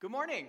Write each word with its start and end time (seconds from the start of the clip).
Good 0.00 0.10
morning. 0.10 0.46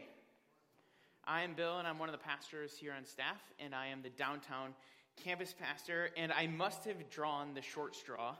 I 1.26 1.42
am 1.42 1.56
Bill, 1.56 1.78
and 1.78 1.86
I'm 1.86 2.00
one 2.00 2.08
of 2.08 2.14
the 2.14 2.24
pastors 2.24 2.78
here 2.78 2.94
on 2.98 3.06
staff, 3.06 3.42
and 3.60 3.76
I 3.76 3.88
am 3.88 4.02
the 4.02 4.10
downtown 4.10 4.74
campus 5.22 5.54
pastor. 5.60 6.10
And 6.16 6.32
I 6.32 6.48
must 6.48 6.86
have 6.86 7.10
drawn 7.10 7.54
the 7.54 7.62
short 7.62 7.94
straw 7.94 8.36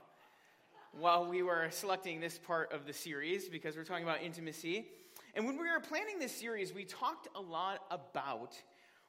while 0.92 1.26
we 1.26 1.42
were 1.42 1.68
selecting 1.68 2.18
this 2.18 2.38
part 2.38 2.72
of 2.72 2.86
the 2.86 2.94
series 2.94 3.50
because 3.50 3.76
we're 3.76 3.84
talking 3.84 4.04
about 4.04 4.22
intimacy. 4.22 4.86
And 5.34 5.44
when 5.44 5.58
we 5.58 5.68
were 5.68 5.80
planning 5.80 6.18
this 6.18 6.34
series, 6.34 6.72
we 6.72 6.86
talked 6.86 7.28
a 7.36 7.40
lot 7.42 7.84
about 7.90 8.56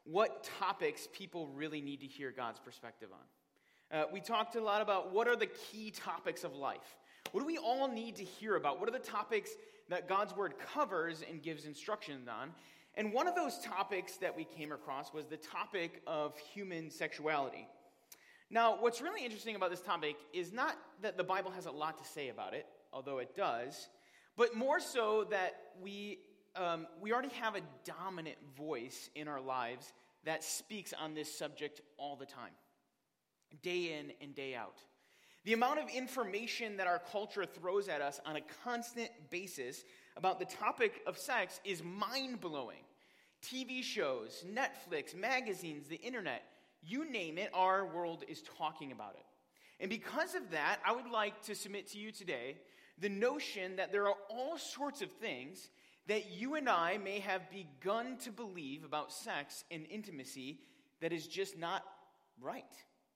what 0.03 0.43
topics 0.59 1.07
people 1.13 1.47
really 1.55 1.79
need 1.79 2.01
to 2.01 2.05
hear 2.05 2.31
God's 2.31 2.59
perspective 2.59 3.07
on. 3.13 3.97
Uh, 3.97 4.03
we 4.11 4.19
talked 4.19 4.57
a 4.57 4.61
lot 4.61 4.81
about 4.81 5.13
what 5.13 5.29
are 5.29 5.37
the 5.37 5.47
key 5.47 5.89
topics 5.89 6.43
of 6.43 6.53
life. 6.53 6.97
What 7.31 7.39
do 7.39 7.47
we 7.47 7.57
all 7.57 7.87
need 7.87 8.17
to 8.17 8.25
hear 8.25 8.57
about? 8.57 8.81
What 8.81 8.89
are 8.89 8.91
the 8.91 8.99
topics 8.99 9.51
that 9.89 10.07
God's 10.07 10.35
word 10.35 10.55
covers 10.73 11.23
and 11.27 11.41
gives 11.41 11.65
instructions 11.65 12.27
on? 12.27 12.51
And 12.95 13.11
one 13.11 13.27
of 13.27 13.35
those 13.35 13.59
topics 13.59 14.17
that 14.17 14.35
we 14.35 14.43
came 14.43 14.71
across 14.71 15.13
was 15.13 15.25
the 15.25 15.37
topic 15.37 16.01
of 16.05 16.37
human 16.37 16.91
sexuality. 16.91 17.67
Now, 18.51 18.77
what's 18.79 19.01
really 19.01 19.25
interesting 19.25 19.55
about 19.55 19.71
this 19.71 19.81
topic 19.81 20.15
is 20.31 20.53
not 20.53 20.77
that 21.01 21.17
the 21.17 21.23
Bible 21.23 21.49
has 21.51 21.65
a 21.65 21.71
lot 21.71 21.97
to 21.97 22.07
say 22.07 22.29
about 22.29 22.53
it, 22.53 22.67
although 22.91 23.17
it 23.17 23.35
does, 23.35 23.89
but 24.37 24.55
more 24.55 24.79
so 24.79 25.25
that 25.31 25.55
we, 25.81 26.19
um, 26.55 26.85
we 27.01 27.11
already 27.11 27.33
have 27.41 27.55
a 27.55 27.61
dominant 27.83 28.37
voice 28.55 29.09
in 29.15 29.27
our 29.27 29.41
lives 29.41 29.91
that 30.23 30.43
speaks 30.43 30.93
on 30.93 31.15
this 31.15 31.35
subject 31.35 31.81
all 31.97 32.15
the 32.15 32.27
time, 32.27 32.51
day 33.63 33.97
in 33.97 34.11
and 34.21 34.35
day 34.35 34.53
out. 34.53 34.77
The 35.45 35.53
amount 35.53 35.79
of 35.79 35.89
information 35.89 36.77
that 36.77 36.87
our 36.87 36.99
culture 37.11 37.45
throws 37.45 37.89
at 37.89 38.01
us 38.01 38.21
on 38.25 38.37
a 38.37 38.41
constant 38.63 39.09
basis 39.29 39.83
about 40.15 40.39
the 40.39 40.45
topic 40.45 41.01
of 41.05 41.17
sex 41.17 41.59
is 41.65 41.83
mind 41.83 42.39
blowing. 42.39 42.83
TV 43.43 43.83
shows, 43.83 44.45
Netflix, 44.47 45.13
magazines, 45.13 45.87
the 45.87 45.97
internet, 45.97 46.43
you 46.81 47.09
name 47.09 47.37
it, 47.37 47.49
our 47.53 47.85
world 47.85 48.23
is 48.29 48.41
talking 48.57 48.93
about 48.93 49.15
it. 49.15 49.25
And 49.81 49.89
because 49.89 50.33
of 50.33 50.51
that, 50.51 50.79
I 50.85 50.93
would 50.93 51.09
like 51.09 51.41
to 51.43 51.55
submit 51.55 51.91
to 51.91 51.97
you 51.97 52.11
today 52.11 52.55
the 52.99 53.09
notion 53.09 53.75
that 53.75 53.91
there 53.91 54.07
are 54.07 54.15
all 54.29 54.57
sorts 54.57 55.01
of 55.01 55.11
things 55.11 55.69
that 56.07 56.31
you 56.31 56.55
and 56.55 56.69
I 56.69 56.97
may 56.97 57.19
have 57.19 57.41
begun 57.49 58.17
to 58.19 58.31
believe 58.31 58.85
about 58.85 59.11
sex 59.11 59.65
and 59.71 59.85
intimacy 59.89 60.59
that 61.01 61.11
is 61.11 61.27
just 61.27 61.57
not 61.57 61.83
right. 62.39 62.63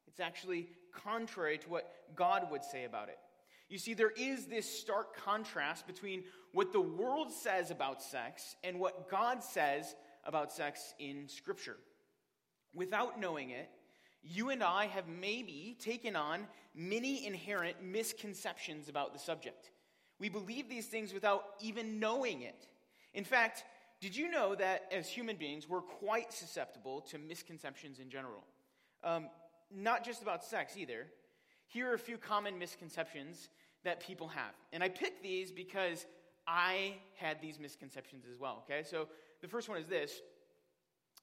It's 0.07 0.19
actually 0.19 0.69
contrary 0.93 1.57
to 1.59 1.69
what 1.69 1.91
God 2.15 2.47
would 2.51 2.63
say 2.63 2.85
about 2.85 3.09
it. 3.09 3.17
You 3.69 3.77
see, 3.77 3.93
there 3.93 4.13
is 4.15 4.45
this 4.45 4.79
stark 4.79 5.15
contrast 5.17 5.85
between 5.85 6.23
what 6.53 6.71
the 6.71 6.81
world 6.81 7.31
says 7.31 7.69
about 7.69 8.01
sex 8.01 8.55
and 8.63 8.79
what 8.79 9.09
God 9.09 9.43
says 9.43 9.95
about 10.23 10.51
sex 10.51 10.93
in 10.99 11.27
Scripture. 11.27 11.77
Without 12.73 13.19
knowing 13.19 13.49
it, 13.49 13.69
you 14.23 14.49
and 14.49 14.63
I 14.63 14.87
have 14.87 15.07
maybe 15.07 15.75
taken 15.79 16.15
on 16.15 16.47
many 16.73 17.25
inherent 17.25 17.83
misconceptions 17.83 18.89
about 18.89 19.13
the 19.13 19.19
subject. 19.19 19.71
We 20.19 20.29
believe 20.29 20.69
these 20.69 20.87
things 20.87 21.13
without 21.13 21.43
even 21.61 21.99
knowing 21.99 22.41
it. 22.41 22.67
In 23.13 23.23
fact, 23.23 23.63
did 23.99 24.15
you 24.15 24.29
know 24.29 24.55
that 24.55 24.83
as 24.91 25.09
human 25.09 25.37
beings, 25.37 25.67
we're 25.67 25.81
quite 25.81 26.31
susceptible 26.31 27.01
to 27.01 27.17
misconceptions 27.17 27.99
in 27.99 28.09
general? 28.09 28.43
Um, 29.03 29.29
not 29.73 30.03
just 30.03 30.21
about 30.21 30.43
sex 30.43 30.77
either. 30.77 31.07
Here 31.67 31.89
are 31.89 31.93
a 31.93 31.99
few 31.99 32.17
common 32.17 32.57
misconceptions 32.57 33.49
that 33.83 33.99
people 33.99 34.27
have. 34.29 34.53
And 34.71 34.83
I 34.83 34.89
picked 34.89 35.21
these 35.21 35.51
because 35.51 36.05
I 36.47 36.95
had 37.15 37.41
these 37.41 37.59
misconceptions 37.59 38.25
as 38.31 38.39
well, 38.39 38.63
okay? 38.63 38.83
So 38.83 39.07
the 39.41 39.47
first 39.47 39.69
one 39.69 39.77
is 39.77 39.87
this 39.87 40.21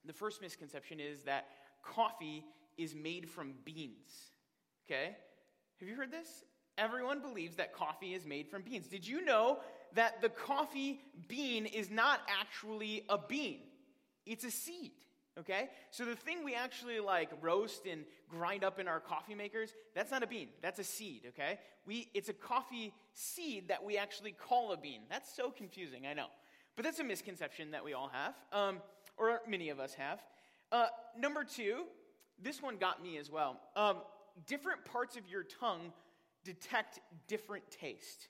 the 0.05 0.13
first 0.13 0.41
misconception 0.41 0.99
is 0.99 1.23
that 1.23 1.47
coffee 1.83 2.45
is 2.77 2.93
made 2.93 3.27
from 3.27 3.53
beans, 3.65 4.31
okay? 4.85 5.15
Have 5.79 5.89
you 5.89 5.95
heard 5.95 6.11
this? 6.11 6.43
Everyone 6.77 7.21
believes 7.21 7.55
that 7.55 7.73
coffee 7.73 8.13
is 8.13 8.25
made 8.25 8.47
from 8.49 8.61
beans. 8.61 8.87
Did 8.87 9.07
you 9.07 9.23
know 9.23 9.59
that 9.93 10.21
the 10.21 10.29
coffee 10.29 10.99
bean 11.27 11.65
is 11.65 11.89
not 11.89 12.19
actually 12.27 13.03
a 13.09 13.17
bean? 13.17 13.61
It's 14.25 14.43
a 14.43 14.51
seed. 14.51 14.91
Okay? 15.39 15.69
So 15.91 16.05
the 16.05 16.15
thing 16.15 16.45
we 16.45 16.55
actually 16.55 16.99
like 16.99 17.29
roast 17.41 17.85
and 17.85 18.05
grind 18.29 18.63
up 18.63 18.79
in 18.79 18.87
our 18.87 18.99
coffee 18.99 19.35
makers, 19.35 19.73
that's 19.93 20.11
not 20.11 20.23
a 20.23 20.27
bean. 20.27 20.47
That's 20.61 20.79
a 20.79 20.83
seed, 20.83 21.23
okay? 21.29 21.59
We 21.85 22.09
it's 22.13 22.29
a 22.29 22.33
coffee 22.33 22.93
seed 23.13 23.67
that 23.67 23.83
we 23.83 23.97
actually 23.97 24.31
call 24.31 24.71
a 24.71 24.77
bean. 24.77 25.01
That's 25.09 25.35
so 25.35 25.51
confusing, 25.51 26.07
I 26.07 26.13
know. 26.13 26.27
But 26.75 26.85
that's 26.85 26.99
a 26.99 27.03
misconception 27.03 27.71
that 27.71 27.83
we 27.83 27.93
all 27.93 28.09
have, 28.09 28.33
um, 28.51 28.81
or 29.17 29.41
many 29.47 29.69
of 29.69 29.79
us 29.79 29.93
have. 29.93 30.19
Uh, 30.71 30.87
number 31.17 31.43
two, 31.43 31.83
this 32.41 32.61
one 32.61 32.77
got 32.77 33.01
me 33.01 33.17
as 33.17 33.31
well. 33.31 33.59
Um, 33.75 33.97
different 34.47 34.83
parts 34.85 35.15
of 35.15 35.27
your 35.27 35.43
tongue 35.43 35.93
detect 36.43 36.99
different 37.27 37.63
taste. 37.71 38.27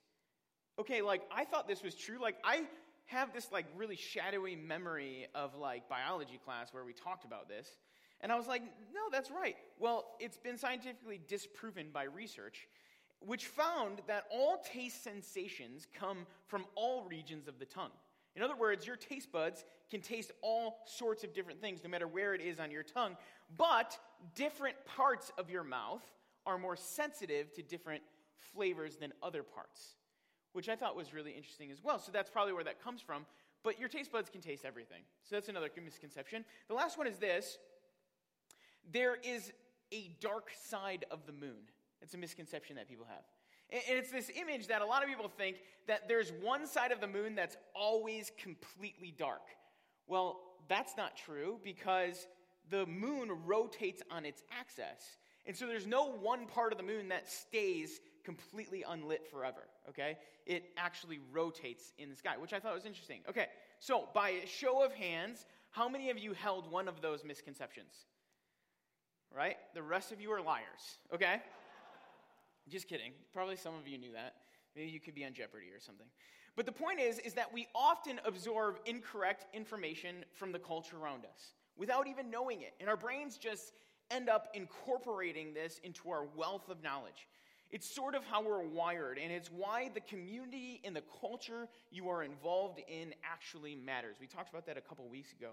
Okay, 0.80 1.02
like 1.02 1.22
I 1.32 1.46
thought 1.46 1.68
this 1.68 1.82
was 1.82 1.96
true. 1.96 2.20
Like 2.22 2.36
I 2.44 2.64
have 3.06 3.34
this 3.34 3.52
like 3.52 3.66
really 3.76 3.96
shadowy 3.96 4.56
memory 4.56 5.28
of 5.36 5.56
like 5.56 5.88
biology 5.88 6.40
class 6.44 6.74
where 6.74 6.84
we 6.84 6.94
talked 6.94 7.26
about 7.26 7.48
this. 7.48 7.78
And 8.22 8.32
I 8.32 8.36
was 8.36 8.48
like, 8.48 8.64
no, 8.94 9.02
that's 9.12 9.30
right. 9.30 9.56
Well, 9.80 10.06
it's 10.20 10.38
been 10.38 10.58
scientifically 10.58 11.20
disproven 11.28 11.88
by 11.94 12.04
research, 12.04 12.68
which 13.20 13.46
found 13.46 14.02
that 14.08 14.24
all 14.32 14.64
taste 14.74 15.04
sensations 15.04 15.86
come 15.94 16.26
from 16.48 16.66
all 16.76 17.04
regions 17.04 17.48
of 17.48 17.60
the 17.60 17.66
tongue. 17.66 17.92
In 18.36 18.42
other 18.42 18.56
words, 18.56 18.86
your 18.86 18.96
taste 18.96 19.32
buds 19.32 19.64
can 19.90 20.02
taste 20.02 20.32
all 20.42 20.80
sorts 20.86 21.24
of 21.24 21.34
different 21.34 21.62
things, 21.62 21.82
no 21.84 21.90
matter 21.90 22.08
where 22.08 22.34
it 22.34 22.42
is 22.42 22.60
on 22.60 22.72
your 22.72 22.84
tongue, 22.84 23.16
but 23.58 23.98
different 24.34 24.76
parts 24.86 25.32
of 25.38 25.50
your 25.50 25.64
mouth 25.64 26.04
are 26.46 26.58
more 26.58 26.76
sensitive 26.76 27.54
to 27.54 27.62
different 27.62 28.02
flavors 28.54 28.98
than 28.98 29.14
other 29.24 29.44
parts 29.44 29.96
which 30.56 30.70
I 30.70 30.76
thought 30.76 30.96
was 30.96 31.14
really 31.14 31.32
interesting 31.32 31.70
as 31.70 31.84
well. 31.84 32.00
So 32.00 32.12
that's 32.14 32.30
probably 32.30 32.54
where 32.54 32.64
that 32.64 32.82
comes 32.82 33.02
from. 33.02 33.26
But 33.62 33.78
your 33.80 33.90
taste 33.90 34.12
buds 34.12 34.30
can 34.30 34.42
taste 34.42 34.64
everything. 34.64 35.02
So 35.24 35.36
that's 35.36 35.50
another 35.50 35.70
misconception. 35.84 36.46
The 36.70 36.74
last 36.74 36.98
one 36.98 37.08
is 37.08 37.18
this 37.18 37.58
there 38.92 39.18
is 39.24 39.52
a 39.92 40.12
dark 40.22 40.50
side 40.70 41.06
of 41.12 41.26
the 41.26 41.34
moon. 41.34 41.58
It's 42.02 42.14
a 42.14 42.18
misconception 42.18 42.76
that 42.78 42.88
people 42.88 43.06
have. 43.06 43.24
And 43.72 43.98
it's 43.98 44.12
this 44.12 44.32
image 44.40 44.68
that 44.68 44.82
a 44.82 44.86
lot 44.86 45.02
of 45.02 45.10
people 45.10 45.28
think 45.28 45.58
that 45.88 46.08
there's 46.08 46.32
one 46.42 46.68
side 46.68 46.92
of 46.92 47.02
the 47.02 47.08
moon 47.08 47.36
that's 47.36 47.58
always 47.74 48.32
completely 48.38 49.14
dark. 49.18 49.42
Well, 50.08 50.40
that's 50.68 50.96
not 50.96 51.18
true 51.18 51.60
because 51.64 52.28
the 52.70 52.86
moon 52.86 53.32
rotates 53.46 54.04
on 54.12 54.24
its 54.24 54.44
axis. 54.58 55.18
And 55.48 55.56
so 55.56 55.66
there's 55.66 55.88
no 55.88 56.12
one 56.12 56.46
part 56.46 56.72
of 56.72 56.78
the 56.78 56.84
moon 56.84 57.10
that 57.10 57.30
stays 57.30 58.00
completely 58.26 58.84
unlit 58.88 59.26
forever, 59.30 59.62
okay? 59.88 60.18
It 60.46 60.72
actually 60.78 61.20
rotates 61.32 61.94
in 61.98 62.10
the 62.10 62.16
sky, 62.16 62.36
which 62.38 62.52
I 62.52 62.60
thought 62.60 62.74
was 62.74 62.86
interesting. 62.86 63.22
Okay, 63.30 63.48
so 63.80 64.10
by 64.14 64.30
a 64.30 64.48
show 64.48 64.84
of 64.84 64.92
hands, 64.92 65.46
how 65.70 65.88
many 65.88 66.10
of 66.10 66.18
you 66.18 66.34
held 66.34 66.70
one 66.70 66.88
of 66.88 67.02
those 67.02 67.24
misconceptions? 67.24 67.94
Right? 69.36 69.58
The 69.74 69.84
rest 69.84 70.12
of 70.12 70.20
you 70.20 70.32
are 70.32 70.42
liars, 70.42 71.00
okay? 71.14 71.42
Just 72.70 72.88
kidding. 72.88 73.12
Probably 73.34 73.56
some 73.56 73.76
of 73.76 73.88
you 73.88 73.98
knew 73.98 74.12
that. 74.14 74.36
Maybe 74.76 74.90
you 74.90 75.00
could 75.00 75.16
be 75.16 75.26
on 75.26 75.34
Jeopardy 75.34 75.68
or 75.68 75.80
something. 75.80 76.08
But 76.56 76.66
the 76.66 76.72
point 76.72 77.00
is 77.00 77.20
is 77.20 77.34
that 77.34 77.54
we 77.54 77.68
often 77.76 78.20
absorb 78.26 78.80
incorrect 78.86 79.46
information 79.54 80.24
from 80.34 80.52
the 80.52 80.60
culture 80.60 80.98
around 80.98 81.26
us 81.26 81.54
without 81.78 82.08
even 82.08 82.30
knowing 82.30 82.62
it. 82.62 82.74
And 82.80 82.90
our 82.90 82.98
brains 82.98 83.38
just 83.38 83.74
end 84.12 84.30
up 84.30 84.50
incorporating 84.54 85.54
this 85.54 85.80
into 85.84 86.10
our 86.10 86.26
wealth 86.36 86.70
of 86.70 86.82
knowledge. 86.84 87.28
It's 87.76 87.94
sort 87.94 88.16
of 88.16 88.24
how 88.24 88.42
we're 88.42 88.64
wired, 88.64 89.20
and 89.22 89.34
it's 89.34 89.52
why 89.52 89.92
the 89.94 90.00
community 90.00 90.80
and 90.86 90.96
the 90.96 91.04
culture 91.20 91.68
you 91.92 92.08
are 92.08 92.24
involved 92.24 92.80
in 92.88 93.14
actually 93.22 93.76
matters. 93.76 94.16
We 94.18 94.28
talked 94.28 94.50
about 94.50 94.66
that 94.68 94.78
a 94.78 94.82
couple 94.82 95.06
weeks 95.10 95.34
ago. 95.34 95.50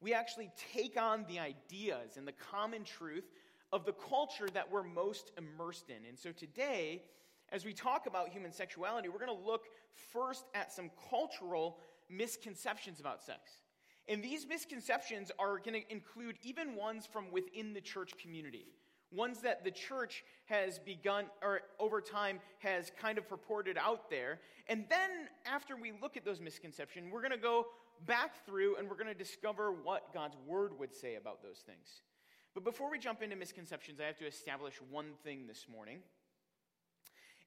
We 0.00 0.14
actually 0.14 0.52
take 0.72 0.96
on 0.96 1.24
the 1.28 1.40
ideas 1.40 2.18
and 2.18 2.24
the 2.24 2.34
common 2.52 2.84
truth 2.84 3.24
of 3.72 3.84
the 3.84 3.94
culture 3.94 4.46
that 4.54 4.70
we're 4.70 4.84
most 4.84 5.32
immersed 5.36 5.90
in. 5.90 6.08
And 6.08 6.16
so 6.16 6.30
today, 6.30 7.02
as 7.50 7.64
we 7.64 7.72
talk 7.72 8.06
about 8.06 8.28
human 8.28 8.52
sexuality, 8.52 9.08
we're 9.08 9.18
going 9.18 9.36
to 9.36 9.44
look 9.44 9.64
first 10.12 10.44
at 10.54 10.72
some 10.72 10.88
cultural 11.10 11.80
misconceptions 12.08 13.00
about 13.00 13.20
sex. 13.20 13.40
And 14.06 14.22
these 14.22 14.46
misconceptions 14.46 15.32
are 15.40 15.58
going 15.58 15.82
to 15.82 15.92
include 15.92 16.36
even 16.44 16.76
ones 16.76 17.08
from 17.12 17.32
within 17.32 17.74
the 17.74 17.80
church 17.80 18.12
community 18.22 18.66
ones 19.14 19.40
that 19.40 19.64
the 19.64 19.70
church 19.70 20.24
has 20.46 20.78
begun 20.78 21.26
or 21.42 21.60
over 21.78 22.00
time 22.00 22.40
has 22.58 22.90
kind 23.00 23.18
of 23.18 23.28
purported 23.28 23.78
out 23.78 24.10
there. 24.10 24.40
And 24.68 24.84
then 24.88 25.10
after 25.46 25.76
we 25.76 25.92
look 26.00 26.16
at 26.16 26.24
those 26.24 26.40
misconceptions, 26.40 27.12
we're 27.12 27.20
going 27.20 27.32
to 27.32 27.38
go 27.38 27.66
back 28.06 28.44
through 28.44 28.76
and 28.76 28.88
we're 28.88 28.96
going 28.96 29.06
to 29.06 29.14
discover 29.14 29.72
what 29.72 30.12
God's 30.12 30.36
word 30.46 30.78
would 30.78 30.94
say 30.94 31.16
about 31.16 31.42
those 31.42 31.58
things. 31.58 32.02
But 32.54 32.64
before 32.64 32.90
we 32.90 32.98
jump 32.98 33.22
into 33.22 33.36
misconceptions, 33.36 34.00
I 34.00 34.04
have 34.04 34.18
to 34.18 34.26
establish 34.26 34.74
one 34.90 35.12
thing 35.24 35.46
this 35.46 35.66
morning. 35.70 35.98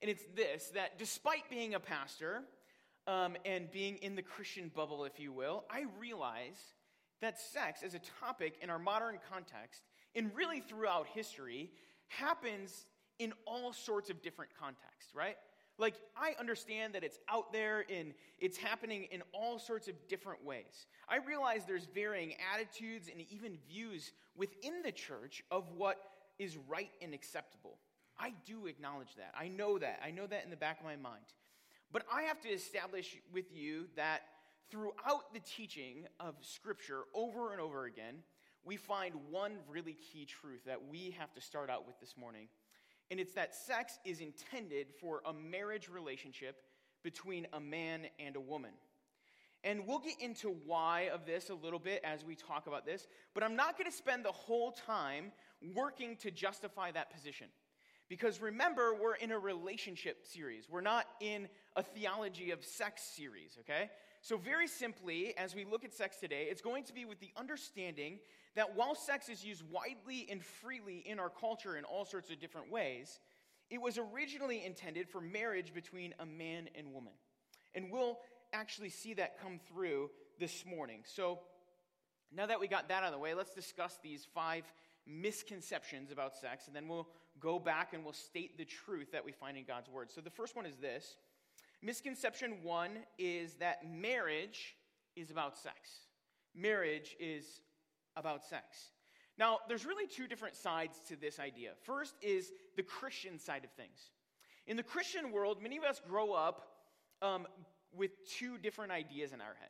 And 0.01 0.11
it's 0.11 0.23
this 0.35 0.71
that 0.75 0.99
despite 0.99 1.49
being 1.49 1.73
a 1.73 1.79
pastor, 1.79 2.43
um, 3.07 3.37
and 3.45 3.71
being 3.71 3.95
in 3.97 4.15
the 4.15 4.21
Christian 4.21 4.69
bubble, 4.73 5.05
if 5.05 5.19
you 5.19 5.31
will, 5.31 5.63
I 5.71 5.85
realize 5.97 6.59
that 7.21 7.39
sex 7.39 7.81
as 7.81 7.95
a 7.95 8.01
topic 8.19 8.55
in 8.61 8.69
our 8.69 8.77
modern 8.77 9.17
context, 9.31 9.81
and 10.17 10.31
really 10.35 10.59
throughout 10.59 11.07
history, 11.13 11.71
happens 12.07 12.85
in 13.19 13.31
all 13.45 13.71
sorts 13.71 14.09
of 14.09 14.21
different 14.21 14.51
contexts, 14.59 15.13
right? 15.15 15.37
Like, 15.77 15.93
I 16.15 16.33
understand 16.39 16.95
that 16.95 17.03
it's 17.03 17.19
out 17.29 17.53
there 17.53 17.85
and 17.89 18.13
it's 18.39 18.57
happening 18.57 19.07
in 19.11 19.21
all 19.31 19.59
sorts 19.59 19.87
of 19.87 19.93
different 20.09 20.43
ways. 20.43 20.87
I 21.07 21.17
realize 21.17 21.61
there's 21.67 21.85
varying 21.85 22.33
attitudes 22.53 23.09
and 23.11 23.23
even 23.29 23.59
views 23.69 24.11
within 24.35 24.81
the 24.83 24.91
church 24.91 25.43
of 25.51 25.71
what 25.77 25.97
is 26.39 26.57
right 26.67 26.89
and 27.01 27.13
acceptable. 27.13 27.77
I 28.19 28.33
do 28.45 28.65
acknowledge 28.65 29.15
that. 29.17 29.33
I 29.39 29.47
know 29.47 29.77
that. 29.77 29.99
I 30.03 30.09
know 30.09 30.25
that 30.25 30.43
in 30.43 30.49
the 30.49 30.57
back 30.57 30.79
of 30.79 30.85
my 30.85 30.95
mind. 30.95 31.25
But 31.91 32.03
I 32.11 32.23
have 32.23 32.41
to 32.41 32.49
establish 32.49 33.15
with 33.31 33.55
you 33.55 33.85
that 33.95 34.21
throughout 34.71 35.31
the 35.33 35.39
teaching 35.39 36.07
of 36.19 36.35
Scripture 36.41 37.03
over 37.13 37.51
and 37.51 37.61
over 37.61 37.85
again, 37.85 38.15
we 38.67 38.75
find 38.75 39.15
one 39.31 39.53
really 39.69 39.93
key 39.93 40.25
truth 40.25 40.65
that 40.65 40.89
we 40.91 41.15
have 41.17 41.33
to 41.33 41.41
start 41.41 41.69
out 41.69 41.87
with 41.87 41.97
this 42.01 42.15
morning. 42.17 42.49
And 43.09 43.17
it's 43.17 43.31
that 43.33 43.55
sex 43.55 43.97
is 44.03 44.19
intended 44.19 44.87
for 44.99 45.21
a 45.25 45.31
marriage 45.31 45.87
relationship 45.87 46.57
between 47.01 47.47
a 47.53 47.61
man 47.61 48.07
and 48.19 48.35
a 48.35 48.41
woman. 48.41 48.71
And 49.63 49.87
we'll 49.87 49.99
get 49.99 50.19
into 50.19 50.49
why 50.65 51.09
of 51.13 51.25
this 51.25 51.49
a 51.49 51.53
little 51.53 51.79
bit 51.79 52.01
as 52.03 52.25
we 52.25 52.35
talk 52.35 52.67
about 52.67 52.85
this, 52.85 53.07
but 53.33 53.41
I'm 53.41 53.55
not 53.55 53.77
going 53.77 53.89
to 53.89 53.95
spend 53.95 54.25
the 54.25 54.33
whole 54.33 54.73
time 54.73 55.31
working 55.73 56.17
to 56.17 56.29
justify 56.29 56.91
that 56.91 57.11
position. 57.13 57.47
Because 58.09 58.41
remember, 58.41 58.93
we're 58.93 59.15
in 59.15 59.31
a 59.31 59.39
relationship 59.39 60.25
series. 60.25 60.69
We're 60.69 60.81
not 60.81 61.05
in 61.21 61.47
a 61.75 61.83
theology 61.83 62.51
of 62.51 62.63
sex 62.63 63.01
series, 63.01 63.57
okay? 63.61 63.89
So, 64.27 64.35
very 64.35 64.67
simply, 64.67 65.33
as 65.37 65.55
we 65.55 65.63
look 65.63 65.85
at 65.85 65.93
sex 65.93 66.17
today, 66.17 66.47
it's 66.51 66.59
going 66.61 66.83
to 66.83 66.93
be 66.93 67.05
with 67.05 67.21
the 67.21 67.31
understanding 67.37 68.19
that 68.57 68.75
while 68.75 68.93
sex 68.93 69.29
is 69.29 69.41
used 69.41 69.63
widely 69.71 70.27
and 70.29 70.43
freely 70.43 70.97
in 70.97 71.17
our 71.17 71.29
culture 71.29 71.77
in 71.77 71.85
all 71.85 72.03
sorts 72.03 72.29
of 72.29 72.37
different 72.37 72.69
ways, 72.69 73.21
it 73.69 73.81
was 73.81 73.97
originally 73.97 74.65
intended 74.65 75.07
for 75.07 75.21
marriage 75.21 75.73
between 75.73 76.13
a 76.19 76.25
man 76.25 76.67
and 76.75 76.91
woman. 76.91 77.13
And 77.73 77.89
we'll 77.89 78.17
actually 78.51 78.89
see 78.89 79.13
that 79.13 79.41
come 79.41 79.61
through 79.71 80.09
this 80.41 80.65
morning. 80.65 81.03
So, 81.05 81.39
now 82.29 82.47
that 82.47 82.59
we 82.59 82.67
got 82.67 82.89
that 82.89 83.03
out 83.03 83.05
of 83.05 83.13
the 83.13 83.19
way, 83.19 83.33
let's 83.33 83.55
discuss 83.55 83.97
these 84.03 84.27
five 84.35 84.65
misconceptions 85.05 86.11
about 86.11 86.35
sex, 86.35 86.67
and 86.67 86.75
then 86.75 86.89
we'll 86.89 87.07
go 87.39 87.59
back 87.59 87.93
and 87.93 88.03
we'll 88.03 88.11
state 88.11 88.57
the 88.57 88.65
truth 88.65 89.13
that 89.13 89.23
we 89.23 89.31
find 89.31 89.55
in 89.55 89.63
God's 89.63 89.87
Word. 89.87 90.11
So, 90.11 90.19
the 90.19 90.29
first 90.29 90.53
one 90.53 90.65
is 90.65 90.75
this 90.75 91.15
Misconception 91.81 92.63
one 92.63 92.91
is 93.17 93.55
that 93.55 93.89
marriage 93.89 94.75
is 95.15 95.31
about 95.31 95.57
sex. 95.57 95.75
Marriage 96.55 97.15
is 97.19 97.61
about 98.15 98.43
sex. 98.45 98.91
Now, 99.37 99.59
there's 99.67 99.85
really 99.85 100.07
two 100.07 100.27
different 100.27 100.55
sides 100.55 100.99
to 101.07 101.15
this 101.15 101.39
idea. 101.39 101.71
First 101.83 102.15
is 102.21 102.51
the 102.75 102.83
Christian 102.83 103.37
side 103.37 103.63
of 103.63 103.71
things. 103.71 104.11
In 104.65 104.75
the 104.75 104.83
Christian 104.83 105.31
world, 105.31 105.61
many 105.61 105.77
of 105.77 105.83
us 105.83 106.01
grow 106.07 106.33
up 106.33 106.67
um, 107.21 107.45
with 107.95 108.11
two 108.27 108.57
different 108.57 108.91
ideas 108.91 109.33
in 109.33 109.41
our 109.41 109.55
head. 109.59 109.69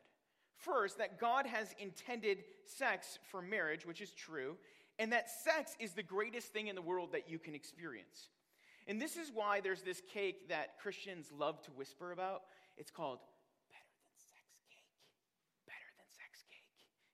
First, 0.55 0.97
that 0.97 1.19
God 1.19 1.45
has 1.45 1.75
intended 1.79 2.39
sex 2.65 3.19
for 3.29 3.41
marriage, 3.41 3.85
which 3.85 4.01
is 4.01 4.11
true, 4.11 4.57
and 4.97 5.11
that 5.11 5.29
sex 5.29 5.75
is 5.79 5.93
the 5.93 6.03
greatest 6.03 6.47
thing 6.47 6.67
in 6.67 6.75
the 6.75 6.81
world 6.81 7.11
that 7.11 7.29
you 7.29 7.37
can 7.37 7.53
experience. 7.53 8.29
And 8.87 9.01
this 9.01 9.17
is 9.17 9.31
why 9.33 9.59
there's 9.59 9.81
this 9.81 10.01
cake 10.13 10.49
that 10.49 10.79
Christians 10.81 11.27
love 11.37 11.61
to 11.63 11.71
whisper 11.71 12.11
about. 12.11 12.43
It's 12.77 12.91
called 12.91 13.19
better 13.69 13.91
than 13.99 14.15
sex 14.17 14.55
cake. 14.69 14.87
Better 15.67 15.91
than 15.97 16.07
sex 16.07 16.45
cake. 16.49 16.63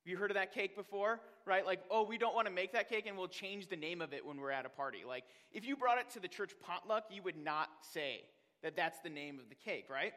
Have 0.04 0.12
you 0.12 0.18
heard 0.18 0.30
of 0.30 0.36
that 0.36 0.54
cake 0.54 0.76
before? 0.76 1.20
Right? 1.46 1.66
Like, 1.66 1.82
oh, 1.90 2.04
we 2.04 2.18
don't 2.18 2.36
want 2.36 2.48
to 2.48 2.54
make 2.54 2.74
that 2.74 2.90
cake 2.90 3.06
and 3.08 3.18
we'll 3.18 3.28
change 3.28 3.68
the 3.68 3.76
name 3.76 4.02
of 4.02 4.14
it 4.14 4.26
when 4.26 4.40
we're 4.40 4.52
at 4.52 4.66
a 4.66 4.70
party. 4.70 5.00
Like, 5.08 5.24
if 5.52 5.66
you 5.66 5.76
brought 5.76 5.98
it 5.98 6.10
to 6.12 6.20
the 6.20 6.28
church 6.28 6.54
potluck, 6.62 7.06
you 7.10 7.24
would 7.24 7.38
not 7.38 7.70
say 7.92 8.22
that 8.62 8.76
that's 8.76 9.00
the 9.00 9.10
name 9.10 9.40
of 9.40 9.50
the 9.50 9.56
cake, 9.56 9.88
right? 9.90 10.14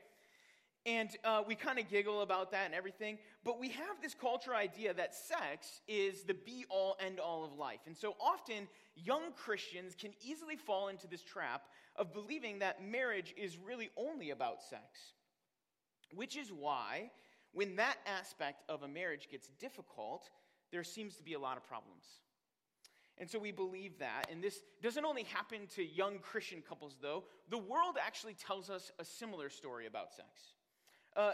And 0.87 1.11
uh, 1.25 1.43
we 1.45 1.57
kind 1.57 1.81
of 1.81 1.91
giggle 1.91 2.23
about 2.23 2.53
that 2.53 2.67
and 2.67 2.75
everything, 2.75 3.19
but 3.45 3.59
we 3.59 3.71
have 3.71 4.01
this 4.01 4.15
culture 4.15 4.55
idea 4.55 4.95
that 4.95 5.17
sex 5.17 5.81
is 5.89 6.23
the 6.23 6.35
be 6.35 6.65
all 6.71 6.97
end 7.05 7.19
all 7.19 7.45
of 7.45 7.59
life. 7.59 7.81
And 7.87 7.97
so 7.97 8.15
often, 8.21 8.69
young 8.95 9.33
Christians 9.35 9.97
can 10.01 10.13
easily 10.25 10.55
fall 10.55 10.87
into 10.87 11.09
this 11.09 11.23
trap 11.23 11.63
of 11.97 12.15
believing 12.15 12.61
that 12.61 12.85
marriage 12.85 13.35
is 13.37 13.59
really 13.59 13.91
only 13.97 14.31
about 14.31 14.63
sex. 14.63 14.83
Which 16.15 16.37
is 16.37 16.53
why, 16.53 17.11
when 17.53 17.75
that 17.77 17.97
aspect 18.07 18.63
of 18.69 18.85
a 18.85 18.89
marriage 18.89 19.29
gets 19.29 19.49
difficult, 19.59 20.31
there 20.71 20.85
seems 20.85 21.17
to 21.17 21.25
be 21.25 21.33
a 21.33 21.39
lot 21.41 21.57
of 21.57 21.67
problems. 21.67 22.05
And 23.19 23.29
so 23.29 23.41
we 23.41 23.51
believe 23.51 23.99
that. 23.99 24.27
And 24.31 24.41
this 24.41 24.61
doesn't 24.83 25.05
only 25.05 25.25
happen 25.25 25.67
to 25.75 25.85
young 25.85 26.19
Christian 26.21 26.63
couples, 26.63 26.97
though. 27.03 27.25
The 27.51 27.59
world 27.59 27.97
actually 28.01 28.35
tells 28.35 28.71
us 28.71 28.93
a 29.01 29.05
similar 29.05 29.49
story 29.49 29.87
about 29.87 30.13
sex. 30.13 30.29
Uh, 31.17 31.33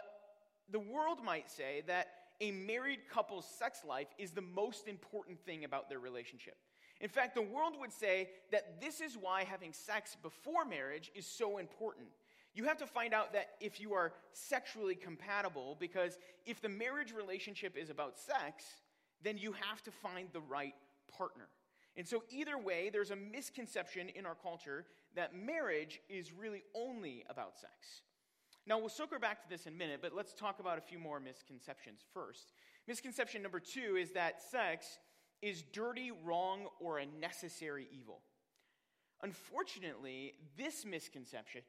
the 0.71 0.79
world 0.79 1.19
might 1.25 1.51
say 1.51 1.83
that 1.87 2.09
a 2.41 2.51
married 2.53 3.01
couple's 3.13 3.47
sex 3.47 3.81
life 3.87 4.09
is 4.19 4.31
the 4.31 4.41
most 4.41 4.89
important 4.89 5.39
thing 5.45 5.65
about 5.65 5.89
their 5.89 5.99
relationship. 5.99 6.57
In 7.01 7.09
fact, 7.09 7.35
the 7.35 7.43
world 7.43 7.75
would 7.81 7.93
say 7.93 8.31
that 8.53 8.81
this 8.81 9.01
is 9.01 9.17
why 9.21 9.45
having 9.45 9.73
sex 9.73 10.17
before 10.23 10.65
marriage 10.65 11.11
is 11.15 11.27
so 11.27 11.59
important. 11.59 12.07
You 12.55 12.65
have 12.65 12.79
to 12.79 12.87
find 12.87 13.13
out 13.13 13.33
that 13.33 13.51
if 13.61 13.81
you 13.81 13.93
are 13.95 14.13
sexually 14.33 14.95
compatible, 14.95 15.77
because 15.81 16.19
if 16.47 16.61
the 16.61 16.69
marriage 16.69 17.13
relationship 17.13 17.77
is 17.77 17.91
about 17.91 18.19
sex, 18.19 18.65
then 19.23 19.37
you 19.37 19.53
have 19.53 19.83
to 19.85 19.91
find 19.91 20.29
the 20.33 20.41
right 20.41 20.75
partner. 21.17 21.49
And 21.97 22.07
so, 22.07 22.23
either 22.31 22.57
way, 22.57 22.91
there's 22.91 23.11
a 23.11 23.17
misconception 23.17 24.09
in 24.11 24.25
our 24.25 24.35
culture 24.35 24.87
that 25.15 25.35
marriage 25.35 26.01
is 26.09 26.33
really 26.33 26.63
only 26.75 27.25
about 27.29 27.59
sex. 27.59 28.03
Now, 28.67 28.79
we'll 28.79 28.89
circle 28.89 29.19
back 29.19 29.43
to 29.43 29.49
this 29.49 29.67
in 29.67 29.75
a 29.75 29.77
minute, 29.77 29.99
but 30.01 30.15
let's 30.15 30.33
talk 30.33 30.61
about 30.61 30.79
a 30.79 30.81
few 30.81 30.99
more 30.99 31.19
misconceptions 31.19 32.01
first. 32.15 32.53
Misconception 32.87 33.43
number 33.43 33.59
two 33.59 33.97
is 33.97 34.13
that 34.13 34.41
sex 34.41 34.99
is 35.41 35.63
dirty, 35.73 36.13
wrong, 36.25 36.69
or 36.81 36.99
a 36.99 37.07
necessary 37.21 37.89
evil. 37.91 38.21
Unfortunately, 39.23 40.35
this 40.57 40.85
misconception, 40.85 41.63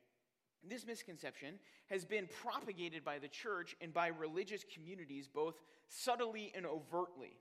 this 0.67 0.85
misconception 0.85 1.55
has 1.89 2.05
been 2.05 2.27
propagated 2.41 3.03
by 3.03 3.17
the 3.17 3.27
church 3.27 3.75
and 3.81 3.91
by 3.91 4.07
religious 4.07 4.63
communities 4.71 5.27
both 5.27 5.55
subtly 5.87 6.51
and 6.55 6.65
overtly. 6.65 7.37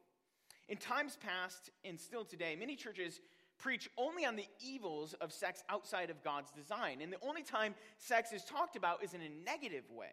In 0.68 0.78
times 0.78 1.18
past 1.20 1.70
and 1.84 2.00
still 2.00 2.24
today, 2.24 2.56
many 2.58 2.76
churches 2.76 3.20
preach 3.62 3.88
only 3.96 4.24
on 4.24 4.34
the 4.34 4.46
evils 4.60 5.14
of 5.20 5.32
sex 5.32 5.62
outside 5.68 6.10
of 6.10 6.22
God's 6.24 6.50
design. 6.50 7.00
And 7.00 7.12
the 7.12 7.18
only 7.22 7.42
time 7.42 7.74
sex 7.96 8.32
is 8.32 8.44
talked 8.44 8.74
about 8.74 9.04
is 9.04 9.14
in 9.14 9.20
a 9.20 9.28
negative 9.46 9.84
way. 9.90 10.10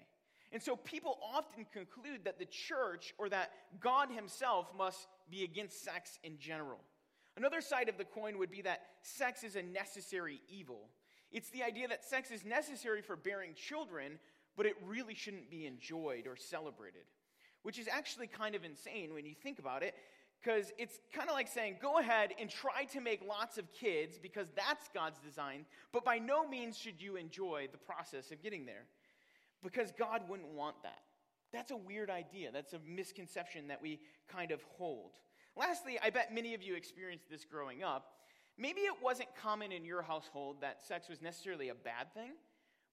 And 0.52 0.62
so 0.62 0.76
people 0.76 1.18
often 1.22 1.66
conclude 1.74 2.26
that 2.26 2.40
the 2.40 2.46
church 2.46 3.14
or 3.18 3.28
that 3.30 3.52
God 3.80 4.10
himself 4.12 4.68
must 4.78 5.08
be 5.30 5.44
against 5.44 5.84
sex 5.84 6.20
in 6.24 6.38
general. 6.38 6.80
Another 7.38 7.62
side 7.62 7.90
of 7.90 7.98
the 7.98 8.06
coin 8.06 8.38
would 8.38 8.52
be 8.52 8.62
that 8.62 8.82
sex 9.02 9.44
is 9.44 9.56
a 9.56 9.64
necessary 9.64 10.42
evil. 10.48 10.90
It's 11.32 11.50
the 11.50 11.64
idea 11.64 11.88
that 11.88 12.06
sex 12.06 12.32
is 12.32 12.46
necessary 12.46 13.02
for 13.02 13.16
bearing 13.16 13.54
children, 13.54 14.20
but 14.58 14.66
it 14.66 14.76
really 14.86 15.14
shouldn't 15.14 15.50
be 15.50 15.66
enjoyed 15.66 16.28
or 16.28 16.36
celebrated, 16.36 17.06
which 17.64 17.80
is 17.80 17.88
actually 17.88 18.28
kind 18.28 18.56
of 18.56 18.64
insane 18.64 19.14
when 19.14 19.26
you 19.26 19.34
think 19.34 19.60
about 19.60 19.84
it, 19.84 19.96
because 20.42 20.72
it's 20.78 21.00
kind 21.14 21.30
of 21.30 21.36
like 21.36 21.48
saying, 21.48 21.78
go 21.82 22.00
ahead 22.00 22.32
and 22.40 22.50
try 22.50 22.86
to 22.86 23.02
make 23.02 23.22
lots 23.28 23.58
of 23.58 23.72
kids 23.74 24.18
because 24.22 24.48
that's 24.56 24.88
God's 24.94 25.20
design, 25.20 25.66
but 25.92 26.06
by 26.06 26.18
no 26.18 26.48
means 26.48 26.78
should 26.78 27.02
you 27.02 27.18
enjoy 27.18 27.68
the 27.72 27.78
process 27.78 28.32
of 28.32 28.42
getting 28.42 28.66
there 28.66 28.86
because 29.64 29.92
God 29.98 30.22
wouldn't 30.30 30.50
want 30.50 30.76
that. 30.84 31.02
That's 31.52 31.72
a 31.72 31.78
weird 31.78 32.10
idea. 32.10 32.52
That's 32.54 32.74
a 32.74 32.80
misconception 32.88 33.68
that 33.68 33.82
we 33.82 34.00
kind 34.32 34.52
of 34.52 34.62
hold. 34.78 35.12
Lastly, 35.58 36.00
I 36.02 36.10
bet 36.10 36.34
many 36.34 36.54
of 36.54 36.62
you 36.62 36.76
experienced 36.76 37.30
this 37.30 37.44
growing 37.44 37.84
up. 37.84 38.14
Maybe 38.58 38.82
it 38.82 38.94
wasn't 39.02 39.30
common 39.42 39.72
in 39.72 39.84
your 39.84 40.02
household 40.02 40.58
that 40.62 40.82
sex 40.82 41.10
was 41.10 41.22
necessarily 41.22 41.70
a 41.70 41.76
bad 41.76 42.14
thing, 42.14 42.32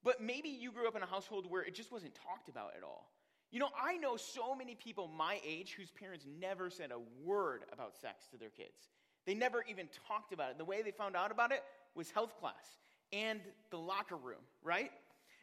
but 0.02 0.20
maybe 0.20 0.48
you 0.48 0.72
grew 0.72 0.88
up 0.88 0.96
in 0.96 1.02
a 1.02 1.06
household 1.06 1.46
where 1.48 1.62
it 1.62 1.74
just 1.74 1.92
wasn't 1.92 2.14
talked 2.14 2.48
about 2.48 2.72
at 2.76 2.82
all. 2.82 3.10
You 3.50 3.60
know, 3.60 3.68
I 3.80 3.96
know 3.96 4.16
so 4.16 4.54
many 4.54 4.74
people 4.74 5.08
my 5.08 5.40
age 5.46 5.74
whose 5.76 5.90
parents 5.90 6.26
never 6.40 6.68
said 6.70 6.90
a 6.90 6.98
word 7.24 7.64
about 7.72 7.96
sex 7.96 8.26
to 8.32 8.36
their 8.36 8.50
kids. 8.50 8.90
They 9.24 9.34
never 9.34 9.64
even 9.68 9.88
talked 10.08 10.32
about 10.32 10.50
it. 10.50 10.58
The 10.58 10.64
way 10.64 10.82
they 10.82 10.90
found 10.90 11.16
out 11.16 11.30
about 11.30 11.52
it 11.52 11.62
was 11.94 12.10
health 12.10 12.38
class 12.38 12.78
and 13.12 13.40
the 13.70 13.78
locker 13.78 14.16
room, 14.16 14.42
right? 14.62 14.90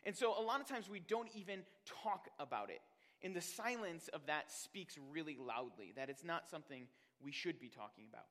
And 0.06 0.16
so 0.16 0.38
a 0.38 0.42
lot 0.42 0.62
of 0.62 0.68
times 0.68 0.90
we 0.90 1.00
don't 1.00 1.30
even 1.34 1.62
talk 2.04 2.28
about 2.40 2.70
it. 2.70 2.82
And 3.24 3.34
the 3.34 3.42
silence 3.42 4.10
of 4.14 4.26
that 4.28 4.52
speaks 4.52 4.98
really 5.12 5.38
loudly 5.40 5.94
that 5.96 6.10
it's 6.10 6.24
not 6.24 6.50
something 6.50 6.88
we 7.24 7.32
should 7.32 7.60
be 7.60 7.70
talking 7.70 8.06
about. 8.10 8.26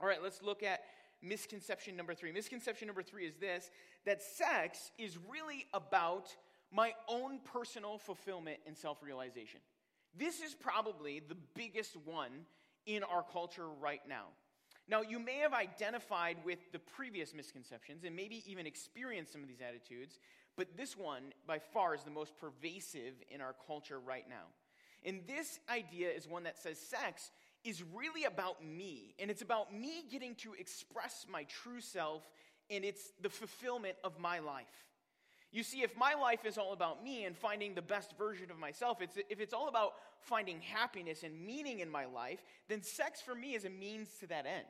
All 0.00 0.06
right, 0.06 0.22
let's 0.22 0.42
look 0.42 0.62
at 0.62 0.80
misconception 1.22 1.96
number 1.96 2.14
three. 2.14 2.32
Misconception 2.32 2.86
number 2.86 3.02
three 3.02 3.26
is 3.26 3.36
this 3.36 3.70
that 4.06 4.22
sex 4.22 4.90
is 4.98 5.18
really 5.30 5.66
about 5.74 6.34
my 6.72 6.92
own 7.08 7.40
personal 7.52 7.98
fulfillment 7.98 8.58
and 8.66 8.76
self 8.76 9.02
realization. 9.02 9.60
This 10.16 10.40
is 10.40 10.54
probably 10.54 11.20
the 11.20 11.36
biggest 11.54 11.96
one 12.04 12.46
in 12.86 13.02
our 13.04 13.24
culture 13.32 13.68
right 13.68 14.00
now. 14.08 14.26
Now, 14.88 15.02
you 15.02 15.20
may 15.20 15.36
have 15.36 15.54
identified 15.54 16.38
with 16.44 16.58
the 16.72 16.80
previous 16.80 17.32
misconceptions 17.32 18.02
and 18.04 18.16
maybe 18.16 18.42
even 18.46 18.66
experienced 18.66 19.32
some 19.32 19.42
of 19.42 19.48
these 19.48 19.60
attitudes, 19.60 20.18
but 20.56 20.76
this 20.76 20.96
one, 20.96 21.32
by 21.46 21.60
far, 21.60 21.94
is 21.94 22.02
the 22.02 22.10
most 22.10 22.32
pervasive 22.36 23.14
in 23.30 23.40
our 23.40 23.54
culture 23.66 24.00
right 24.00 24.28
now. 24.28 24.46
And 25.04 25.20
this 25.28 25.60
idea 25.70 26.10
is 26.10 26.28
one 26.28 26.42
that 26.42 26.58
says 26.58 26.78
sex 26.78 27.30
is 27.64 27.84
really 27.94 28.24
about 28.24 28.64
me, 28.64 29.14
and 29.18 29.30
it's 29.30 29.42
about 29.42 29.72
me 29.72 30.04
getting 30.10 30.34
to 30.36 30.54
express 30.54 31.24
my 31.30 31.44
true 31.44 31.80
self, 31.80 32.28
and 32.68 32.84
it's 32.84 33.12
the 33.20 33.28
fulfillment 33.28 33.96
of 34.02 34.18
my 34.18 34.40
life. 34.40 34.89
You 35.52 35.64
see, 35.64 35.82
if 35.82 35.96
my 35.96 36.14
life 36.14 36.44
is 36.44 36.58
all 36.58 36.72
about 36.72 37.02
me 37.02 37.24
and 37.24 37.36
finding 37.36 37.74
the 37.74 37.82
best 37.82 38.16
version 38.16 38.50
of 38.50 38.58
myself, 38.58 39.02
it's, 39.02 39.16
if 39.28 39.40
it's 39.40 39.52
all 39.52 39.68
about 39.68 39.94
finding 40.20 40.60
happiness 40.60 41.24
and 41.24 41.44
meaning 41.44 41.80
in 41.80 41.90
my 41.90 42.04
life, 42.04 42.38
then 42.68 42.82
sex 42.82 43.20
for 43.20 43.34
me 43.34 43.54
is 43.54 43.64
a 43.64 43.70
means 43.70 44.08
to 44.20 44.28
that 44.28 44.46
end. 44.46 44.66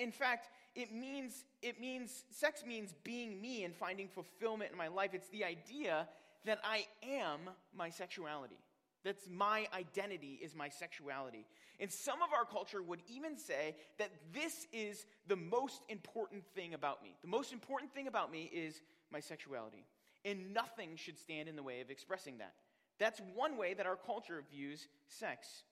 In 0.00 0.12
fact, 0.12 0.48
it 0.76 0.92
means, 0.92 1.44
it 1.62 1.80
means, 1.80 2.24
sex 2.30 2.62
means 2.64 2.94
being 3.02 3.40
me 3.40 3.64
and 3.64 3.74
finding 3.74 4.08
fulfillment 4.08 4.70
in 4.70 4.78
my 4.78 4.88
life. 4.88 5.10
It's 5.12 5.28
the 5.30 5.44
idea 5.44 6.06
that 6.44 6.60
I 6.62 6.86
am 7.02 7.40
my 7.74 7.90
sexuality. 7.90 8.58
That's 9.02 9.28
my 9.28 9.66
identity 9.74 10.38
is 10.42 10.54
my 10.54 10.68
sexuality. 10.68 11.46
And 11.80 11.90
some 11.90 12.22
of 12.22 12.28
our 12.36 12.44
culture 12.44 12.82
would 12.82 13.00
even 13.08 13.38
say 13.38 13.74
that 13.98 14.10
this 14.32 14.66
is 14.72 15.06
the 15.26 15.36
most 15.36 15.80
important 15.88 16.44
thing 16.54 16.74
about 16.74 17.02
me. 17.02 17.16
The 17.22 17.28
most 17.28 17.52
important 17.52 17.94
thing 17.94 18.06
about 18.06 18.30
me 18.30 18.50
is 18.52 18.80
my 19.12 19.20
sexuality. 19.20 19.86
And 20.24 20.52
nothing 20.52 20.96
should 20.96 21.18
stand 21.18 21.48
in 21.48 21.56
the 21.56 21.62
way 21.62 21.80
of 21.80 21.90
expressing 21.90 22.38
that. 22.38 22.54
That's 22.98 23.20
one 23.34 23.56
way 23.56 23.74
that 23.74 23.86
our 23.86 23.96
culture 23.96 24.42
views 24.50 24.88
sex. 25.08 25.64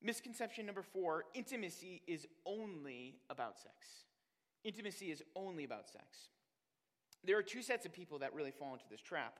Misconception 0.00 0.66
number 0.66 0.82
four 0.82 1.24
intimacy 1.34 2.02
is 2.06 2.26
only 2.46 3.16
about 3.30 3.58
sex. 3.58 3.74
Intimacy 4.64 5.10
is 5.10 5.22
only 5.34 5.64
about 5.64 5.88
sex. 5.88 6.28
There 7.24 7.38
are 7.38 7.42
two 7.42 7.62
sets 7.62 7.86
of 7.86 7.92
people 7.92 8.20
that 8.20 8.34
really 8.34 8.50
fall 8.50 8.72
into 8.72 8.84
this 8.90 9.00
trap. 9.00 9.38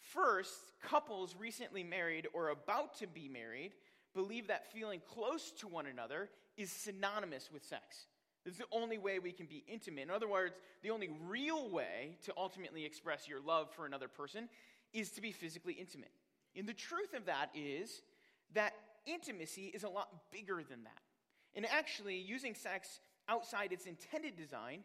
First, 0.00 0.72
couples 0.82 1.36
recently 1.38 1.82
married 1.84 2.26
or 2.32 2.48
about 2.48 2.98
to 2.98 3.06
be 3.06 3.28
married 3.28 3.72
believe 4.14 4.48
that 4.48 4.72
feeling 4.72 5.00
close 5.06 5.52
to 5.52 5.68
one 5.68 5.86
another 5.86 6.28
is 6.56 6.70
synonymous 6.70 7.50
with 7.52 7.64
sex. 7.64 8.06
This 8.44 8.54
is 8.54 8.58
the 8.58 8.66
only 8.72 8.98
way 8.98 9.18
we 9.18 9.32
can 9.32 9.46
be 9.46 9.64
intimate. 9.68 10.02
In 10.02 10.10
other 10.10 10.28
words, 10.28 10.54
the 10.82 10.90
only 10.90 11.10
real 11.26 11.68
way 11.70 12.16
to 12.24 12.32
ultimately 12.36 12.84
express 12.84 13.28
your 13.28 13.40
love 13.40 13.70
for 13.70 13.86
another 13.86 14.08
person 14.08 14.48
is 14.92 15.10
to 15.12 15.20
be 15.20 15.32
physically 15.32 15.74
intimate. 15.74 16.10
And 16.56 16.68
the 16.68 16.74
truth 16.74 17.14
of 17.14 17.26
that 17.26 17.50
is 17.54 18.02
that 18.54 18.74
intimacy 19.06 19.66
is 19.66 19.84
a 19.84 19.88
lot 19.88 20.08
bigger 20.30 20.62
than 20.68 20.84
that. 20.84 21.02
And 21.54 21.66
actually, 21.66 22.16
using 22.16 22.54
sex 22.54 23.00
outside 23.28 23.72
its 23.72 23.86
intended 23.86 24.36
design 24.36 24.80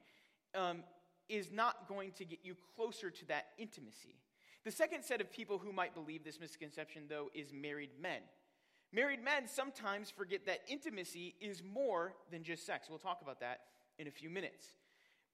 um, 0.53 0.83
is 1.29 1.51
not 1.51 1.87
going 1.87 2.11
to 2.13 2.25
get 2.25 2.39
you 2.43 2.55
closer 2.75 3.09
to 3.09 3.25
that 3.27 3.47
intimacy. 3.57 4.15
The 4.63 4.71
second 4.71 5.03
set 5.03 5.21
of 5.21 5.31
people 5.31 5.57
who 5.57 5.71
might 5.71 5.93
believe 5.93 6.23
this 6.23 6.39
misconception, 6.39 7.03
though, 7.09 7.29
is 7.33 7.53
married 7.53 7.91
men. 8.01 8.21
Married 8.93 9.23
men 9.23 9.47
sometimes 9.47 10.09
forget 10.09 10.45
that 10.45 10.61
intimacy 10.67 11.35
is 11.41 11.61
more 11.61 12.13
than 12.31 12.43
just 12.43 12.65
sex. 12.65 12.87
We'll 12.89 12.99
talk 12.99 13.21
about 13.21 13.41
that 13.41 13.61
in 13.99 14.07
a 14.07 14.11
few 14.11 14.29
minutes. 14.29 14.65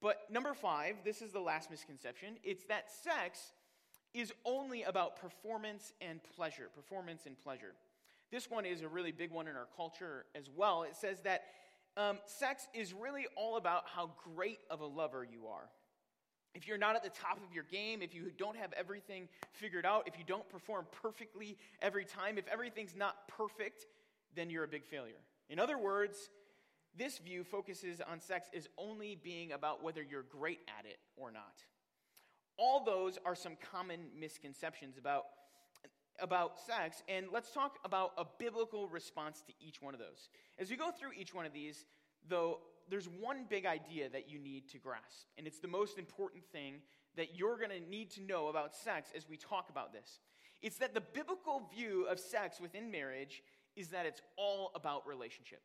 But 0.02 0.22
number 0.30 0.54
five, 0.54 0.98
this 1.06 1.22
is 1.22 1.32
the 1.32 1.40
last 1.40 1.70
misconception 1.70 2.38
it's 2.44 2.64
that 2.66 2.92
sex 2.92 3.54
is 4.14 4.32
only 4.46 4.84
about 4.84 5.20
performance 5.20 5.94
and 6.02 6.20
pleasure. 6.36 6.70
Performance 6.76 7.26
and 7.26 7.38
pleasure. 7.42 7.74
This 8.32 8.50
one 8.50 8.66
is 8.66 8.82
a 8.82 8.88
really 8.88 9.12
big 9.12 9.32
one 9.32 9.48
in 9.48 9.56
our 9.56 9.68
culture 9.76 10.26
as 10.36 10.50
well. 10.56 10.84
It 10.84 10.96
says 10.96 11.22
that 11.22 11.44
um, 11.96 12.18
sex 12.26 12.68
is 12.74 12.94
really 12.94 13.28
all 13.36 13.58
about 13.58 13.84
how 13.86 14.12
great 14.36 14.60
of 14.70 14.82
a 14.82 14.86
lover 14.86 15.24
you 15.24 15.48
are 15.48 15.70
if 16.56 16.68
you're 16.68 16.78
not 16.78 16.96
at 16.96 17.04
the 17.04 17.10
top 17.10 17.38
of 17.38 17.54
your 17.54 17.64
game, 17.64 18.02
if 18.02 18.14
you 18.14 18.32
don't 18.38 18.56
have 18.58 18.74
everything 18.74 19.28
figured 19.52 19.86
out, 19.86 20.08
if 20.08 20.18
you 20.18 20.24
don't 20.26 20.48
perform 20.50 20.86
perfectly 21.02 21.58
every 21.82 22.06
time, 22.06 22.38
if 22.38 22.48
everything's 22.48 22.96
not 22.96 23.28
perfect, 23.28 23.86
then 24.36 24.50
you're 24.50 24.64
a 24.64 24.68
big 24.68 24.86
failure. 24.86 25.22
In 25.50 25.60
other 25.60 25.78
words, 25.78 26.30
this 26.96 27.18
view 27.18 27.44
focuses 27.44 28.02
on 28.02 28.20
sex 28.20 28.50
as 28.56 28.68
only 28.78 29.16
being 29.16 29.52
about 29.52 29.84
whether 29.84 30.02
you're 30.02 30.24
great 30.24 30.60
at 30.80 30.86
it 30.86 30.98
or 31.16 31.32
not. 31.32 31.64
All 32.58 32.84
those 32.84 33.18
are 33.26 33.36
some 33.36 33.58
common 33.72 34.00
misconceptions 34.20 34.98
about, 35.00 35.24
about 36.20 36.60
sex, 36.60 37.02
and 37.10 37.28
let's 37.32 37.52
talk 37.52 37.80
about 37.84 38.12
a 38.18 38.26
biblical 38.38 38.88
response 38.88 39.42
to 39.48 39.54
each 39.60 39.82
one 39.82 39.96
of 39.96 40.00
those. 40.00 40.30
As 40.60 40.70
we 40.70 40.76
go 40.76 40.92
through 40.92 41.14
each 41.18 41.34
one 41.34 41.48
of 41.48 41.54
these, 41.54 41.86
though, 42.30 42.60
there's 42.90 43.08
one 43.08 43.46
big 43.50 43.66
idea 43.66 44.10
that 44.10 44.30
you 44.30 44.40
need 44.40 44.70
to 44.70 44.78
grasp, 44.78 45.28
and 45.38 45.48
it's 45.48 45.60
the 45.60 45.68
most 45.68 45.98
important 45.98 46.44
thing 46.52 46.76
that 47.16 47.36
you're 47.36 47.58
going 47.58 47.70
to 47.70 47.90
need 47.90 48.10
to 48.12 48.22
know 48.22 48.48
about 48.48 48.76
sex 48.76 49.10
as 49.16 49.30
we 49.30 49.38
talk 49.38 49.70
about 49.70 49.94
this. 49.94 50.20
It's 50.62 50.78
that 50.78 50.94
the 50.94 51.02
biblical 51.02 51.70
view 51.76 52.06
of 52.10 52.20
sex 52.20 52.60
within 52.60 52.90
marriage 52.90 53.44
is 53.76 53.90
that 53.90 54.06
it's 54.06 54.22
all 54.38 54.72
about 54.76 55.06
relationship. 55.08 55.62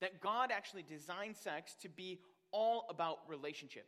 That 0.00 0.20
God 0.20 0.50
actually 0.52 0.82
designed 0.82 1.36
sex 1.36 1.74
to 1.82 1.88
be 1.88 2.20
all 2.52 2.86
about 2.90 3.18
relationship. 3.28 3.86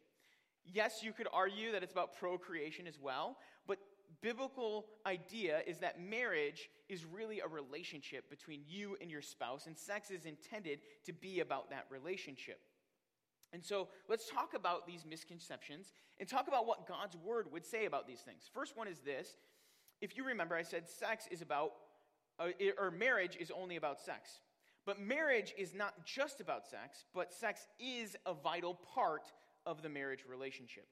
Yes, 0.64 1.00
you 1.02 1.12
could 1.12 1.28
argue 1.32 1.72
that 1.72 1.82
it's 1.82 1.92
about 1.92 2.16
procreation 2.18 2.86
as 2.86 2.98
well, 3.00 3.36
but 3.68 3.78
biblical 4.22 4.86
idea 5.06 5.60
is 5.66 5.78
that 5.78 6.00
marriage 6.00 6.68
is 6.88 7.04
really 7.04 7.40
a 7.40 7.48
relationship 7.48 8.28
between 8.30 8.62
you 8.66 8.96
and 9.00 9.10
your 9.10 9.22
spouse, 9.22 9.66
and 9.66 9.76
sex 9.76 10.10
is 10.10 10.26
intended 10.26 10.80
to 11.04 11.12
be 11.12 11.40
about 11.40 11.70
that 11.70 11.86
relationship. 11.90 12.60
And 13.52 13.64
so 13.64 13.88
let's 14.08 14.28
talk 14.28 14.54
about 14.54 14.86
these 14.86 15.04
misconceptions 15.06 15.92
and 16.18 16.28
talk 16.28 16.48
about 16.48 16.66
what 16.66 16.86
God's 16.86 17.16
word 17.16 17.50
would 17.52 17.64
say 17.64 17.86
about 17.86 18.06
these 18.06 18.20
things. 18.20 18.50
First 18.52 18.76
one 18.76 18.88
is 18.88 18.98
this. 19.00 19.36
If 20.00 20.16
you 20.16 20.24
remember, 20.26 20.54
I 20.54 20.62
said 20.62 20.88
sex 20.88 21.26
is 21.30 21.42
about, 21.42 21.72
uh, 22.38 22.48
or 22.78 22.90
marriage 22.90 23.36
is 23.40 23.50
only 23.50 23.76
about 23.76 24.00
sex. 24.00 24.40
But 24.84 25.00
marriage 25.00 25.54
is 25.58 25.74
not 25.74 26.04
just 26.04 26.40
about 26.40 26.66
sex, 26.66 27.04
but 27.14 27.32
sex 27.32 27.66
is 27.80 28.16
a 28.24 28.34
vital 28.34 28.74
part 28.94 29.32
of 29.64 29.82
the 29.82 29.88
marriage 29.88 30.24
relationship. 30.28 30.86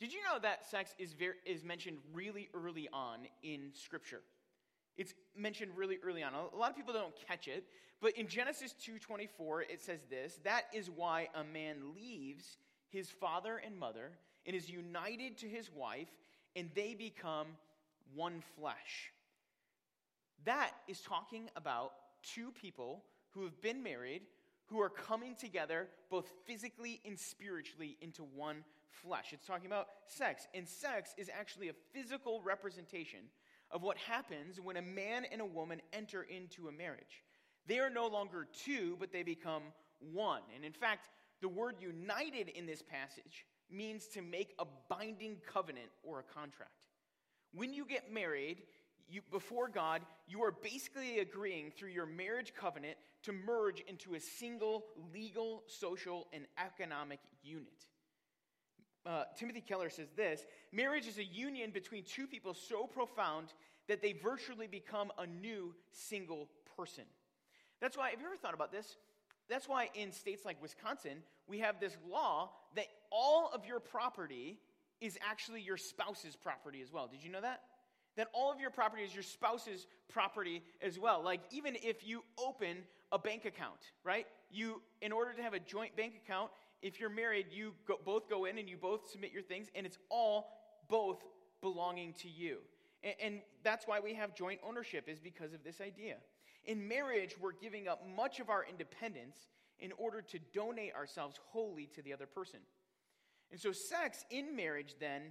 Did 0.00 0.14
you 0.14 0.20
know 0.22 0.38
that 0.40 0.64
sex 0.68 0.94
is, 0.98 1.12
very, 1.12 1.34
is 1.44 1.62
mentioned 1.62 1.98
really 2.14 2.48
early 2.54 2.88
on 2.90 3.20
in 3.42 3.70
Scripture? 3.74 4.22
It's 4.96 5.12
mentioned 5.36 5.72
really 5.76 5.98
early 6.02 6.22
on. 6.22 6.32
A 6.32 6.56
lot 6.56 6.70
of 6.70 6.76
people 6.76 6.94
don't 6.94 7.14
catch 7.28 7.48
it, 7.48 7.64
but 8.00 8.16
in 8.16 8.26
Genesis 8.26 8.74
2:24 8.82 9.62
it 9.68 9.82
says 9.82 10.00
this, 10.08 10.40
that 10.42 10.64
is 10.72 10.88
why 10.90 11.28
a 11.34 11.44
man 11.44 11.94
leaves 11.94 12.56
his 12.88 13.10
father 13.10 13.58
and 13.58 13.78
mother 13.78 14.12
and 14.46 14.56
is 14.56 14.70
united 14.70 15.36
to 15.38 15.46
his 15.46 15.70
wife 15.70 16.08
and 16.56 16.70
they 16.74 16.94
become 16.94 17.48
one 18.14 18.42
flesh. 18.58 19.12
That 20.44 20.72
is 20.88 21.02
talking 21.02 21.50
about 21.56 21.92
two 22.22 22.50
people 22.52 23.04
who 23.30 23.44
have 23.44 23.60
been 23.60 23.82
married 23.82 24.22
who 24.66 24.80
are 24.80 24.88
coming 24.88 25.34
together 25.34 25.88
both 26.10 26.30
physically 26.46 27.00
and 27.04 27.18
spiritually 27.18 27.96
into 28.00 28.22
one 28.22 28.64
flesh. 29.02 29.32
It's 29.32 29.46
talking 29.46 29.66
about 29.66 29.88
sex. 30.06 30.46
And 30.54 30.68
sex 30.68 31.14
is 31.16 31.30
actually 31.32 31.68
a 31.68 31.74
physical 31.92 32.40
representation 32.42 33.20
of 33.70 33.82
what 33.82 33.96
happens 33.96 34.60
when 34.60 34.76
a 34.76 34.82
man 34.82 35.24
and 35.30 35.40
a 35.40 35.46
woman 35.46 35.80
enter 35.92 36.22
into 36.22 36.68
a 36.68 36.72
marriage. 36.72 37.24
They 37.66 37.78
are 37.78 37.90
no 37.90 38.06
longer 38.06 38.48
two, 38.64 38.96
but 38.98 39.12
they 39.12 39.22
become 39.22 39.62
one. 40.12 40.42
And 40.54 40.64
in 40.64 40.72
fact, 40.72 41.08
the 41.40 41.48
word 41.48 41.76
united 41.80 42.48
in 42.48 42.66
this 42.66 42.82
passage 42.82 43.46
means 43.70 44.06
to 44.08 44.22
make 44.22 44.54
a 44.58 44.64
binding 44.88 45.36
covenant 45.46 45.88
or 46.02 46.18
a 46.20 46.22
contract. 46.22 46.72
When 47.52 47.72
you 47.72 47.84
get 47.84 48.12
married, 48.12 48.62
you, 49.08 49.22
before 49.30 49.68
God, 49.68 50.02
you 50.28 50.42
are 50.42 50.52
basically 50.52 51.18
agreeing 51.18 51.70
through 51.70 51.90
your 51.90 52.06
marriage 52.06 52.52
covenant 52.58 52.96
to 53.22 53.32
merge 53.32 53.80
into 53.80 54.14
a 54.14 54.20
single 54.20 54.84
legal, 55.12 55.62
social, 55.66 56.26
and 56.32 56.46
economic 56.58 57.20
unit. 57.42 57.86
Uh, 59.06 59.24
Timothy 59.36 59.62
Keller 59.62 59.88
says 59.88 60.08
this 60.14 60.44
marriage 60.72 61.06
is 61.06 61.18
a 61.18 61.24
union 61.24 61.70
between 61.70 62.04
two 62.04 62.26
people 62.26 62.54
so 62.54 62.86
profound 62.86 63.54
that 63.88 64.02
they 64.02 64.12
virtually 64.12 64.66
become 64.66 65.10
a 65.18 65.26
new 65.26 65.74
single 65.90 66.48
person. 66.76 67.04
That's 67.80 67.96
why, 67.96 68.10
have 68.10 68.20
you 68.20 68.26
ever 68.26 68.36
thought 68.36 68.54
about 68.54 68.72
this? 68.72 68.96
That's 69.48 69.68
why 69.68 69.88
in 69.94 70.12
states 70.12 70.44
like 70.44 70.60
Wisconsin, 70.62 71.22
we 71.48 71.58
have 71.58 71.80
this 71.80 71.96
law 72.08 72.50
that 72.76 72.86
all 73.10 73.50
of 73.52 73.66
your 73.66 73.80
property 73.80 74.58
is 75.00 75.18
actually 75.28 75.62
your 75.62 75.76
spouse's 75.76 76.36
property 76.36 76.82
as 76.82 76.92
well. 76.92 77.08
Did 77.08 77.24
you 77.24 77.30
know 77.30 77.40
that? 77.40 77.62
That 78.16 78.28
all 78.32 78.52
of 78.52 78.60
your 78.60 78.70
property 78.70 79.02
is 79.02 79.14
your 79.14 79.22
spouse's 79.22 79.86
property 80.08 80.62
as 80.82 80.98
well. 80.98 81.22
Like, 81.22 81.40
even 81.50 81.76
if 81.82 82.06
you 82.06 82.22
open 82.38 82.76
a 83.10 83.18
bank 83.18 83.44
account, 83.44 83.80
right? 84.04 84.26
You, 84.50 84.82
in 85.00 85.10
order 85.10 85.32
to 85.32 85.42
have 85.42 85.54
a 85.54 85.58
joint 85.58 85.96
bank 85.96 86.14
account, 86.24 86.50
if 86.82 86.98
you're 86.98 87.10
married, 87.10 87.46
you 87.50 87.72
go, 87.86 87.96
both 88.04 88.28
go 88.28 88.44
in 88.44 88.58
and 88.58 88.68
you 88.68 88.76
both 88.76 89.10
submit 89.10 89.32
your 89.32 89.42
things, 89.42 89.68
and 89.74 89.86
it's 89.86 89.98
all 90.08 90.48
both 90.88 91.22
belonging 91.60 92.14
to 92.14 92.28
you. 92.28 92.58
And, 93.02 93.14
and 93.22 93.40
that's 93.62 93.86
why 93.86 94.00
we 94.00 94.14
have 94.14 94.34
joint 94.34 94.60
ownership, 94.66 95.08
is 95.08 95.18
because 95.18 95.52
of 95.52 95.62
this 95.62 95.80
idea. 95.80 96.16
In 96.64 96.86
marriage, 96.86 97.36
we're 97.40 97.52
giving 97.52 97.88
up 97.88 98.06
much 98.16 98.40
of 98.40 98.50
our 98.50 98.64
independence 98.68 99.36
in 99.78 99.92
order 99.98 100.20
to 100.22 100.38
donate 100.52 100.94
ourselves 100.94 101.38
wholly 101.50 101.88
to 101.94 102.02
the 102.02 102.12
other 102.12 102.26
person. 102.26 102.60
And 103.50 103.60
so, 103.60 103.72
sex 103.72 104.24
in 104.30 104.54
marriage 104.54 104.94
then 105.00 105.22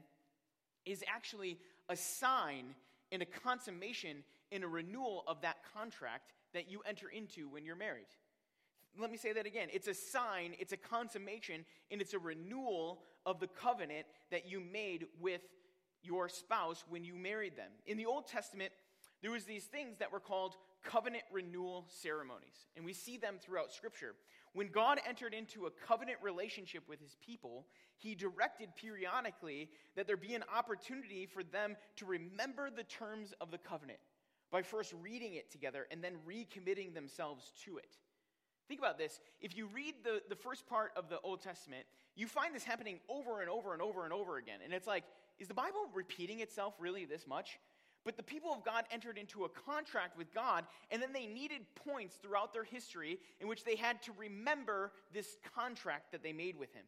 is 0.86 1.04
actually 1.08 1.60
a 1.88 1.96
sign 1.96 2.76
and 3.12 3.22
a 3.22 3.26
consummation 3.26 4.24
and 4.52 4.64
a 4.64 4.68
renewal 4.68 5.24
of 5.28 5.42
that 5.42 5.58
contract 5.74 6.34
that 6.54 6.70
you 6.70 6.82
enter 6.88 7.08
into 7.10 7.48
when 7.48 7.64
you're 7.64 7.76
married. 7.76 8.08
Let 9.00 9.12
me 9.12 9.18
say 9.18 9.32
that 9.34 9.46
again. 9.46 9.70
It's 9.72 9.88
a 9.88 9.94
sign, 9.94 10.56
it's 10.60 10.74
a 10.74 10.78
consummation, 10.78 11.66
and 11.90 12.02
it's 12.02 12.14
a 12.14 12.20
renewal 12.20 13.04
of 13.26 13.40
the 13.40 13.48
covenant 13.48 14.06
that 14.32 14.50
you 14.50 14.60
made 14.60 15.06
with 15.22 15.42
your 16.02 16.28
spouse 16.30 16.84
when 16.90 17.04
you 17.04 17.16
married 17.16 17.56
them. 17.56 17.72
In 17.86 17.98
the 17.98 18.06
Old 18.06 18.28
Testament, 18.28 18.72
there 19.22 19.32
was 19.32 19.44
these 19.44 19.66
things 19.66 19.98
that 20.00 20.12
were 20.12 20.20
called 20.20 20.56
covenant 20.84 21.24
renewal 21.32 21.86
ceremonies, 21.88 22.68
and 22.76 22.86
we 22.86 22.94
see 22.94 23.18
them 23.18 23.36
throughout 23.40 23.72
scripture. 23.72 24.16
When 24.54 24.68
God 24.68 25.00
entered 25.08 25.34
into 25.34 25.66
a 25.66 25.72
covenant 25.72 26.18
relationship 26.22 26.84
with 26.88 27.02
his 27.02 27.16
people, 27.26 27.66
he 27.98 28.16
directed 28.16 28.76
periodically 28.76 29.70
that 29.96 30.08
there 30.08 30.18
be 30.18 30.36
an 30.36 30.46
opportunity 30.56 31.26
for 31.26 31.44
them 31.44 31.76
to 31.98 32.06
remember 32.06 32.70
the 32.70 32.84
terms 32.84 33.34
of 33.42 33.52
the 33.52 33.58
covenant 33.58 34.00
by 34.52 34.62
first 34.62 34.94
reading 35.02 35.36
it 35.36 35.52
together 35.52 35.86
and 35.92 36.04
then 36.04 36.16
recommitting 36.28 36.94
themselves 36.94 37.52
to 37.66 37.78
it. 37.78 37.98
Think 38.70 38.80
about 38.80 39.00
this. 39.00 39.20
If 39.42 39.58
you 39.58 39.68
read 39.74 39.96
the, 40.04 40.22
the 40.30 40.36
first 40.36 40.68
part 40.68 40.92
of 40.96 41.10
the 41.10 41.20
Old 41.22 41.42
Testament, 41.42 41.86
you 42.16 42.28
find 42.28 42.54
this 42.54 42.64
happening 42.64 43.00
over 43.10 43.42
and 43.42 43.50
over 43.50 43.74
and 43.74 43.82
over 43.82 44.04
and 44.04 44.14
over 44.14 44.38
again. 44.38 44.60
And 44.64 44.74
it's 44.74 44.86
like, 44.86 45.04
is 45.40 45.48
the 45.48 45.56
Bible 45.56 45.90
repeating 45.94 46.40
itself 46.40 46.76
really 46.80 47.04
this 47.06 47.26
much? 47.26 47.58
But 48.06 48.16
the 48.16 48.24
people 48.24 48.54
of 48.54 48.64
God 48.64 48.86
entered 48.92 49.18
into 49.18 49.44
a 49.44 49.50
contract 49.50 50.18
with 50.18 50.34
God, 50.34 50.66
and 50.92 51.02
then 51.02 51.12
they 51.14 51.26
needed 51.26 51.62
points 51.76 52.16
throughout 52.22 52.54
their 52.54 52.64
history 52.64 53.18
in 53.42 53.48
which 53.48 53.66
they 53.66 53.76
had 53.76 54.02
to 54.04 54.12
remember 54.18 54.92
this 55.14 55.38
contract 55.56 56.12
that 56.12 56.22
they 56.22 56.32
made 56.32 56.58
with 56.58 56.72
Him. 56.74 56.86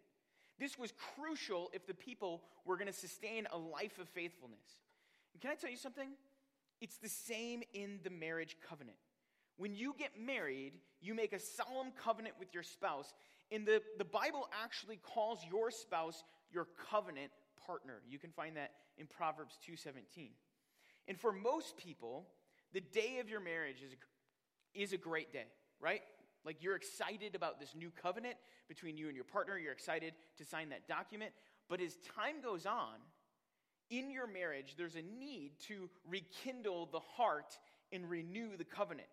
This 0.59 0.77
was 0.77 0.93
crucial 1.15 1.71
if 1.73 1.87
the 1.87 1.95
people 1.95 2.43
were 2.63 2.77
going 2.77 2.87
to 2.87 2.93
sustain 2.93 3.47
a 3.51 3.57
life 3.57 3.97
of 3.99 4.07
faithfulness. 4.09 4.77
And 5.33 5.41
can 5.41 5.49
I 5.49 5.55
tell 5.55 5.71
you 5.71 5.77
something? 5.77 6.09
It's 6.79 6.97
the 6.97 7.09
same 7.09 7.63
in 7.73 7.99
the 8.03 8.11
marriage 8.11 8.57
covenant. 8.69 8.97
When 9.61 9.75
you 9.75 9.93
get 9.95 10.19
married, 10.19 10.73
you 11.01 11.13
make 11.13 11.33
a 11.33 11.39
solemn 11.39 11.91
covenant 12.03 12.33
with 12.39 12.51
your 12.51 12.63
spouse, 12.63 13.13
and 13.51 13.63
the, 13.63 13.83
the 13.99 14.03
Bible 14.03 14.49
actually 14.59 14.95
calls 14.95 15.37
your 15.51 15.69
spouse 15.69 16.23
your 16.51 16.65
covenant 16.89 17.29
partner. 17.63 18.01
You 18.09 18.17
can 18.17 18.31
find 18.31 18.57
that 18.57 18.71
in 18.97 19.05
Proverbs 19.05 19.59
2:17. 19.69 20.29
And 21.07 21.15
for 21.15 21.31
most 21.31 21.77
people, 21.77 22.25
the 22.73 22.81
day 22.81 23.19
of 23.19 23.29
your 23.29 23.39
marriage 23.39 23.83
is 23.83 23.93
a, 23.93 24.81
is 24.81 24.93
a 24.93 24.97
great 24.97 25.31
day, 25.31 25.45
right? 25.79 26.01
Like 26.43 26.63
you're 26.63 26.75
excited 26.75 27.35
about 27.35 27.59
this 27.59 27.75
new 27.75 27.91
covenant 27.91 28.37
between 28.67 28.97
you 28.97 29.09
and 29.09 29.15
your 29.15 29.25
partner. 29.25 29.59
You're 29.59 29.73
excited 29.73 30.15
to 30.39 30.43
sign 30.43 30.69
that 30.69 30.87
document. 30.87 31.33
But 31.69 31.81
as 31.81 31.97
time 32.17 32.41
goes 32.41 32.65
on, 32.65 32.95
in 33.91 34.09
your 34.09 34.25
marriage, 34.25 34.73
there's 34.75 34.95
a 34.95 35.03
need 35.03 35.51
to 35.67 35.87
rekindle 36.09 36.89
the 36.91 36.99
heart 36.99 37.59
and 37.91 38.09
renew 38.09 38.57
the 38.57 38.63
covenant. 38.63 39.07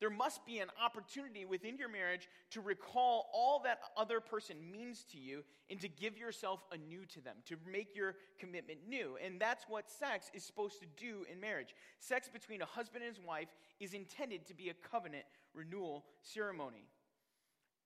There 0.00 0.10
must 0.10 0.46
be 0.46 0.60
an 0.60 0.68
opportunity 0.82 1.44
within 1.44 1.76
your 1.76 1.88
marriage 1.88 2.28
to 2.50 2.60
recall 2.60 3.30
all 3.32 3.60
that 3.64 3.80
other 3.96 4.20
person 4.20 4.56
means 4.70 5.04
to 5.12 5.18
you 5.18 5.42
and 5.70 5.80
to 5.80 5.88
give 5.88 6.16
yourself 6.16 6.64
anew 6.72 7.04
to 7.06 7.20
them, 7.20 7.36
to 7.46 7.56
make 7.70 7.96
your 7.96 8.14
commitment 8.38 8.78
new. 8.88 9.18
And 9.24 9.40
that's 9.40 9.64
what 9.68 9.90
sex 9.90 10.30
is 10.32 10.44
supposed 10.44 10.80
to 10.80 10.86
do 10.96 11.24
in 11.30 11.40
marriage. 11.40 11.74
Sex 11.98 12.28
between 12.32 12.62
a 12.62 12.66
husband 12.66 13.04
and 13.04 13.14
his 13.14 13.24
wife 13.24 13.48
is 13.80 13.92
intended 13.92 14.46
to 14.46 14.54
be 14.54 14.68
a 14.68 14.74
covenant 14.74 15.24
renewal 15.52 16.04
ceremony. 16.22 16.86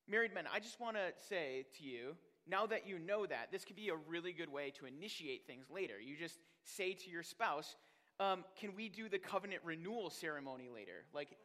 Married 0.08 0.34
men, 0.34 0.44
I 0.52 0.60
just 0.60 0.80
want 0.80 0.96
to 0.96 1.12
say 1.28 1.64
to 1.78 1.84
you, 1.84 2.16
now 2.46 2.66
that 2.66 2.86
you 2.86 2.98
know 2.98 3.24
that, 3.24 3.52
this 3.52 3.64
could 3.64 3.76
be 3.76 3.88
a 3.88 3.94
really 3.94 4.32
good 4.32 4.50
way 4.50 4.72
to 4.78 4.86
initiate 4.86 5.46
things 5.46 5.66
later. 5.70 5.94
You 6.00 6.16
just 6.16 6.38
say 6.64 6.92
to 6.92 7.10
your 7.10 7.22
spouse, 7.22 7.76
um, 8.18 8.44
Can 8.58 8.74
we 8.76 8.88
do 8.88 9.08
the 9.08 9.18
covenant 9.18 9.62
renewal 9.64 10.10
ceremony 10.10 10.68
later? 10.72 11.04
Like, 11.14 11.36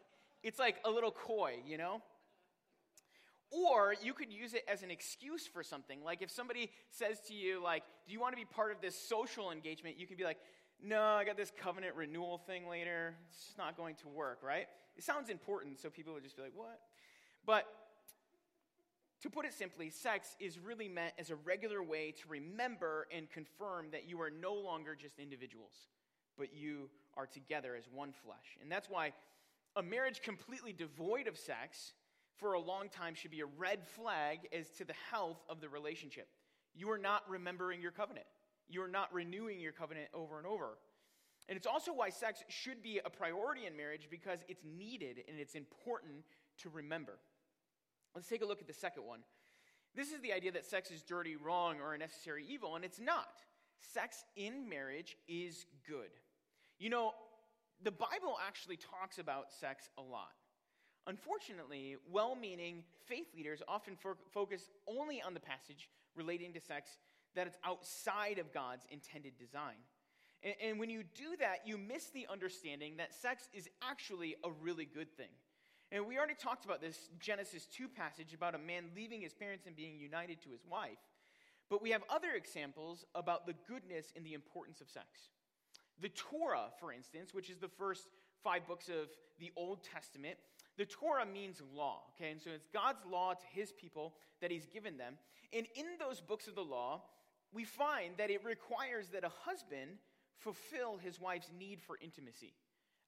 it's 0.43 0.59
like 0.59 0.77
a 0.85 0.89
little 0.89 1.11
coy, 1.11 1.55
you 1.65 1.77
know? 1.77 2.01
Or 3.49 3.95
you 4.03 4.13
could 4.13 4.31
use 4.31 4.53
it 4.53 4.63
as 4.67 4.83
an 4.83 4.91
excuse 4.91 5.47
for 5.47 5.63
something. 5.63 6.03
Like 6.03 6.21
if 6.21 6.29
somebody 6.29 6.69
says 6.91 7.19
to 7.27 7.33
you, 7.33 7.63
like, 7.63 7.83
do 8.05 8.13
you 8.13 8.19
want 8.19 8.33
to 8.33 8.37
be 8.37 8.45
part 8.45 8.71
of 8.71 8.81
this 8.81 8.99
social 8.99 9.51
engagement? 9.51 9.97
You 9.97 10.05
can 10.05 10.17
be 10.17 10.25
like, 10.25 10.37
no, 10.83 11.01
I 11.01 11.23
got 11.23 11.37
this 11.37 11.51
covenant 11.57 11.95
renewal 11.95 12.37
thing 12.37 12.67
later. 12.67 13.15
It's 13.29 13.45
just 13.45 13.57
not 13.57 13.77
going 13.77 13.95
to 13.95 14.07
work, 14.09 14.39
right? 14.43 14.67
It 14.95 15.03
sounds 15.03 15.29
important, 15.29 15.79
so 15.79 15.89
people 15.89 16.13
would 16.13 16.23
just 16.23 16.35
be 16.35 16.43
like, 16.43 16.53
what? 16.55 16.79
But 17.45 17.65
to 19.21 19.29
put 19.29 19.45
it 19.45 19.53
simply, 19.53 19.89
sex 19.89 20.35
is 20.39 20.59
really 20.59 20.87
meant 20.87 21.13
as 21.17 21.29
a 21.31 21.35
regular 21.35 21.81
way 21.81 22.13
to 22.21 22.27
remember 22.29 23.07
and 23.15 23.29
confirm 23.29 23.87
that 23.91 24.07
you 24.07 24.21
are 24.21 24.29
no 24.29 24.53
longer 24.53 24.95
just 24.95 25.19
individuals, 25.19 25.73
but 26.37 26.53
you 26.53 26.89
are 27.15 27.25
together 27.25 27.75
as 27.75 27.85
one 27.91 28.11
flesh. 28.11 28.57
And 28.61 28.71
that's 28.71 28.89
why 28.89 29.13
a 29.75 29.83
marriage 29.83 30.21
completely 30.21 30.73
devoid 30.73 31.27
of 31.27 31.37
sex 31.37 31.93
for 32.37 32.53
a 32.53 32.59
long 32.59 32.89
time 32.89 33.15
should 33.15 33.31
be 33.31 33.41
a 33.41 33.45
red 33.45 33.87
flag 33.87 34.47
as 34.53 34.69
to 34.77 34.85
the 34.85 34.93
health 35.11 35.43
of 35.49 35.59
the 35.61 35.69
relationship. 35.69 36.27
You 36.75 36.89
are 36.91 36.97
not 36.97 37.23
remembering 37.27 37.81
your 37.81 37.91
covenant, 37.91 38.27
you 38.69 38.81
are 38.81 38.87
not 38.87 39.13
renewing 39.13 39.59
your 39.59 39.71
covenant 39.71 40.07
over 40.13 40.37
and 40.37 40.47
over. 40.47 40.77
And 41.49 41.55
it's 41.55 41.67
also 41.67 41.93
why 41.93 42.09
sex 42.09 42.43
should 42.49 42.83
be 42.83 42.99
a 43.05 43.09
priority 43.09 43.67
in 43.67 43.77
marriage 43.77 44.09
because 44.11 44.39
it's 44.49 44.65
needed 44.65 45.23
and 45.29 45.39
it's 45.39 45.55
important 45.55 46.25
to 46.61 46.69
remember. 46.69 47.19
Let's 48.13 48.27
take 48.27 48.41
a 48.41 48.45
look 48.45 48.59
at 48.59 48.67
the 48.67 48.73
second 48.73 49.05
one. 49.05 49.19
This 49.95 50.11
is 50.11 50.19
the 50.21 50.33
idea 50.33 50.51
that 50.51 50.65
sex 50.65 50.91
is 50.91 51.01
dirty, 51.01 51.35
wrong, 51.35 51.79
or 51.79 51.93
a 51.93 51.97
necessary 51.97 52.45
evil, 52.47 52.75
and 52.75 52.83
it's 52.83 52.99
not. 52.99 53.41
Sex 53.79 54.25
in 54.35 54.67
marriage 54.67 55.15
is 55.27 55.65
good. 55.87 56.09
You 56.79 56.89
know, 56.89 57.13
the 57.83 57.91
Bible 57.91 58.37
actually 58.45 58.77
talks 58.77 59.19
about 59.19 59.51
sex 59.51 59.89
a 59.97 60.01
lot. 60.01 60.33
Unfortunately, 61.05 61.95
well 62.11 62.35
meaning 62.35 62.83
faith 63.05 63.27
leaders 63.35 63.61
often 63.67 63.95
fo- 63.95 64.17
focus 64.33 64.69
only 64.87 65.21
on 65.21 65.33
the 65.33 65.39
passage 65.39 65.89
relating 66.15 66.53
to 66.53 66.59
sex 66.59 66.97
that 67.35 67.47
it's 67.47 67.57
outside 67.63 68.39
of 68.39 68.51
God's 68.53 68.85
intended 68.91 69.37
design. 69.37 69.75
And, 70.43 70.53
and, 70.61 70.79
when 70.79 70.89
you 70.89 71.03
do 71.15 71.35
that, 71.39 71.61
you 71.65 71.77
miss 71.77 72.09
the 72.09 72.27
understanding 72.31 72.97
that 72.97 73.13
sex 73.13 73.49
is 73.53 73.67
actually 73.81 74.35
a 74.43 74.51
really 74.61 74.85
good 74.85 75.11
thing. 75.17 75.33
And 75.91 76.05
we 76.05 76.17
already 76.17 76.35
talked 76.35 76.65
about 76.65 76.81
this 76.81 77.09
Genesis 77.19 77.65
2 77.65 77.87
passage 77.87 78.33
about 78.33 78.53
a 78.53 78.59
man 78.59 78.85
leaving 78.95 79.21
his 79.21 79.33
parents 79.33 79.65
and 79.65 79.75
being 79.75 79.97
united 79.97 80.41
to 80.41 80.49
his 80.49 80.65
wife. 80.69 80.99
But 81.69 81.81
we 81.81 81.91
have 81.91 82.03
other 82.09 82.31
examples 82.35 83.05
about 83.15 83.45
the 83.45 83.55
goodness 83.67 84.11
and 84.15 84.25
the 84.25 84.33
importance 84.33 84.81
of 84.81 84.89
sex. 84.89 85.29
The 86.01 86.09
Torah, 86.09 86.67
for 86.79 86.91
instance, 86.91 87.33
which 87.33 87.49
is 87.49 87.57
the 87.57 87.67
first 87.67 88.07
five 88.43 88.67
books 88.67 88.89
of 88.89 89.09
the 89.39 89.51
Old 89.55 89.83
Testament, 89.83 90.37
the 90.77 90.85
Torah 90.85 91.25
means 91.25 91.61
law, 91.73 92.03
okay? 92.15 92.31
And 92.31 92.41
so 92.41 92.51
it's 92.51 92.67
God's 92.71 93.03
law 93.09 93.33
to 93.33 93.45
his 93.51 93.71
people 93.71 94.13
that 94.41 94.51
he's 94.51 94.67
given 94.67 94.97
them. 94.97 95.17
And 95.51 95.65
in 95.75 95.85
those 95.99 96.21
books 96.21 96.47
of 96.47 96.55
the 96.55 96.63
law, 96.63 97.03
we 97.51 97.63
find 97.63 98.15
that 98.17 98.29
it 98.29 98.43
requires 98.43 99.09
that 99.09 99.23
a 99.23 99.31
husband 99.43 99.97
fulfill 100.37 100.97
his 100.97 101.19
wife's 101.19 101.49
need 101.57 101.81
for 101.81 101.97
intimacy. 102.01 102.53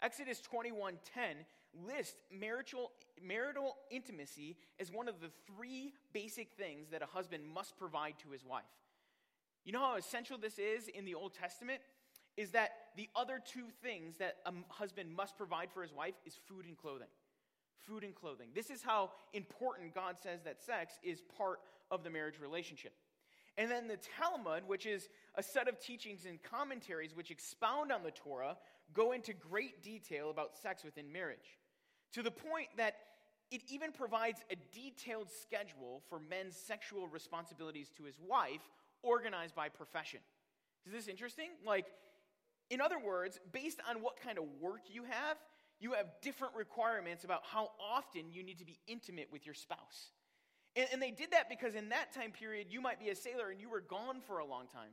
Exodus 0.02 0.42
21:10 0.42 1.46
lists 1.74 2.24
marital, 2.32 2.92
marital 3.22 3.78
intimacy 3.92 4.58
as 4.80 4.92
one 4.92 5.08
of 5.08 5.20
the 5.20 5.30
three 5.46 5.94
basic 6.14 6.54
things 6.54 6.90
that 6.90 7.02
a 7.02 7.06
husband 7.06 7.46
must 7.46 7.78
provide 7.78 8.18
to 8.20 8.30
his 8.30 8.44
wife. 8.44 8.64
You 9.66 9.74
know 9.74 9.82
how 9.82 9.96
essential 9.98 10.38
this 10.38 10.58
is 10.58 10.88
in 10.88 11.06
the 11.06 11.16
Old 11.16 11.34
Testament? 11.34 11.82
Is 12.38 12.52
that 12.52 12.72
the 12.96 13.10
other 13.16 13.42
two 13.44 13.66
things 13.84 14.18
that 14.18 14.38
a 14.46 14.54
husband 14.70 15.14
must 15.16 15.38
provide 15.38 15.72
for 15.72 15.82
his 15.82 15.94
wife 15.94 16.16
is 16.26 16.34
food 16.48 16.66
and 16.66 16.78
clothing. 16.78 17.08
Food 17.88 18.04
and 18.04 18.16
clothing. 18.16 18.48
This 18.54 18.70
is 18.70 18.82
how 18.82 19.12
important 19.34 19.94
God 19.94 20.16
says 20.22 20.42
that 20.44 20.62
sex 20.62 20.94
is 21.04 21.22
part 21.38 21.60
of 21.92 22.04
the 22.04 22.10
marriage 22.10 22.40
relationship. 22.42 22.94
And 23.58 23.70
then 23.70 23.88
the 23.88 23.98
Talmud, 24.18 24.64
which 24.68 24.86
is 24.86 25.10
a 25.36 25.44
set 25.44 25.68
of 25.68 25.80
teachings 25.80 26.26
and 26.26 26.42
commentaries 26.42 27.16
which 27.16 27.32
expound 27.32 27.92
on 27.92 28.04
the 28.04 28.12
Torah, 28.12 28.58
go 28.94 29.12
into 29.12 29.34
great 29.34 29.84
detail 29.84 30.30
about 30.30 30.56
sex 30.56 30.84
within 30.84 31.12
marriage. 31.12 31.58
To 32.14 32.24
the 32.24 32.32
point 32.32 32.68
that 32.78 32.96
it 33.52 33.62
even 33.70 33.92
provides 33.92 34.42
a 34.52 34.56
detailed 34.74 35.28
schedule 35.30 36.02
for 36.08 36.20
men's 36.20 36.56
sexual 36.56 37.08
responsibilities 37.08 37.90
to 37.98 38.04
his 38.04 38.16
wife, 38.26 38.62
organized 39.02 39.56
by 39.56 39.70
profession. 39.70 40.20
Is 40.86 40.94
this 40.94 41.08
interesting? 41.08 41.50
Like, 41.66 41.86
in 42.70 42.82
other 42.82 43.00
words, 43.00 43.40
based 43.52 43.80
on 43.90 44.02
what 44.02 44.20
kind 44.22 44.38
of 44.38 44.46
work 44.60 44.82
you 44.90 45.04
have, 45.04 45.38
you 45.80 45.94
have 45.94 46.08
different 46.22 46.56
requirements 46.56 47.24
about 47.24 47.42
how 47.44 47.72
often 47.80 48.32
you 48.32 48.44
need 48.44 48.60
to 48.60 48.66
be 48.66 48.80
intimate 48.88 49.30
with 49.32 49.46
your 49.46 49.56
spouse. 49.56 50.12
And, 50.76 50.88
and, 50.94 51.02
they 51.02 51.12
did 51.12 51.32
that 51.32 51.50
because 51.50 51.74
in 51.74 51.90
that 51.90 52.14
time 52.14 52.32
period, 52.32 52.68
you 52.70 52.80
might 52.80 53.00
be 53.00 53.10
a 53.10 53.16
sailor 53.16 53.50
and 53.50 53.60
you 53.60 53.70
were 53.70 53.82
gone 53.82 54.22
for 54.22 54.40
a 54.40 54.46
long 54.46 54.68
time. 54.68 54.92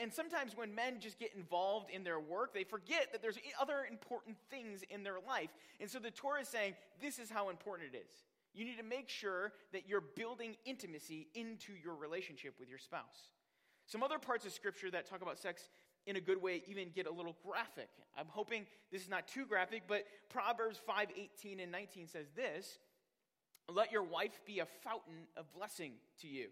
And 0.00 0.12
sometimes 0.12 0.54
when 0.54 0.74
men 0.74 1.00
just 1.00 1.18
get 1.18 1.34
involved 1.34 1.88
in 1.90 2.04
their 2.04 2.20
work, 2.20 2.52
they 2.52 2.64
forget 2.64 3.12
that 3.12 3.22
there's 3.22 3.38
other 3.58 3.86
important 3.90 4.36
things 4.50 4.82
in 4.90 5.02
their 5.02 5.16
life. 5.26 5.48
And 5.80 5.88
so 5.88 5.98
the 5.98 6.10
Torah 6.10 6.42
is 6.42 6.48
saying 6.48 6.74
this 7.00 7.18
is 7.18 7.30
how 7.30 7.48
important 7.48 7.94
it 7.94 7.96
is. 7.96 8.10
You 8.52 8.66
need 8.66 8.76
to 8.76 8.84
make 8.84 9.08
sure 9.08 9.52
that 9.72 9.88
you're 9.88 10.02
building 10.02 10.56
intimacy 10.66 11.28
into 11.34 11.72
your 11.82 11.94
relationship 11.94 12.56
with 12.60 12.68
your 12.68 12.78
spouse. 12.78 13.30
Some 13.86 14.02
other 14.02 14.18
parts 14.18 14.44
of 14.44 14.52
Scripture 14.52 14.90
that 14.90 15.08
talk 15.08 15.22
about 15.22 15.38
sex 15.38 15.70
in 16.06 16.16
a 16.16 16.20
good 16.20 16.40
way 16.42 16.62
even 16.66 16.88
get 16.94 17.06
a 17.06 17.12
little 17.12 17.36
graphic. 17.46 17.88
I'm 18.16 18.28
hoping 18.28 18.66
this 18.90 19.02
is 19.02 19.08
not 19.08 19.28
too 19.28 19.46
graphic, 19.46 19.82
but 19.86 20.04
Proverbs 20.28 20.80
5 20.86 21.08
18 21.16 21.60
and 21.60 21.72
19 21.72 22.08
says 22.08 22.26
this 22.34 22.78
Let 23.68 23.92
your 23.92 24.02
wife 24.02 24.40
be 24.46 24.60
a 24.60 24.66
fountain 24.66 25.26
of 25.36 25.52
blessing 25.52 25.92
to 26.20 26.28
you. 26.28 26.48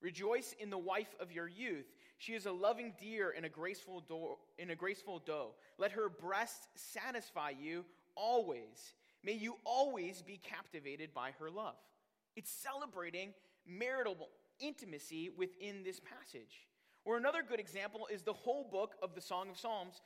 Rejoice 0.00 0.54
in 0.60 0.70
the 0.70 0.78
wife 0.78 1.14
of 1.20 1.32
your 1.32 1.48
youth. 1.48 1.86
She 2.18 2.34
is 2.34 2.46
a 2.46 2.52
loving 2.52 2.94
deer 3.00 3.32
and 3.36 3.44
a 3.44 3.48
graceful 3.48 4.00
doe, 4.00 4.38
in 4.58 4.70
a 4.70 4.76
graceful 4.76 5.20
doe. 5.24 5.54
Let 5.76 5.92
her 5.92 6.08
breast 6.08 6.68
satisfy 6.74 7.50
you 7.60 7.84
always. 8.14 8.94
May 9.24 9.32
you 9.32 9.56
always 9.64 10.22
be 10.22 10.38
captivated 10.42 11.12
by 11.12 11.32
her 11.40 11.50
love. 11.50 11.76
It's 12.36 12.50
celebrating 12.50 13.34
marital 13.66 14.28
intimacy 14.60 15.30
within 15.36 15.82
this 15.82 16.00
passage. 16.00 16.66
Or 17.08 17.16
another 17.16 17.42
good 17.42 17.58
example 17.58 18.06
is 18.12 18.20
the 18.20 18.34
whole 18.34 18.68
book 18.70 18.94
of 19.02 19.14
the 19.14 19.22
Song 19.22 19.48
of 19.48 19.58
Psalms 19.58 20.02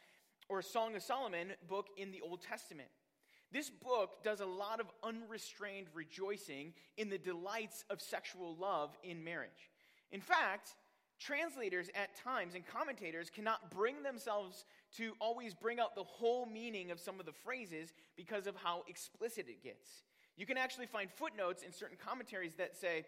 or 0.49 0.63
Song 0.63 0.95
of 0.95 1.03
Solomon 1.03 1.49
book 1.69 1.89
in 1.97 2.13
the 2.13 2.21
Old 2.21 2.43
Testament. 2.43 2.91
This 3.51 3.71
book 3.71 4.23
does 4.23 4.39
a 4.39 4.47
lot 4.47 4.79
of 4.79 4.87
unrestrained 5.03 5.89
rejoicing 5.95 6.75
in 6.97 7.11
the 7.11 7.19
delights 7.19 7.85
of 7.91 8.01
sexual 8.01 8.55
love 8.55 8.97
in 9.03 9.25
marriage. 9.25 9.73
In 10.13 10.21
fact, 10.21 10.77
translators 11.19 11.91
at 11.97 12.15
times 12.15 12.55
and 12.55 12.65
commentators 12.65 13.31
cannot 13.31 13.69
bring 13.73 14.05
themselves 14.05 14.65
to 14.97 15.15
always 15.21 15.55
bring 15.55 15.81
out 15.81 15.97
the 15.97 16.05
whole 16.05 16.47
meaning 16.47 16.93
of 16.93 17.01
some 17.01 17.19
of 17.19 17.27
the 17.27 17.33
phrases 17.33 17.93
because 18.17 18.47
of 18.47 18.55
how 18.55 18.85
explicit 18.87 19.47
it 19.49 19.65
gets. 19.65 20.05
You 20.37 20.47
can 20.47 20.57
actually 20.57 20.87
find 20.87 21.11
footnotes 21.11 21.65
in 21.65 21.73
certain 21.73 21.99
commentaries 22.01 22.55
that 22.59 22.77
say 22.77 23.07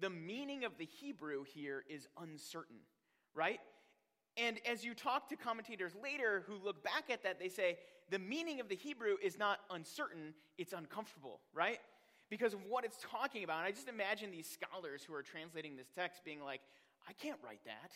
the 0.00 0.08
meaning 0.08 0.64
of 0.64 0.78
the 0.78 0.86
Hebrew 0.86 1.44
here 1.44 1.84
is 1.90 2.08
uncertain, 2.18 2.78
right? 3.34 3.60
And 4.36 4.58
as 4.68 4.84
you 4.84 4.94
talk 4.94 5.28
to 5.28 5.36
commentators 5.36 5.92
later 6.02 6.44
who 6.46 6.54
look 6.64 6.82
back 6.82 7.10
at 7.10 7.22
that, 7.22 7.38
they 7.38 7.48
say 7.48 7.78
the 8.10 8.18
meaning 8.18 8.60
of 8.60 8.68
the 8.68 8.76
Hebrew 8.76 9.16
is 9.22 9.38
not 9.38 9.60
uncertain, 9.70 10.34
it's 10.58 10.72
uncomfortable, 10.72 11.40
right? 11.54 11.78
because 12.30 12.54
of 12.54 12.60
what 12.68 12.84
it's 12.84 12.98
talking 13.10 13.44
about. 13.44 13.58
And 13.58 13.66
I 13.66 13.70
just 13.70 13.88
imagine 13.88 14.30
these 14.30 14.48
scholars 14.48 15.02
who 15.06 15.14
are 15.14 15.22
translating 15.22 15.76
this 15.76 15.88
text 15.94 16.24
being 16.24 16.42
like, 16.42 16.60
I 17.08 17.12
can't 17.12 17.38
write 17.44 17.60
that. 17.64 17.92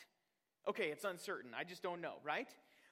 Okay, 0.68 0.90
it's 0.90 1.05
uncertain. 1.05 1.51
I 1.59 1.64
just 1.64 1.83
don't 1.83 2.01
know, 2.01 2.14
right? 2.22 2.48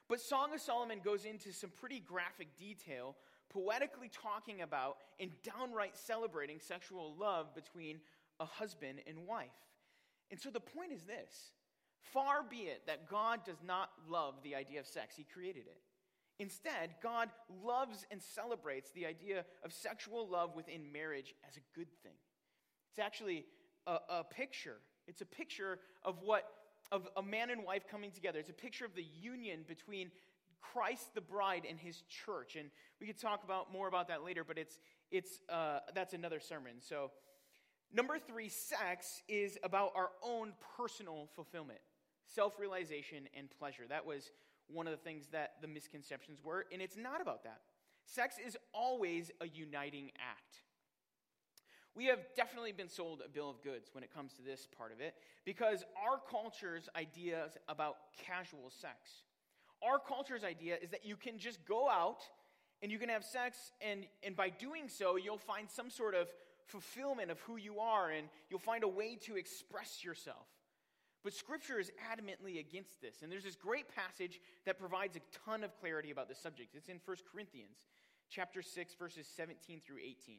But 0.09 0.19
Song 0.19 0.53
of 0.53 0.61
Solomon 0.61 0.99
goes 1.03 1.25
into 1.25 1.53
some 1.53 1.69
pretty 1.69 1.99
graphic 1.99 2.47
detail, 2.57 3.15
poetically 3.49 4.09
talking 4.09 4.61
about 4.61 4.97
and 5.19 5.31
downright 5.43 5.95
celebrating 5.95 6.59
sexual 6.59 7.15
love 7.19 7.53
between 7.53 7.99
a 8.39 8.45
husband 8.45 8.99
and 9.07 9.27
wife. 9.27 9.47
And 10.31 10.39
so 10.39 10.49
the 10.49 10.59
point 10.59 10.91
is 10.91 11.03
this 11.03 11.51
far 12.13 12.43
be 12.47 12.57
it 12.57 12.83
that 12.87 13.09
God 13.09 13.45
does 13.45 13.61
not 13.65 13.89
love 14.09 14.35
the 14.43 14.55
idea 14.55 14.79
of 14.79 14.87
sex, 14.87 15.15
He 15.15 15.25
created 15.31 15.67
it. 15.67 15.81
Instead, 16.39 16.91
God 17.01 17.29
loves 17.63 18.05
and 18.11 18.21
celebrates 18.21 18.91
the 18.91 19.05
idea 19.05 19.43
of 19.63 19.73
sexual 19.73 20.27
love 20.27 20.55
within 20.55 20.91
marriage 20.91 21.33
as 21.47 21.57
a 21.57 21.61
good 21.75 21.87
thing. 22.03 22.13
It's 22.91 22.99
actually 22.99 23.45
a, 23.87 23.97
a, 24.09 24.23
picture. 24.23 24.77
It's 25.07 25.21
a 25.21 25.25
picture 25.25 25.79
of 26.03 26.21
what 26.21 26.43
of 26.91 27.07
a 27.17 27.23
man 27.23 27.49
and 27.49 27.65
wife 27.65 27.83
coming 27.89 28.11
together. 28.11 28.39
It's 28.39 28.49
a 28.49 28.53
picture 28.53 28.85
of 28.85 28.95
the 28.95 29.05
union 29.19 29.65
between 29.67 30.09
Christ 30.61 31.13
the 31.15 31.21
bride 31.21 31.63
and 31.67 31.77
his 31.79 32.03
church. 32.07 32.55
And 32.55 32.69
we 33.01 33.07
could 33.07 33.19
talk 33.19 33.43
about 33.43 33.71
more 33.71 33.87
about 33.87 34.07
that 34.07 34.23
later, 34.23 34.43
but 34.43 34.57
it's 34.57 34.79
it's 35.11 35.41
uh, 35.49 35.79
that's 35.93 36.13
another 36.13 36.39
sermon. 36.39 36.73
So 36.79 37.11
number 37.93 38.19
three, 38.19 38.49
sex 38.49 39.21
is 39.27 39.57
about 39.63 39.91
our 39.95 40.09
own 40.23 40.53
personal 40.77 41.29
fulfillment, 41.35 41.79
self-realization, 42.27 43.27
and 43.35 43.49
pleasure. 43.59 43.83
That 43.89 44.05
was 44.05 44.31
one 44.67 44.87
of 44.87 44.91
the 44.91 44.97
things 44.97 45.27
that 45.31 45.53
the 45.61 45.67
misconceptions 45.67 46.43
were, 46.43 46.65
and 46.71 46.81
it's 46.81 46.97
not 46.97 47.21
about 47.21 47.43
that. 47.43 47.61
Sex 48.05 48.35
is 48.45 48.57
always 48.73 49.31
a 49.41 49.47
uniting 49.47 50.11
act. 50.19 50.63
We 51.95 52.05
have 52.05 52.19
definitely 52.35 52.73
been 52.73 52.89
sold 52.89 53.21
a 53.25 53.29
bill 53.29 53.49
of 53.49 53.63
goods 53.63 53.89
when 53.91 54.03
it 54.03 54.13
comes 54.13 54.33
to 54.33 54.43
this 54.43 54.67
part 54.77 54.91
of 54.91 55.01
it 55.01 55.15
because 55.45 55.83
our 55.97 56.19
culture's 56.29 56.87
ideas 56.95 57.57
about 57.67 57.95
casual 58.23 58.69
sex. 58.69 59.23
Our 59.81 59.97
culture's 59.97 60.43
idea 60.43 60.77
is 60.81 60.91
that 60.91 61.05
you 61.05 61.15
can 61.15 61.39
just 61.39 61.65
go 61.65 61.89
out 61.89 62.19
and 62.83 62.91
you 62.91 62.99
can 62.99 63.09
have 63.09 63.23
sex, 63.23 63.71
and, 63.81 64.05
and 64.21 64.35
by 64.35 64.49
doing 64.49 64.87
so, 64.87 65.15
you'll 65.15 65.39
find 65.39 65.67
some 65.69 65.89
sort 65.89 66.13
of 66.13 66.27
fulfillment 66.67 67.31
of 67.31 67.39
who 67.41 67.57
you 67.57 67.79
are, 67.79 68.11
and 68.11 68.27
you'll 68.49 68.59
find 68.59 68.83
a 68.83 68.87
way 68.87 69.15
to 69.15 69.35
express 69.35 70.03
yourself. 70.03 70.45
But 71.27 71.33
Scripture 71.33 71.77
is 71.77 71.91
adamantly 72.09 72.57
against 72.57 73.01
this. 73.01 73.21
And 73.21 73.29
there's 73.29 73.43
this 73.43 73.57
great 73.57 73.93
passage 73.93 74.39
that 74.63 74.79
provides 74.79 75.17
a 75.17 75.19
ton 75.45 75.61
of 75.61 75.77
clarity 75.77 76.09
about 76.09 76.29
this 76.29 76.39
subject. 76.39 76.73
It's 76.73 76.87
in 76.87 77.01
1 77.03 77.17
Corinthians 77.29 77.79
chapter 78.29 78.61
6, 78.61 78.93
verses 78.93 79.27
17 79.35 79.81
through 79.85 79.97
18. 79.97 80.37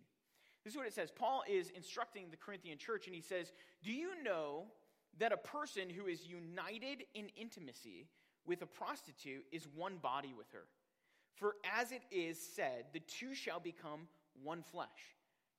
This 0.65 0.73
is 0.73 0.79
what 0.79 0.87
it 0.87 0.95
says. 0.95 1.11
Paul 1.15 1.43
is 1.47 1.69
instructing 1.77 2.31
the 2.31 2.39
Corinthian 2.39 2.79
church, 2.79 3.05
and 3.05 3.15
he 3.15 3.21
says, 3.21 3.53
Do 3.85 3.93
you 3.93 4.23
know 4.23 4.65
that 5.19 5.31
a 5.31 5.37
person 5.37 5.91
who 5.91 6.07
is 6.07 6.27
united 6.27 7.05
in 7.13 7.27
intimacy 7.37 8.07
with 8.47 8.63
a 8.63 8.67
prostitute 8.67 9.45
is 9.53 9.69
one 9.77 9.99
body 9.99 10.33
with 10.35 10.51
her? 10.53 10.69
For 11.35 11.57
as 11.79 11.93
it 11.93 12.05
is 12.11 12.41
said, 12.41 12.87
the 12.95 13.01
two 13.01 13.35
shall 13.35 13.61
become 13.61 14.09
one 14.43 14.63
flesh. 14.63 15.18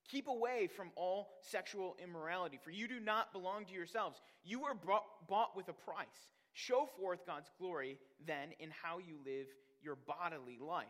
Keep 0.10 0.28
away 0.28 0.68
from 0.68 0.90
all 0.96 1.30
sexual 1.42 1.96
immorality, 2.04 2.60
for 2.64 2.72
you 2.72 2.88
do 2.88 3.00
not 3.00 3.32
belong 3.32 3.66
to 3.66 3.74
yourselves. 3.74 4.20
You 4.44 4.62
were 4.62 4.74
bought 4.76 5.56
with 5.56 5.70
a 5.70 5.74
price. 5.74 6.08
Show 6.54 6.88
forth 7.00 7.26
God's 7.28 7.52
glory 7.60 8.00
then 8.26 8.50
in 8.60 8.72
how 8.82 8.98
you 8.98 9.18
live 9.24 9.48
your 9.84 9.96
bodily 9.96 10.58
life. 10.60 10.88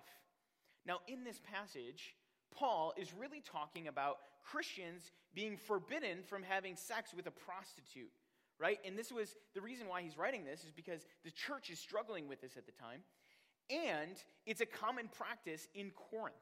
Now, 0.86 1.00
in 1.08 1.26
this 1.26 1.42
passage, 1.52 2.16
Paul 2.56 2.94
is 2.98 3.14
really 3.14 3.42
talking 3.42 3.90
about 3.90 4.20
Christians 4.50 5.12
being 5.36 5.58
forbidden 5.58 6.24
from 6.24 6.42
having 6.42 6.78
sex 6.78 7.14
with 7.14 7.28
a 7.28 7.32
prostitute, 7.32 8.12
right? 8.58 8.80
And 8.86 8.98
this 8.98 9.12
was 9.12 9.36
the 9.54 9.62
reason 9.62 9.88
why 9.88 10.02
he's 10.02 10.18
writing 10.18 10.46
this 10.46 10.64
is 10.64 10.72
because 10.72 11.06
the 11.26 11.32
church 11.32 11.70
is 11.70 11.78
struggling 11.78 12.28
with 12.28 12.42
this 12.42 12.56
at 12.56 12.66
the 12.66 12.72
time. 12.72 13.02
And 13.70 14.16
it's 14.46 14.62
a 14.62 14.66
common 14.66 15.10
practice 15.10 15.68
in 15.76 15.92
Corinth. 15.92 16.36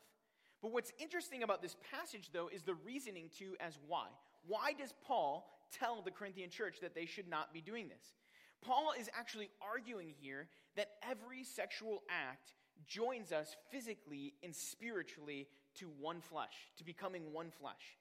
But 0.61 0.71
what's 0.71 0.91
interesting 0.99 1.43
about 1.43 1.61
this 1.61 1.75
passage, 1.91 2.29
though, 2.33 2.49
is 2.51 2.63
the 2.63 2.73
reasoning 2.73 3.29
to 3.39 3.55
as 3.59 3.77
why. 3.87 4.07
Why 4.47 4.73
does 4.73 4.93
Paul 5.05 5.49
tell 5.71 6.01
the 6.01 6.11
Corinthian 6.11 6.49
church 6.49 6.77
that 6.81 6.95
they 6.95 7.05
should 7.05 7.27
not 7.27 7.53
be 7.53 7.61
doing 7.61 7.89
this? 7.89 8.13
Paul 8.61 8.93
is 8.99 9.09
actually 9.17 9.49
arguing 9.61 10.13
here 10.19 10.47
that 10.75 10.91
every 11.07 11.43
sexual 11.43 12.01
act 12.09 12.53
joins 12.87 13.31
us 13.31 13.55
physically 13.71 14.33
and 14.43 14.55
spiritually 14.55 15.47
to 15.75 15.89
one 15.99 16.21
flesh, 16.21 16.53
to 16.77 16.83
becoming 16.83 17.33
one 17.33 17.51
flesh. 17.51 17.97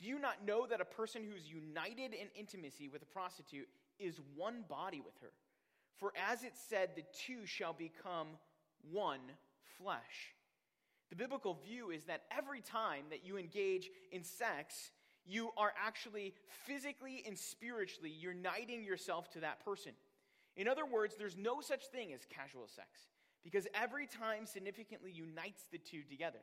Do 0.00 0.08
you 0.08 0.18
not 0.18 0.44
know 0.44 0.66
that 0.66 0.80
a 0.80 0.84
person 0.84 1.22
who's 1.22 1.48
united 1.48 2.12
in 2.12 2.28
intimacy 2.38 2.88
with 2.88 3.02
a 3.02 3.06
prostitute 3.06 3.68
is 3.98 4.20
one 4.34 4.64
body 4.68 5.00
with 5.00 5.14
her? 5.22 5.32
For 5.98 6.12
as 6.30 6.42
it 6.42 6.52
said, 6.68 6.90
the 6.94 7.04
two 7.26 7.46
shall 7.46 7.72
become 7.72 8.28
one 8.90 9.20
flesh. 9.78 10.34
The 11.10 11.16
biblical 11.16 11.54
view 11.54 11.90
is 11.90 12.04
that 12.04 12.22
every 12.36 12.60
time 12.60 13.04
that 13.10 13.24
you 13.24 13.36
engage 13.38 13.90
in 14.10 14.22
sex, 14.24 14.90
you 15.24 15.50
are 15.56 15.72
actually 15.84 16.34
physically 16.48 17.22
and 17.26 17.36
spiritually 17.36 18.10
uniting 18.10 18.84
yourself 18.84 19.30
to 19.32 19.40
that 19.40 19.64
person. 19.64 19.92
In 20.56 20.68
other 20.68 20.86
words, 20.86 21.14
there's 21.18 21.36
no 21.36 21.60
such 21.60 21.86
thing 21.86 22.12
as 22.12 22.20
casual 22.28 22.66
sex 22.66 22.88
because 23.44 23.66
every 23.74 24.06
time 24.06 24.46
significantly 24.46 25.12
unites 25.12 25.66
the 25.70 25.78
two 25.78 26.02
together. 26.02 26.40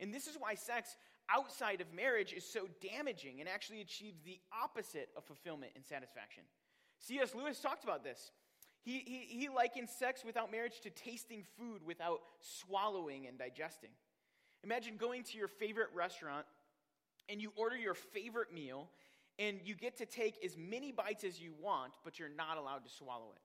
And 0.00 0.12
this 0.12 0.26
is 0.26 0.36
why 0.38 0.54
sex 0.54 0.96
outside 1.30 1.80
of 1.80 1.92
marriage 1.94 2.32
is 2.32 2.44
so 2.44 2.66
damaging 2.80 3.40
and 3.40 3.48
actually 3.48 3.80
achieves 3.80 4.20
the 4.22 4.40
opposite 4.62 5.10
of 5.16 5.24
fulfillment 5.24 5.72
and 5.76 5.84
satisfaction. 5.84 6.42
C.S. 6.98 7.34
Lewis 7.34 7.60
talked 7.60 7.84
about 7.84 8.02
this. 8.02 8.30
He, 8.84 8.98
he, 9.06 9.38
he 9.38 9.48
likens 9.48 9.90
sex 9.90 10.24
without 10.24 10.50
marriage 10.50 10.80
to 10.80 10.90
tasting 10.90 11.44
food 11.56 11.82
without 11.86 12.20
swallowing 12.40 13.26
and 13.26 13.38
digesting. 13.38 13.90
Imagine 14.64 14.96
going 14.96 15.22
to 15.24 15.38
your 15.38 15.48
favorite 15.48 15.88
restaurant 15.94 16.46
and 17.28 17.40
you 17.40 17.52
order 17.56 17.76
your 17.76 17.94
favorite 17.94 18.52
meal 18.52 18.88
and 19.38 19.60
you 19.64 19.74
get 19.74 19.96
to 19.98 20.06
take 20.06 20.44
as 20.44 20.56
many 20.56 20.92
bites 20.92 21.24
as 21.24 21.40
you 21.40 21.54
want, 21.60 21.92
but 22.04 22.18
you're 22.18 22.28
not 22.28 22.58
allowed 22.58 22.84
to 22.84 22.90
swallow 22.90 23.32
it. 23.34 23.42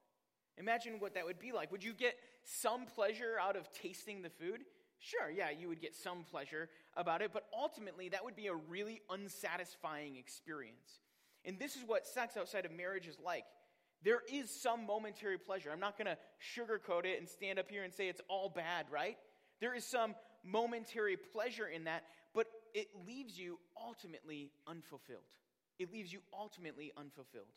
Imagine 0.60 1.00
what 1.00 1.14
that 1.14 1.26
would 1.26 1.40
be 1.40 1.52
like. 1.52 1.72
Would 1.72 1.84
you 1.84 1.94
get 1.94 2.18
some 2.44 2.86
pleasure 2.86 3.36
out 3.40 3.56
of 3.56 3.72
tasting 3.72 4.22
the 4.22 4.30
food? 4.30 4.62
Sure, 5.00 5.30
yeah, 5.30 5.50
you 5.52 5.68
would 5.68 5.80
get 5.80 5.96
some 5.96 6.24
pleasure 6.24 6.70
about 6.96 7.22
it, 7.22 7.32
but 7.32 7.46
ultimately 7.56 8.10
that 8.10 8.26
would 8.26 8.36
be 8.36 8.48
a 8.48 8.56
really 8.56 9.02
unsatisfying 9.12 10.16
experience. 10.18 11.02
And 11.46 11.60
this 11.60 11.76
is 11.76 11.84
what 11.86 12.08
sex 12.08 12.36
outside 12.36 12.66
of 12.66 12.72
marriage 12.72 13.08
is 13.08 13.18
like. 13.24 13.46
There 14.04 14.22
is 14.32 14.50
some 14.50 14.86
momentary 14.86 15.38
pleasure. 15.38 15.72
I'm 15.72 15.80
not 15.80 15.98
going 15.98 16.08
to 16.08 16.18
sugarcoat 16.56 17.06
it 17.06 17.20
and 17.20 17.28
stand 17.28 17.60
up 17.60 17.70
here 17.70 17.84
and 17.84 17.94
say 17.94 18.08
it's 18.08 18.22
all 18.28 18.50
bad, 18.50 18.86
right? 18.92 19.18
There 19.60 19.74
is 19.74 19.86
some 19.86 20.16
momentary 20.44 21.18
pleasure 21.18 21.68
in 21.68 21.86
that, 21.86 22.04
but 22.34 22.48
it 22.74 22.88
leaves 23.08 23.38
you 23.38 23.60
ultimately 23.82 24.52
unfulfilled. 24.68 25.20
It 25.80 25.92
leaves 25.92 26.14
you 26.14 26.20
ultimately 26.38 26.92
unfulfilled. 26.98 27.48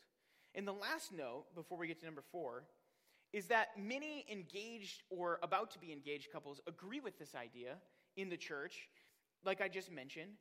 And 0.55 0.67
the 0.67 0.73
last 0.73 1.13
note, 1.13 1.45
before 1.55 1.77
we 1.77 1.87
get 1.87 1.99
to 1.99 2.05
number 2.05 2.23
four, 2.31 2.63
is 3.33 3.47
that 3.47 3.67
many 3.77 4.25
engaged 4.29 5.03
or 5.09 5.39
about 5.41 5.71
to 5.71 5.79
be 5.79 5.91
engaged 5.93 6.31
couples 6.31 6.59
agree 6.67 6.99
with 6.99 7.17
this 7.17 7.33
idea 7.35 7.75
in 8.17 8.29
the 8.29 8.37
church, 8.37 8.89
like 9.45 9.61
I 9.61 9.69
just 9.69 9.91
mentioned, 9.91 10.31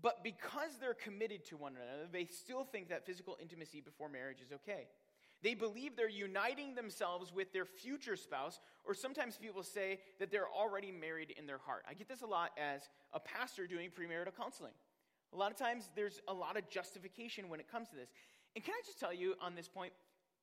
but 0.00 0.24
because 0.24 0.70
they're 0.80 0.94
committed 0.94 1.44
to 1.46 1.56
one 1.56 1.74
another, 1.76 2.08
they 2.10 2.24
still 2.24 2.64
think 2.64 2.88
that 2.88 3.04
physical 3.04 3.36
intimacy 3.40 3.82
before 3.82 4.08
marriage 4.08 4.40
is 4.40 4.52
okay. 4.52 4.86
They 5.42 5.54
believe 5.54 5.96
they're 5.96 6.08
uniting 6.08 6.74
themselves 6.74 7.32
with 7.32 7.52
their 7.52 7.64
future 7.64 8.16
spouse, 8.16 8.60
or 8.84 8.94
sometimes 8.94 9.36
people 9.36 9.62
say 9.62 10.00
that 10.18 10.30
they're 10.30 10.48
already 10.48 10.92
married 10.92 11.34
in 11.38 11.46
their 11.46 11.58
heart. 11.58 11.84
I 11.88 11.94
get 11.94 12.08
this 12.08 12.22
a 12.22 12.26
lot 12.26 12.50
as 12.58 12.88
a 13.12 13.20
pastor 13.20 13.66
doing 13.66 13.90
premarital 13.90 14.36
counseling. 14.36 14.72
A 15.32 15.36
lot 15.36 15.50
of 15.50 15.56
times 15.56 15.90
there's 15.94 16.20
a 16.28 16.34
lot 16.34 16.56
of 16.56 16.68
justification 16.68 17.48
when 17.48 17.60
it 17.60 17.70
comes 17.70 17.88
to 17.90 17.96
this. 17.96 18.10
And 18.54 18.64
can 18.64 18.74
I 18.74 18.82
just 18.84 18.98
tell 18.98 19.14
you 19.14 19.34
on 19.40 19.54
this 19.54 19.68
point, 19.68 19.92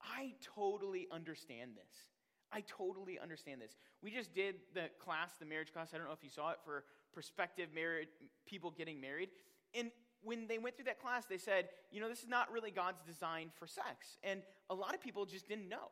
I 0.02 0.34
totally 0.56 1.08
understand 1.12 1.72
this. 1.76 2.08
I 2.52 2.62
totally 2.62 3.20
understand 3.20 3.62
this. 3.62 3.76
We 4.02 4.12
just 4.12 4.34
did 4.34 4.56
the 4.74 4.90
class, 5.04 5.32
the 5.40 5.46
marriage 5.46 5.74
class. 5.74 5.90
I 5.94 5.98
don't 5.98 6.08
know 6.08 6.14
if 6.14 6.24
you 6.24 6.30
saw 6.30 6.52
it 6.52 6.58
for 6.64 6.86
prospective 7.14 7.70
married 7.74 8.08
people 8.46 8.72
getting 8.72 9.02
married. 9.02 9.30
And 9.74 9.92
when 10.28 10.46
they 10.48 10.58
went 10.58 10.76
through 10.76 10.86
that 10.86 11.02
class, 11.02 11.24
they 11.26 11.38
said, 11.38 11.70
you 11.90 12.02
know, 12.02 12.10
this 12.10 12.20
is 12.20 12.28
not 12.28 12.52
really 12.52 12.70
God's 12.70 13.02
design 13.02 13.50
for 13.58 13.66
sex. 13.66 14.18
And 14.24 14.42
a 14.70 14.76
lot 14.76 14.94
of 14.94 15.02
people 15.02 15.26
just 15.26 15.48
didn't 15.48 15.70
know. 15.70 15.90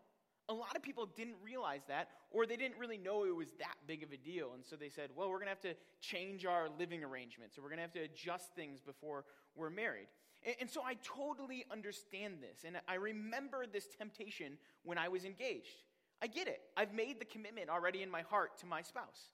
A 0.50 0.54
lot 0.54 0.76
of 0.76 0.84
people 0.84 1.08
didn't 1.08 1.38
realize 1.42 1.82
that, 1.88 2.10
or 2.30 2.46
they 2.46 2.58
didn't 2.58 2.78
really 2.78 2.98
know 2.98 3.24
it 3.24 3.36
was 3.36 3.48
that 3.60 3.78
big 3.88 4.04
of 4.04 4.12
a 4.12 4.18
deal. 4.18 4.52
And 4.54 4.64
so 4.64 4.76
they 4.76 4.90
said, 4.90 5.10
well, 5.16 5.30
we're 5.30 5.38
going 5.38 5.48
to 5.48 5.50
have 5.52 5.62
to 5.62 5.76
change 6.02 6.46
our 6.46 6.68
living 6.78 7.04
arrangements, 7.04 7.58
or 7.58 7.62
we're 7.64 7.70
going 7.70 7.78
to 7.78 7.84
have 7.84 7.94
to 7.94 8.02
adjust 8.04 8.54
things 8.56 8.82
before 8.82 9.24
we're 9.56 9.72
married. 9.72 10.08
And, 10.46 10.56
and 10.62 10.70
so 10.70 10.82
I 10.84 10.98
totally 11.02 11.66
understand 11.72 12.36
this. 12.42 12.64
And 12.66 12.76
I 12.88 12.96
remember 12.96 13.66
this 13.66 13.88
temptation 13.98 14.58
when 14.84 14.98
I 14.98 15.08
was 15.08 15.24
engaged. 15.24 15.82
I 16.22 16.28
get 16.28 16.48
it. 16.48 16.62
I've 16.78 16.94
made 16.94 17.20
the 17.20 17.26
commitment 17.26 17.70
already 17.70 18.04
in 18.04 18.12
my 18.12 18.22
heart 18.22 18.60
to 18.60 18.66
my 18.66 18.82
spouse. 18.82 19.30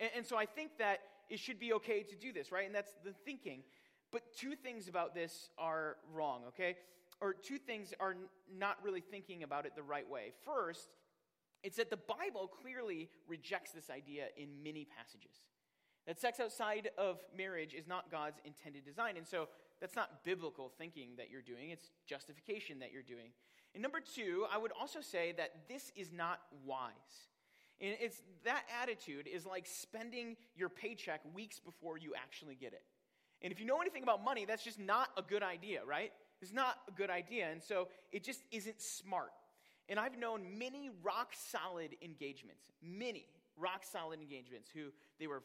And, 0.00 0.10
and 0.16 0.26
so 0.26 0.36
I 0.36 0.46
think 0.46 0.78
that 0.78 1.00
it 1.28 1.38
should 1.38 1.58
be 1.58 1.72
okay 1.74 2.02
to 2.02 2.16
do 2.16 2.32
this, 2.32 2.50
right? 2.52 2.66
And 2.66 2.74
that's 2.74 2.94
the 3.04 3.12
thinking. 3.24 3.62
But 4.16 4.34
two 4.34 4.54
things 4.54 4.88
about 4.88 5.14
this 5.14 5.50
are 5.58 5.98
wrong, 6.10 6.44
okay? 6.48 6.76
Or 7.20 7.34
two 7.34 7.58
things 7.58 7.92
are 8.00 8.16
not 8.50 8.78
really 8.82 9.02
thinking 9.02 9.42
about 9.42 9.66
it 9.66 9.76
the 9.76 9.82
right 9.82 10.08
way. 10.08 10.32
First, 10.42 10.88
it's 11.62 11.76
that 11.76 11.90
the 11.90 11.98
Bible 11.98 12.50
clearly 12.62 13.10
rejects 13.28 13.72
this 13.72 13.90
idea 13.90 14.28
in 14.38 14.62
many 14.62 14.86
passages. 14.86 15.36
That 16.06 16.18
sex 16.18 16.40
outside 16.40 16.88
of 16.96 17.20
marriage 17.36 17.74
is 17.74 17.86
not 17.86 18.10
God's 18.10 18.38
intended 18.46 18.86
design. 18.86 19.18
And 19.18 19.26
so 19.26 19.48
that's 19.82 19.96
not 19.96 20.24
biblical 20.24 20.72
thinking 20.78 21.10
that 21.18 21.28
you're 21.30 21.42
doing, 21.42 21.68
it's 21.68 21.90
justification 22.06 22.78
that 22.78 22.92
you're 22.92 23.02
doing. 23.02 23.32
And 23.74 23.82
number 23.82 24.00
two, 24.00 24.46
I 24.50 24.56
would 24.56 24.72
also 24.80 25.02
say 25.02 25.34
that 25.36 25.68
this 25.68 25.92
is 25.94 26.10
not 26.10 26.40
wise. 26.64 27.28
And 27.82 27.94
it's 28.00 28.22
that 28.46 28.62
attitude 28.82 29.26
is 29.26 29.44
like 29.44 29.66
spending 29.66 30.38
your 30.56 30.70
paycheck 30.70 31.20
weeks 31.34 31.60
before 31.60 31.98
you 31.98 32.14
actually 32.16 32.54
get 32.54 32.72
it. 32.72 32.84
And 33.42 33.52
if 33.52 33.60
you 33.60 33.66
know 33.66 33.80
anything 33.80 34.02
about 34.02 34.24
money, 34.24 34.44
that's 34.44 34.64
just 34.64 34.78
not 34.78 35.08
a 35.16 35.22
good 35.22 35.42
idea, 35.42 35.84
right? 35.84 36.12
It's 36.40 36.52
not 36.52 36.78
a 36.88 36.92
good 36.92 37.10
idea. 37.10 37.50
And 37.50 37.62
so 37.62 37.88
it 38.12 38.24
just 38.24 38.42
isn't 38.50 38.80
smart. 38.80 39.32
And 39.88 39.98
I've 40.00 40.18
known 40.18 40.58
many 40.58 40.90
rock 41.02 41.32
solid 41.32 41.96
engagements, 42.02 42.70
many 42.82 43.26
rock 43.56 43.84
solid 43.84 44.20
engagements 44.20 44.68
who 44.72 44.92
they 45.20 45.26
were 45.26 45.42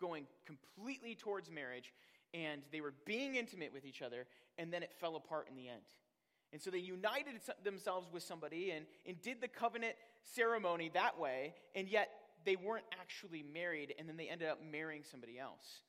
going 0.00 0.26
completely 0.46 1.14
towards 1.14 1.50
marriage 1.50 1.92
and 2.34 2.62
they 2.72 2.80
were 2.80 2.94
being 3.04 3.36
intimate 3.36 3.72
with 3.72 3.84
each 3.84 4.00
other, 4.00 4.26
and 4.58 4.72
then 4.72 4.82
it 4.82 4.90
fell 5.00 5.16
apart 5.16 5.48
in 5.50 5.56
the 5.56 5.68
end. 5.68 5.82
And 6.52 6.60
so 6.60 6.70
they 6.70 6.78
united 6.78 7.34
themselves 7.62 8.08
with 8.12 8.22
somebody 8.22 8.70
and, 8.70 8.86
and 9.06 9.20
did 9.20 9.40
the 9.40 9.48
covenant 9.48 9.94
ceremony 10.22 10.90
that 10.94 11.18
way, 11.18 11.54
and 11.74 11.88
yet 11.88 12.08
they 12.44 12.56
weren't 12.56 12.84
actually 13.00 13.42
married, 13.42 13.94
and 13.98 14.08
then 14.08 14.16
they 14.16 14.28
ended 14.28 14.48
up 14.48 14.60
marrying 14.70 15.02
somebody 15.04 15.38
else. 15.38 15.82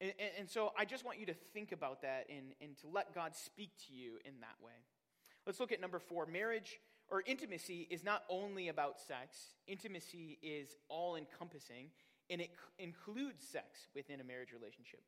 And, 0.00 0.12
and, 0.38 0.50
so 0.50 0.72
I 0.76 0.84
just 0.84 1.04
want 1.04 1.18
you 1.18 1.26
to 1.26 1.34
think 1.34 1.72
about 1.72 2.02
that 2.02 2.26
and, 2.28 2.52
and 2.60 2.76
to 2.78 2.88
let 2.92 3.14
God 3.14 3.34
speak 3.34 3.70
to 3.88 3.94
you 3.94 4.18
in 4.24 4.40
that 4.40 4.56
way. 4.62 4.72
Let's 5.46 5.58
look 5.58 5.72
at 5.72 5.80
number 5.80 5.98
four. 5.98 6.26
Marriage 6.26 6.80
or 7.08 7.22
intimacy 7.26 7.86
is 7.90 8.04
not 8.04 8.24
only 8.28 8.68
about 8.68 8.98
sex, 9.00 9.54
intimacy 9.66 10.38
is 10.42 10.76
all 10.88 11.16
encompassing, 11.16 11.86
and 12.28 12.40
it 12.40 12.50
c- 12.50 12.84
includes 12.84 13.46
sex 13.46 13.88
within 13.94 14.20
a 14.20 14.24
marriage 14.24 14.52
relationship. 14.52 15.00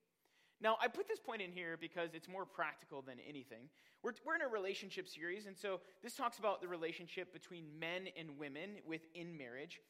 Now, 0.61 0.77
I 0.83 0.89
put 0.89 1.07
this 1.07 1.21
point 1.21 1.43
in 1.43 1.53
here 1.53 1.77
because 1.79 2.15
it's 2.15 2.29
more 2.29 2.45
practical 2.45 3.03
than 3.03 3.19
anything. 3.29 3.69
We're, 4.03 4.13
we're 4.25 4.37
in 4.37 4.43
a 4.43 4.49
relationship 4.49 5.09
series, 5.09 5.47
and 5.47 5.57
so 5.57 5.81
this 6.03 6.15
talks 6.15 6.39
about 6.39 6.61
the 6.61 6.69
relationship 6.69 7.33
between 7.33 7.65
men 7.79 8.09
and 8.17 8.39
women 8.39 8.71
within 8.87 9.37
marriage. 9.37 9.81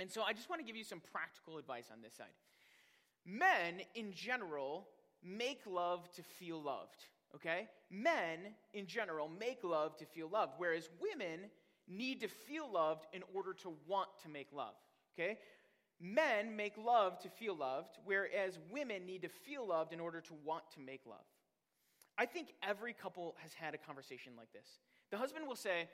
And 0.00 0.10
so 0.10 0.22
I 0.22 0.32
just 0.32 0.50
want 0.50 0.60
to 0.60 0.66
give 0.66 0.76
you 0.76 0.84
some 0.84 1.00
practical 1.12 1.58
advice 1.58 1.86
on 1.92 2.02
this 2.02 2.14
side. 2.14 2.34
Men, 3.24 3.82
in 3.94 4.12
general, 4.12 4.88
make 5.22 5.60
love 5.66 6.10
to 6.12 6.22
feel 6.22 6.60
loved, 6.60 7.04
okay? 7.34 7.68
Men, 7.90 8.54
in 8.74 8.86
general, 8.86 9.28
make 9.28 9.62
love 9.62 9.96
to 9.98 10.04
feel 10.04 10.28
loved, 10.28 10.54
whereas 10.58 10.88
women 11.00 11.50
need 11.88 12.20
to 12.20 12.28
feel 12.28 12.70
loved 12.70 13.06
in 13.12 13.22
order 13.34 13.52
to 13.54 13.74
want 13.86 14.08
to 14.22 14.28
make 14.28 14.48
love, 14.52 14.74
okay? 15.14 15.38
Men 16.00 16.56
make 16.56 16.76
love 16.76 17.20
to 17.20 17.28
feel 17.28 17.56
loved, 17.56 17.98
whereas 18.04 18.58
women 18.70 19.06
need 19.06 19.22
to 19.22 19.28
feel 19.28 19.66
loved 19.66 19.92
in 19.92 20.00
order 20.00 20.20
to 20.20 20.34
want 20.44 20.64
to 20.74 20.80
make 20.80 21.02
love. 21.06 21.24
I 22.18 22.26
think 22.26 22.48
every 22.62 22.92
couple 22.92 23.36
has 23.38 23.54
had 23.54 23.74
a 23.74 23.78
conversation 23.78 24.32
like 24.36 24.52
this. 24.52 24.66
The 25.10 25.16
husband 25.16 25.46
will 25.46 25.56
say, 25.56 25.88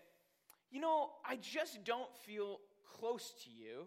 You 0.70 0.80
know, 0.80 1.10
I 1.24 1.36
just 1.36 1.84
don't 1.84 2.14
feel 2.16 2.60
close 2.98 3.34
to 3.44 3.50
you 3.50 3.86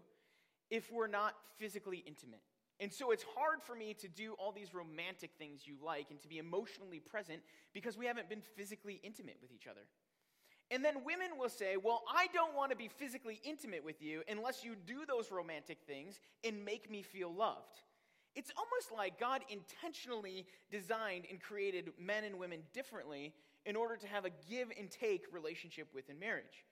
if 0.69 0.91
we're 0.91 1.07
not 1.07 1.33
physically 1.57 2.03
intimate. 2.05 2.41
And 2.81 2.91
so 2.91 3.11
it's 3.11 3.23
hard 3.37 3.61
for 3.61 3.75
me 3.75 3.93
to 3.99 4.07
do 4.07 4.33
all 4.39 4.51
these 4.51 4.73
romantic 4.73 5.29
things 5.37 5.61
you 5.67 5.75
like 5.85 6.07
and 6.09 6.19
to 6.21 6.27
be 6.27 6.39
emotionally 6.39 6.99
present 6.99 7.41
because 7.73 7.95
we 7.95 8.07
haven't 8.07 8.27
been 8.27 8.41
physically 8.41 8.99
intimate 9.03 9.37
with 9.39 9.51
each 9.53 9.67
other. 9.67 9.81
And 10.71 10.83
then 10.83 11.03
women 11.05 11.37
will 11.37 11.49
say, 11.49 11.75
Well, 11.77 12.01
I 12.11 12.27
don't 12.33 12.55
want 12.55 12.71
to 12.71 12.77
be 12.77 12.87
physically 12.87 13.39
intimate 13.43 13.85
with 13.85 14.01
you 14.01 14.23
unless 14.27 14.63
you 14.63 14.75
do 14.75 15.05
those 15.07 15.29
romantic 15.29 15.77
things 15.85 16.19
and 16.43 16.65
make 16.65 16.89
me 16.89 17.03
feel 17.03 17.31
loved. 17.31 17.83
It's 18.35 18.51
almost 18.57 18.91
like 18.91 19.19
God 19.19 19.41
intentionally 19.49 20.47
designed 20.71 21.25
and 21.29 21.39
created 21.39 21.91
men 21.99 22.23
and 22.23 22.39
women 22.39 22.61
differently 22.73 23.33
in 23.65 23.75
order 23.75 23.95
to 23.95 24.07
have 24.07 24.25
a 24.25 24.31
give 24.49 24.69
and 24.79 24.89
take 24.89 25.25
relationship 25.31 25.87
within 25.93 26.17
marriage. 26.17 26.65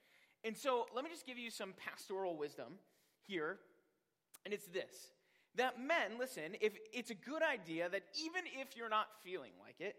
And 0.44 0.58
so 0.58 0.88
let 0.96 1.04
me 1.04 1.12
just 1.12 1.28
give 1.28 1.38
you 1.38 1.52
some 1.52 1.74
pastoral 1.74 2.36
wisdom 2.36 2.80
here, 3.28 3.60
and 4.46 4.54
it's 4.54 4.68
this 4.68 5.12
that 5.56 5.80
men, 5.80 6.18
listen, 6.20 6.56
if 6.62 6.78
it's 6.94 7.12
a 7.12 7.16
good 7.16 7.42
idea 7.42 7.90
that 7.90 8.04
even 8.24 8.44
if 8.60 8.78
you're 8.78 8.90
not 8.90 9.08
feeling 9.24 9.52
like 9.60 9.80
it, 9.80 9.96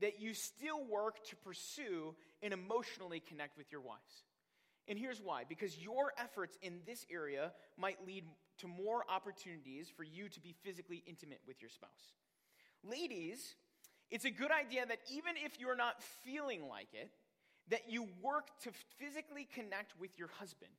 that 0.00 0.20
you 0.20 0.34
still 0.34 0.84
work 0.84 1.24
to 1.28 1.36
pursue 1.36 2.14
and 2.42 2.52
emotionally 2.52 3.20
connect 3.20 3.56
with 3.56 3.70
your 3.72 3.80
wives. 3.80 4.24
And 4.86 4.98
here's 4.98 5.20
why 5.20 5.44
because 5.48 5.78
your 5.78 6.12
efforts 6.18 6.56
in 6.62 6.80
this 6.86 7.04
area 7.10 7.52
might 7.76 8.04
lead 8.06 8.24
to 8.58 8.68
more 8.68 9.04
opportunities 9.08 9.88
for 9.94 10.02
you 10.02 10.28
to 10.28 10.40
be 10.40 10.54
physically 10.62 11.02
intimate 11.06 11.40
with 11.46 11.60
your 11.60 11.70
spouse. 11.70 12.14
Ladies, 12.82 13.54
it's 14.10 14.24
a 14.24 14.30
good 14.30 14.50
idea 14.50 14.86
that 14.86 15.00
even 15.12 15.34
if 15.44 15.60
you're 15.60 15.76
not 15.76 16.02
feeling 16.24 16.68
like 16.68 16.88
it, 16.92 17.10
that 17.68 17.90
you 17.90 18.08
work 18.22 18.48
to 18.62 18.70
physically 18.98 19.46
connect 19.54 19.92
with 20.00 20.18
your 20.18 20.28
husband. 20.38 20.72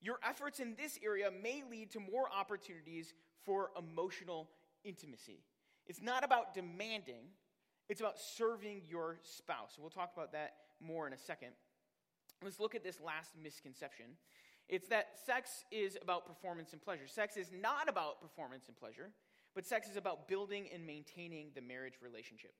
Your 0.00 0.18
efforts 0.22 0.60
in 0.60 0.76
this 0.76 0.98
area 1.02 1.30
may 1.30 1.62
lead 1.68 1.90
to 1.92 2.00
more 2.00 2.28
opportunities 2.30 3.14
for 3.48 3.70
emotional 3.78 4.50
intimacy. 4.84 5.40
It's 5.86 6.02
not 6.02 6.22
about 6.22 6.52
demanding, 6.52 7.24
it's 7.88 8.00
about 8.00 8.18
serving 8.18 8.82
your 8.86 9.16
spouse. 9.22 9.78
We'll 9.80 9.88
talk 9.88 10.12
about 10.14 10.32
that 10.32 10.52
more 10.82 11.06
in 11.06 11.14
a 11.14 11.18
second. 11.18 11.52
Let's 12.44 12.60
look 12.60 12.74
at 12.74 12.84
this 12.84 13.00
last 13.00 13.30
misconception. 13.42 14.04
It's 14.68 14.86
that 14.88 15.12
sex 15.24 15.64
is 15.72 15.96
about 16.02 16.26
performance 16.26 16.74
and 16.74 16.82
pleasure. 16.82 17.06
Sex 17.06 17.38
is 17.38 17.48
not 17.50 17.88
about 17.88 18.20
performance 18.20 18.66
and 18.68 18.76
pleasure, 18.76 19.08
but 19.54 19.64
sex 19.64 19.88
is 19.88 19.96
about 19.96 20.28
building 20.28 20.66
and 20.74 20.86
maintaining 20.86 21.46
the 21.54 21.62
marriage 21.62 21.94
relationship. 22.02 22.52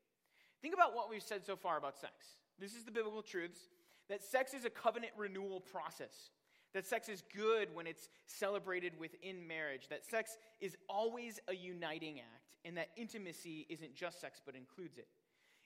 Think 0.62 0.72
about 0.72 0.96
what 0.96 1.10
we've 1.10 1.22
said 1.22 1.44
so 1.44 1.54
far 1.54 1.76
about 1.76 1.98
sex. 1.98 2.14
This 2.58 2.74
is 2.74 2.84
the 2.84 2.90
biblical 2.90 3.22
truths 3.22 3.68
that 4.08 4.24
sex 4.24 4.54
is 4.54 4.64
a 4.64 4.70
covenant 4.70 5.12
renewal 5.18 5.60
process. 5.60 6.30
That 6.74 6.86
sex 6.86 7.08
is 7.08 7.22
good 7.34 7.74
when 7.74 7.86
it's 7.86 8.08
celebrated 8.26 8.92
within 8.98 9.46
marriage. 9.46 9.88
That 9.88 10.04
sex 10.04 10.36
is 10.60 10.76
always 10.88 11.40
a 11.48 11.54
uniting 11.54 12.20
act. 12.20 12.56
And 12.64 12.76
that 12.76 12.90
intimacy 12.96 13.66
isn't 13.68 13.94
just 13.94 14.20
sex, 14.20 14.40
but 14.44 14.54
includes 14.54 14.98
it. 14.98 15.08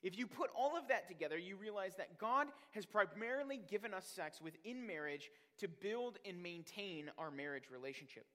If 0.02 0.18
you 0.18 0.26
put 0.26 0.50
all 0.56 0.76
of 0.76 0.88
that 0.88 1.08
together, 1.08 1.38
you 1.38 1.56
realize 1.56 1.94
that 1.96 2.18
God 2.18 2.48
has 2.72 2.84
primarily 2.84 3.60
given 3.70 3.94
us 3.94 4.04
sex 4.04 4.40
within 4.40 4.86
marriage 4.86 5.30
to 5.58 5.68
build 5.68 6.18
and 6.26 6.42
maintain 6.42 7.10
our 7.18 7.30
marriage 7.30 7.64
relationship. 7.72 8.26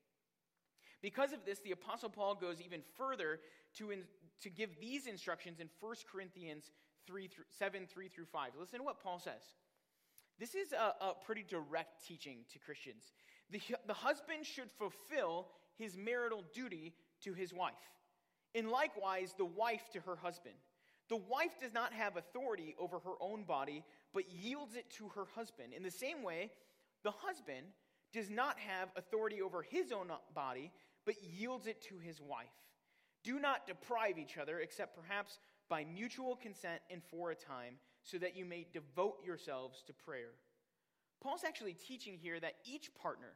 Because 1.01 1.33
of 1.33 1.39
this, 1.45 1.59
the 1.59 1.71
Apostle 1.71 2.09
Paul 2.09 2.35
goes 2.35 2.61
even 2.61 2.81
further 2.95 3.39
to, 3.75 3.91
in, 3.91 3.99
to 4.41 4.49
give 4.49 4.79
these 4.79 5.07
instructions 5.07 5.59
in 5.59 5.69
1 5.79 5.95
Corinthians 6.11 6.71
3 7.05 7.27
through, 7.27 7.43
7 7.57 7.85
3 7.85 8.07
through 8.07 8.25
5. 8.25 8.51
Listen 8.59 8.79
to 8.79 8.85
what 8.85 9.03
Paul 9.03 9.19
says. 9.19 9.43
This 10.39 10.55
is 10.55 10.71
a, 10.71 10.93
a 11.03 11.13
pretty 11.25 11.43
direct 11.47 12.05
teaching 12.05 12.39
to 12.53 12.59
Christians. 12.59 13.11
The, 13.49 13.61
the 13.87 13.93
husband 13.93 14.45
should 14.45 14.71
fulfill 14.71 15.47
his 15.77 15.97
marital 15.97 16.43
duty 16.53 16.93
to 17.23 17.33
his 17.33 17.53
wife, 17.53 17.73
and 18.53 18.69
likewise 18.69 19.33
the 19.37 19.45
wife 19.45 19.89
to 19.93 19.99
her 20.01 20.15
husband. 20.15 20.55
The 21.09 21.17
wife 21.17 21.59
does 21.61 21.73
not 21.73 21.93
have 21.93 22.17
authority 22.17 22.75
over 22.79 22.99
her 22.99 23.13
own 23.21 23.43
body, 23.43 23.83
but 24.13 24.29
yields 24.29 24.75
it 24.75 24.89
to 24.97 25.07
her 25.09 25.25
husband. 25.35 25.73
In 25.73 25.83
the 25.83 25.91
same 25.91 26.21
way, 26.21 26.51
the 27.03 27.11
husband 27.11 27.67
does 28.13 28.29
not 28.29 28.59
have 28.59 28.89
authority 28.95 29.41
over 29.41 29.61
his 29.61 29.91
own 29.91 30.07
body, 30.33 30.71
but 31.05 31.15
yields 31.23 31.67
it 31.67 31.81
to 31.83 31.97
his 31.97 32.21
wife. 32.21 32.47
Do 33.23 33.39
not 33.39 33.67
deprive 33.67 34.17
each 34.17 34.37
other, 34.37 34.59
except 34.59 34.95
perhaps 34.95 35.39
by 35.69 35.85
mutual 35.85 36.35
consent 36.35 36.81
and 36.89 37.01
for 37.03 37.31
a 37.31 37.35
time, 37.35 37.75
so 38.09 38.17
that 38.17 38.35
you 38.35 38.45
may 38.45 38.65
devote 38.73 39.17
yourselves 39.25 39.83
to 39.87 39.93
prayer. 39.93 40.31
Paul's 41.21 41.43
actually 41.45 41.73
teaching 41.73 42.17
here 42.17 42.39
that 42.39 42.55
each 42.65 42.89
partner, 42.95 43.33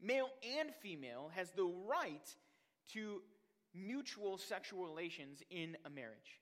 male 0.00 0.28
and 0.58 0.70
female, 0.80 1.30
has 1.34 1.50
the 1.50 1.64
right 1.64 2.34
to 2.92 3.22
mutual 3.74 4.38
sexual 4.38 4.84
relations 4.84 5.42
in 5.50 5.76
a 5.84 5.90
marriage. 5.90 6.40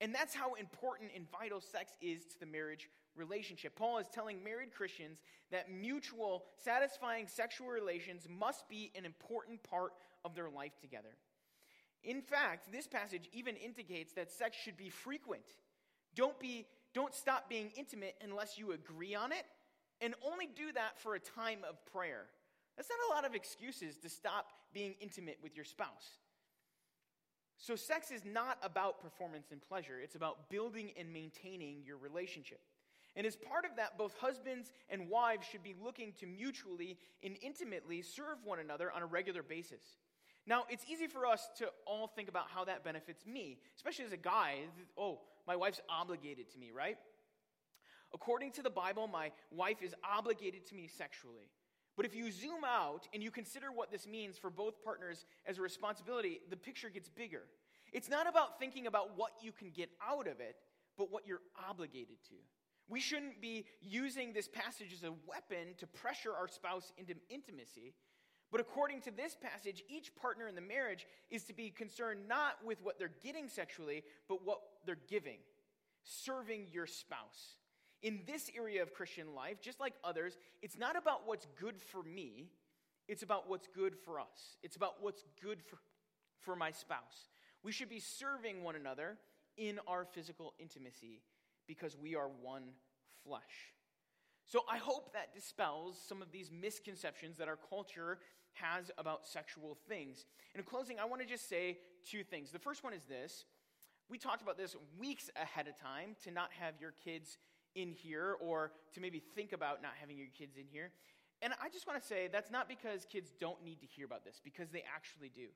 And 0.00 0.14
that's 0.14 0.34
how 0.34 0.54
important 0.54 1.12
and 1.14 1.30
vital 1.30 1.60
sex 1.60 1.92
is 2.00 2.24
to 2.26 2.40
the 2.40 2.46
marriage 2.46 2.90
relationship. 3.14 3.76
Paul 3.76 3.98
is 3.98 4.06
telling 4.12 4.42
married 4.42 4.74
Christians 4.74 5.18
that 5.50 5.70
mutual, 5.70 6.44
satisfying 6.64 7.28
sexual 7.28 7.68
relations 7.68 8.26
must 8.28 8.68
be 8.68 8.90
an 8.96 9.04
important 9.04 9.62
part 9.62 9.92
of 10.24 10.34
their 10.34 10.50
life 10.50 10.72
together. 10.80 11.16
In 12.02 12.20
fact, 12.20 12.72
this 12.72 12.88
passage 12.88 13.28
even 13.32 13.54
indicates 13.56 14.12
that 14.14 14.32
sex 14.32 14.56
should 14.56 14.76
be 14.76 14.88
frequent. 14.90 15.44
Don't, 16.16 16.38
be, 16.40 16.66
don't 16.94 17.14
stop 17.14 17.48
being 17.48 17.70
intimate 17.76 18.16
unless 18.22 18.58
you 18.58 18.72
agree 18.72 19.14
on 19.14 19.32
it, 19.32 19.44
and 20.00 20.14
only 20.24 20.46
do 20.46 20.72
that 20.72 20.98
for 20.98 21.14
a 21.14 21.20
time 21.20 21.60
of 21.68 21.84
prayer. 21.86 22.26
That's 22.76 22.88
not 22.88 23.10
a 23.10 23.14
lot 23.14 23.24
of 23.24 23.34
excuses 23.34 23.96
to 23.98 24.08
stop 24.08 24.50
being 24.72 24.94
intimate 25.00 25.38
with 25.42 25.54
your 25.54 25.64
spouse. 25.64 26.18
So, 27.58 27.76
sex 27.76 28.10
is 28.10 28.24
not 28.24 28.58
about 28.62 29.00
performance 29.00 29.52
and 29.52 29.60
pleasure, 29.60 30.00
it's 30.02 30.16
about 30.16 30.50
building 30.50 30.90
and 30.98 31.12
maintaining 31.12 31.82
your 31.84 31.96
relationship. 31.96 32.60
And 33.14 33.26
as 33.26 33.36
part 33.36 33.64
of 33.64 33.76
that, 33.76 33.98
both 33.98 34.16
husbands 34.18 34.72
and 34.88 35.08
wives 35.08 35.46
should 35.46 35.62
be 35.62 35.74
looking 35.84 36.12
to 36.18 36.26
mutually 36.26 36.98
and 37.22 37.36
intimately 37.42 38.00
serve 38.00 38.38
one 38.42 38.58
another 38.58 38.90
on 38.90 39.02
a 39.02 39.06
regular 39.06 39.42
basis. 39.42 39.82
Now, 40.46 40.64
it's 40.68 40.84
easy 40.90 41.06
for 41.06 41.26
us 41.26 41.48
to 41.58 41.68
all 41.86 42.08
think 42.08 42.28
about 42.28 42.46
how 42.52 42.64
that 42.64 42.84
benefits 42.84 43.24
me, 43.26 43.58
especially 43.76 44.04
as 44.04 44.12
a 44.12 44.16
guy. 44.16 44.56
Oh, 44.98 45.20
my 45.46 45.54
wife's 45.54 45.80
obligated 45.88 46.50
to 46.52 46.58
me, 46.58 46.70
right? 46.74 46.96
According 48.12 48.52
to 48.52 48.62
the 48.62 48.70
Bible, 48.70 49.08
my 49.08 49.30
wife 49.50 49.82
is 49.82 49.94
obligated 50.04 50.66
to 50.66 50.74
me 50.74 50.88
sexually. 50.88 51.48
But 51.96 52.06
if 52.06 52.14
you 52.14 52.30
zoom 52.32 52.64
out 52.66 53.06
and 53.12 53.22
you 53.22 53.30
consider 53.30 53.70
what 53.70 53.90
this 53.90 54.06
means 54.06 54.38
for 54.38 54.50
both 54.50 54.82
partners 54.82 55.24
as 55.46 55.58
a 55.58 55.62
responsibility, 55.62 56.40
the 56.50 56.56
picture 56.56 56.90
gets 56.90 57.08
bigger. 57.08 57.42
It's 57.92 58.08
not 58.08 58.28
about 58.28 58.58
thinking 58.58 58.86
about 58.86 59.16
what 59.16 59.32
you 59.42 59.52
can 59.52 59.70
get 59.70 59.90
out 60.06 60.26
of 60.26 60.40
it, 60.40 60.56
but 60.96 61.12
what 61.12 61.26
you're 61.26 61.42
obligated 61.68 62.16
to. 62.28 62.34
We 62.88 63.00
shouldn't 63.00 63.40
be 63.40 63.66
using 63.80 64.32
this 64.32 64.48
passage 64.48 64.92
as 64.92 65.04
a 65.04 65.12
weapon 65.26 65.74
to 65.78 65.86
pressure 65.86 66.32
our 66.32 66.48
spouse 66.48 66.92
into 66.96 67.14
intimacy. 67.30 67.94
But 68.52 68.60
according 68.60 69.00
to 69.02 69.10
this 69.10 69.34
passage, 69.34 69.82
each 69.88 70.14
partner 70.14 70.46
in 70.46 70.54
the 70.54 70.60
marriage 70.60 71.06
is 71.30 71.44
to 71.44 71.54
be 71.54 71.70
concerned 71.70 72.28
not 72.28 72.64
with 72.64 72.78
what 72.82 72.98
they're 72.98 73.10
getting 73.24 73.48
sexually, 73.48 74.04
but 74.28 74.46
what 74.46 74.60
they're 74.86 74.98
giving, 75.08 75.38
serving 76.04 76.66
your 76.70 76.86
spouse 76.86 77.56
in 78.02 78.20
this 78.26 78.50
area 78.56 78.82
of 78.82 78.92
Christian 78.92 79.34
life, 79.34 79.60
just 79.60 79.80
like 79.80 79.94
others, 80.04 80.36
it's 80.60 80.76
not 80.76 80.96
about 80.96 81.26
what's 81.26 81.46
good 81.58 81.80
for 81.80 82.02
me, 82.02 82.50
it's 83.08 83.22
about 83.22 83.48
what's 83.48 83.68
good 83.68 83.96
for 83.96 84.20
us. 84.20 84.56
It's 84.62 84.76
about 84.76 84.94
what's 85.00 85.24
good 85.42 85.62
for, 85.62 85.78
for 86.40 86.56
my 86.56 86.70
spouse. 86.70 87.30
We 87.62 87.72
should 87.72 87.88
be 87.88 88.00
serving 88.00 88.64
one 88.64 88.76
another 88.76 89.18
in 89.56 89.78
our 89.86 90.04
physical 90.04 90.54
intimacy 90.58 91.22
because 91.66 91.96
we 91.96 92.16
are 92.16 92.28
one 92.28 92.64
flesh. 93.24 93.72
So 94.46 94.60
I 94.70 94.78
hope 94.78 95.12
that 95.12 95.34
dispels 95.34 95.98
some 96.06 96.20
of 96.20 96.32
these 96.32 96.50
misconceptions 96.50 97.38
that 97.38 97.48
our 97.48 97.58
culture 97.68 98.18
has 98.54 98.90
about 98.98 99.26
sexual 99.26 99.76
things. 99.88 100.24
In 100.54 100.62
closing, 100.62 100.98
I 100.98 101.04
want 101.04 101.22
to 101.22 101.28
just 101.28 101.48
say 101.48 101.78
two 102.08 102.24
things. 102.24 102.50
The 102.50 102.58
first 102.58 102.84
one 102.84 102.92
is 102.92 103.04
this 103.04 103.44
we 104.08 104.18
talked 104.18 104.42
about 104.42 104.58
this 104.58 104.76
weeks 104.98 105.30
ahead 105.36 105.68
of 105.68 105.78
time 105.80 106.16
to 106.24 106.30
not 106.30 106.50
have 106.58 106.74
your 106.80 106.92
kids 107.02 107.38
in 107.74 107.92
here 107.92 108.36
or 108.40 108.72
to 108.92 109.00
maybe 109.00 109.22
think 109.34 109.52
about 109.52 109.80
not 109.82 109.92
having 109.98 110.18
your 110.18 110.26
kids 110.36 110.56
in 110.56 110.64
here. 110.70 110.90
And 111.40 111.52
I 111.62 111.68
just 111.68 111.86
want 111.86 112.00
to 112.00 112.06
say 112.06 112.28
that's 112.30 112.50
not 112.50 112.68
because 112.68 113.06
kids 113.06 113.32
don't 113.40 113.64
need 113.64 113.80
to 113.80 113.86
hear 113.86 114.04
about 114.04 114.24
this, 114.24 114.40
because 114.44 114.70
they 114.70 114.84
actually 114.94 115.30
do. 115.34 115.48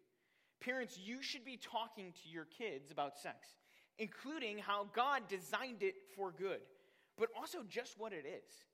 Parents, 0.61 0.99
you 0.99 1.23
should 1.23 1.45
be 1.45 1.59
talking 1.59 2.13
to 2.23 2.29
your 2.29 2.47
kids 2.47 2.91
about 2.91 3.19
sex, 3.19 3.49
including 3.99 4.59
how 4.59 4.89
God 4.95 5.23
designed 5.29 5.83
it 5.83 5.95
for 6.17 6.33
good, 6.33 6.61
but 7.19 7.29
also 7.37 7.59
just 7.69 7.99
what 7.99 8.13
it 8.13 8.25
is. 8.27 8.65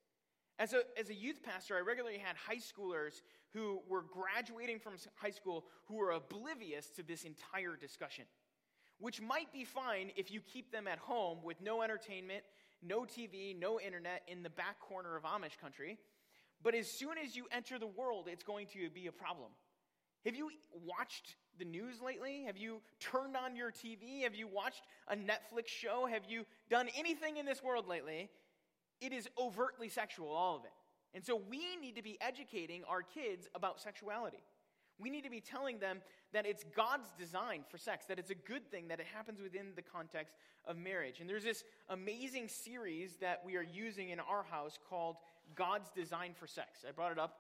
As 0.59 0.75
a, 0.75 0.83
as 0.99 1.11
a 1.11 1.15
youth 1.15 1.43
pastor, 1.43 1.77
I 1.77 1.81
regularly 1.81 2.19
had 2.19 2.37
high 2.37 2.57
schoolers 2.57 3.21
who 3.53 3.81
were 3.89 4.03
graduating 4.03 4.79
from 4.79 4.95
high 5.17 5.31
school 5.31 5.65
who 5.87 5.97
were 5.97 6.13
oblivious 6.13 6.89
to 6.91 7.03
this 7.03 7.25
entire 7.25 7.77
discussion, 7.77 8.25
which 8.99 9.21
might 9.21 9.53
be 9.53 9.65
fine 9.65 10.11
if 10.17 10.31
you 10.31 10.41
keep 10.41 10.73
them 10.73 10.89
at 10.89 10.99
home 10.99 11.39
with 11.43 11.61
no 11.61 11.83
entertainment 11.83 12.45
no 12.83 13.01
TV, 13.03 13.59
no 13.59 13.81
internet 13.81 14.23
in 14.27 14.43
the 14.43 14.51
back 14.51 14.81
corner 14.81 15.17
of 15.17 15.23
Amish 15.23 15.59
country. 15.61 15.99
But 16.63 16.75
as 16.75 16.89
soon 16.89 17.19
as 17.19 17.37
you 17.37 17.47
enter 17.53 17.79
the 17.79 17.87
world, 17.87 18.29
it's 18.31 18.45
going 18.45 18.67
to 18.69 18.91
be 18.91 19.07
a 19.07 19.13
problem. 19.13 19.51
Have 20.25 20.37
you 20.37 20.51
watched 20.85 21.37
the 21.59 21.65
news 21.65 22.01
lately? 22.01 22.45
Have 22.47 22.57
you 22.57 22.81
turned 23.01 23.37
on 23.37 23.57
your 23.57 23.73
TV? 23.73 24.23
Have 24.23 24.35
you 24.35 24.47
watched 24.47 24.83
a 25.09 25.17
Netflix 25.17 25.67
show? 25.69 26.07
Have 26.07 26.23
you 26.29 26.45
done 26.71 26.89
anything 26.97 27.37
in 27.37 27.47
this 27.47 27.63
world 27.63 27.89
lately? 27.89 28.31
It 29.01 29.13
is 29.13 29.29
overtly 29.37 29.89
sexual, 29.89 30.29
all 30.29 30.57
of 30.57 30.65
it. 30.65 30.73
And 31.15 31.25
so 31.25 31.41
we 31.51 31.77
need 31.77 31.97
to 31.97 32.03
be 32.03 32.17
educating 32.21 32.83
our 32.89 33.03
kids 33.03 33.49
about 33.55 33.81
sexuality. 33.81 34.43
We 34.99 35.11
need 35.11 35.25
to 35.25 35.31
be 35.31 35.41
telling 35.41 35.79
them 35.79 36.01
that 36.33 36.47
it's 36.47 36.65
God's 36.77 37.11
design 37.19 37.65
for 37.69 37.77
sex, 37.77 38.07
that 38.07 38.19
it's 38.19 38.31
a 38.31 38.35
good 38.35 38.71
thing, 38.71 38.89
that 38.89 39.01
it 39.01 39.07
happens 39.13 39.41
within 39.41 39.73
the 39.75 39.83
context 39.83 40.35
of 40.65 40.77
marriage. 40.77 41.21
And 41.21 41.29
there's 41.29 41.45
this 41.45 41.65
amazing 41.89 42.49
series 42.49 43.17
that 43.17 43.43
we 43.45 43.57
are 43.57 43.63
using 43.65 44.11
in 44.11 44.21
our 44.21 44.45
house 44.45 44.79
called 44.89 45.17
God's 45.55 45.91
Design 45.91 46.35
for 46.39 46.47
Sex. 46.47 46.85
I 46.89 46.93
brought 46.93 47.13
it 47.13 47.19
up. 47.19 47.39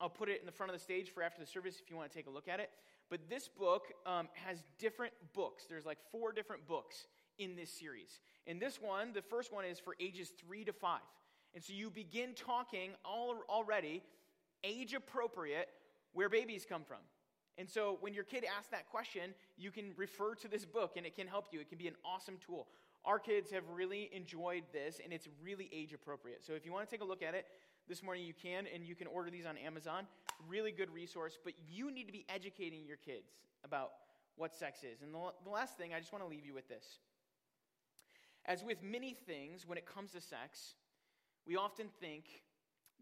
I'll 0.00 0.10
put 0.10 0.28
it 0.28 0.40
in 0.40 0.46
the 0.46 0.52
front 0.52 0.70
of 0.70 0.76
the 0.76 0.82
stage 0.82 1.10
for 1.10 1.22
after 1.22 1.40
the 1.40 1.46
service 1.46 1.80
if 1.82 1.90
you 1.90 1.96
want 1.96 2.10
to 2.10 2.16
take 2.16 2.26
a 2.26 2.30
look 2.30 2.48
at 2.48 2.60
it. 2.60 2.70
But 3.08 3.20
this 3.30 3.48
book 3.48 3.92
um, 4.04 4.28
has 4.34 4.62
different 4.78 5.14
books. 5.32 5.64
There's 5.68 5.86
like 5.86 5.98
four 6.10 6.32
different 6.32 6.66
books 6.66 7.06
in 7.38 7.54
this 7.54 7.70
series. 7.70 8.20
And 8.46 8.60
this 8.60 8.80
one, 8.82 9.12
the 9.12 9.22
first 9.22 9.52
one 9.52 9.64
is 9.64 9.78
for 9.78 9.94
ages 10.00 10.32
three 10.44 10.64
to 10.64 10.72
five. 10.72 11.00
And 11.56 11.64
so 11.64 11.72
you 11.72 11.88
begin 11.88 12.34
talking 12.34 12.90
all, 13.02 13.38
already 13.48 14.02
age 14.62 14.92
appropriate 14.92 15.70
where 16.12 16.28
babies 16.28 16.66
come 16.68 16.84
from. 16.84 16.98
And 17.56 17.66
so 17.68 17.96
when 18.02 18.12
your 18.12 18.24
kid 18.24 18.44
asks 18.44 18.68
that 18.72 18.90
question, 18.90 19.32
you 19.56 19.70
can 19.70 19.92
refer 19.96 20.34
to 20.34 20.48
this 20.48 20.66
book 20.66 20.92
and 20.98 21.06
it 21.06 21.16
can 21.16 21.26
help 21.26 21.46
you. 21.52 21.60
It 21.60 21.70
can 21.70 21.78
be 21.78 21.88
an 21.88 21.94
awesome 22.04 22.36
tool. 22.44 22.66
Our 23.06 23.18
kids 23.18 23.50
have 23.52 23.62
really 23.72 24.10
enjoyed 24.12 24.64
this 24.74 25.00
and 25.02 25.14
it's 25.14 25.28
really 25.42 25.70
age 25.72 25.94
appropriate. 25.94 26.44
So 26.44 26.52
if 26.52 26.66
you 26.66 26.72
want 26.72 26.86
to 26.86 26.90
take 26.94 27.00
a 27.00 27.06
look 27.06 27.22
at 27.22 27.34
it 27.34 27.46
this 27.88 28.02
morning, 28.02 28.26
you 28.26 28.34
can, 28.34 28.66
and 28.74 28.84
you 28.84 28.94
can 28.94 29.06
order 29.06 29.30
these 29.30 29.46
on 29.46 29.56
Amazon. 29.56 30.06
Really 30.46 30.72
good 30.72 30.92
resource, 30.92 31.38
but 31.42 31.54
you 31.66 31.90
need 31.90 32.04
to 32.04 32.12
be 32.12 32.26
educating 32.28 32.84
your 32.84 32.98
kids 32.98 33.32
about 33.64 33.92
what 34.36 34.54
sex 34.54 34.80
is. 34.80 35.00
And 35.00 35.14
the, 35.14 35.18
the 35.42 35.50
last 35.50 35.78
thing, 35.78 35.94
I 35.94 36.00
just 36.00 36.12
want 36.12 36.22
to 36.22 36.28
leave 36.28 36.44
you 36.44 36.52
with 36.52 36.68
this. 36.68 36.98
As 38.44 38.62
with 38.62 38.82
many 38.82 39.14
things, 39.14 39.66
when 39.66 39.78
it 39.78 39.86
comes 39.86 40.12
to 40.12 40.20
sex, 40.20 40.74
we 41.46 41.56
often 41.56 41.86
think 42.00 42.24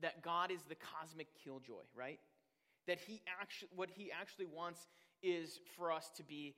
that 0.02 0.22
God 0.22 0.50
is 0.50 0.60
the 0.68 0.74
cosmic 0.74 1.28
killjoy, 1.42 1.84
right? 1.96 2.18
that 2.86 2.98
he 2.98 3.22
actually, 3.40 3.68
what 3.74 3.90
he 3.90 4.10
actually 4.12 4.46
wants 4.46 4.86
is 5.22 5.60
for 5.76 5.90
us 5.90 6.10
to 6.16 6.22
be 6.22 6.54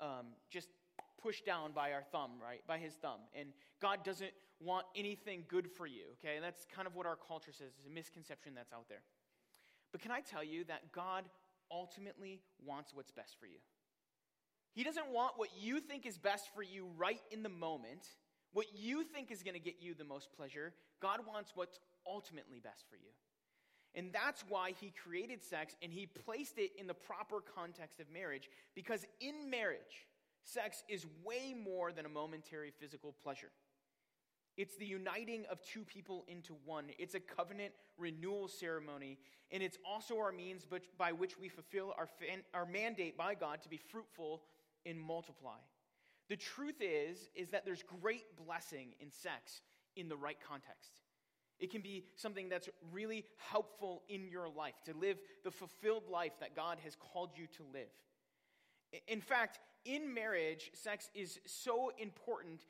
um, 0.00 0.26
just 0.50 0.68
pushed 1.20 1.44
down 1.44 1.72
by 1.72 1.92
our 1.92 2.02
thumb, 2.02 2.32
right? 2.42 2.60
By 2.66 2.78
his 2.78 2.94
thumb. 2.94 3.20
And 3.34 3.50
God 3.80 4.04
doesn't 4.04 4.32
want 4.60 4.86
anything 4.96 5.44
good 5.48 5.70
for 5.70 5.86
you, 5.86 6.02
okay? 6.18 6.36
And 6.36 6.44
that's 6.44 6.66
kind 6.74 6.86
of 6.86 6.94
what 6.94 7.06
our 7.06 7.16
culture 7.16 7.52
says, 7.52 7.72
It's 7.78 7.86
a 7.86 7.90
misconception 7.90 8.54
that's 8.54 8.72
out 8.72 8.88
there. 8.88 9.02
But 9.92 10.02
can 10.02 10.10
I 10.10 10.20
tell 10.20 10.44
you 10.44 10.64
that 10.64 10.92
God 10.92 11.24
ultimately 11.70 12.40
wants 12.64 12.92
what's 12.94 13.10
best 13.12 13.36
for 13.38 13.46
you? 13.46 13.58
He 14.72 14.84
doesn't 14.84 15.08
want 15.12 15.32
what 15.36 15.48
you 15.58 15.80
think 15.80 16.06
is 16.06 16.18
best 16.18 16.50
for 16.54 16.62
you 16.62 16.88
right 16.96 17.20
in 17.30 17.42
the 17.42 17.48
moment 17.48 18.06
what 18.52 18.66
you 18.74 19.04
think 19.04 19.30
is 19.30 19.42
going 19.42 19.54
to 19.54 19.60
get 19.60 19.76
you 19.80 19.94
the 19.94 20.04
most 20.04 20.32
pleasure. 20.32 20.72
God 21.00 21.20
wants 21.26 21.52
what's 21.54 21.78
ultimately 22.06 22.60
best 22.60 22.84
for 22.88 22.96
you. 22.96 23.10
And 23.94 24.12
that's 24.12 24.44
why 24.48 24.72
he 24.80 24.92
created 25.02 25.42
sex 25.42 25.74
and 25.82 25.92
he 25.92 26.06
placed 26.06 26.58
it 26.58 26.72
in 26.78 26.86
the 26.86 26.94
proper 26.94 27.40
context 27.40 28.00
of 28.00 28.06
marriage 28.12 28.48
because 28.74 29.04
in 29.20 29.50
marriage, 29.50 30.06
sex 30.44 30.82
is 30.88 31.06
way 31.24 31.54
more 31.54 31.92
than 31.92 32.06
a 32.06 32.08
momentary 32.08 32.70
physical 32.70 33.14
pleasure. 33.22 33.50
It's 34.56 34.76
the 34.76 34.86
uniting 34.86 35.44
of 35.50 35.62
two 35.62 35.84
people 35.84 36.24
into 36.26 36.54
one. 36.64 36.86
It's 36.98 37.14
a 37.14 37.20
covenant 37.20 37.72
renewal 37.96 38.48
ceremony, 38.48 39.18
and 39.52 39.62
it's 39.62 39.78
also 39.88 40.18
our 40.18 40.32
means 40.32 40.66
by 40.98 41.12
which 41.12 41.38
we 41.38 41.48
fulfill 41.48 41.94
our, 41.96 42.08
fan, 42.08 42.40
our 42.52 42.66
mandate 42.66 43.16
by 43.16 43.36
God 43.36 43.62
to 43.62 43.68
be 43.68 43.76
fruitful 43.76 44.42
and 44.84 45.00
multiply. 45.00 45.58
The 46.28 46.36
truth 46.36 46.80
is 46.80 47.28
is 47.34 47.48
that 47.50 47.64
there's 47.64 47.82
great 48.00 48.24
blessing 48.44 48.94
in 49.00 49.10
sex 49.10 49.62
in 49.96 50.08
the 50.08 50.16
right 50.16 50.38
context. 50.46 51.00
It 51.58 51.72
can 51.72 51.80
be 51.80 52.04
something 52.14 52.48
that's 52.48 52.68
really 52.92 53.24
helpful 53.36 54.02
in 54.08 54.28
your 54.28 54.48
life 54.48 54.74
to 54.84 54.94
live 54.94 55.18
the 55.42 55.50
fulfilled 55.50 56.04
life 56.10 56.32
that 56.40 56.54
God 56.54 56.78
has 56.84 56.96
called 56.96 57.30
you 57.34 57.46
to 57.56 57.64
live. 57.72 57.88
In 59.08 59.20
fact, 59.20 59.58
in 59.84 60.14
marriage, 60.14 60.70
sex 60.72 61.10
is 61.14 61.40
so 61.46 61.90
important 61.98 62.64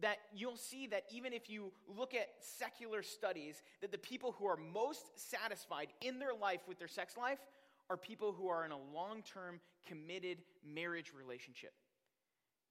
that 0.00 0.18
you'll 0.34 0.56
see 0.56 0.86
that 0.88 1.04
even 1.10 1.32
if 1.32 1.48
you 1.48 1.72
look 1.96 2.14
at 2.14 2.28
secular 2.40 3.02
studies, 3.02 3.62
that 3.80 3.92
the 3.92 3.98
people 3.98 4.34
who 4.38 4.46
are 4.46 4.56
most 4.56 5.06
satisfied 5.14 5.88
in 6.00 6.18
their 6.18 6.34
life 6.34 6.60
with 6.68 6.78
their 6.78 6.88
sex 6.88 7.16
life 7.16 7.38
are 7.88 7.96
people 7.96 8.32
who 8.32 8.48
are 8.48 8.64
in 8.64 8.72
a 8.72 8.78
long 8.94 9.22
term, 9.22 9.60
committed 9.86 10.38
marriage 10.66 11.12
relationship. 11.16 11.72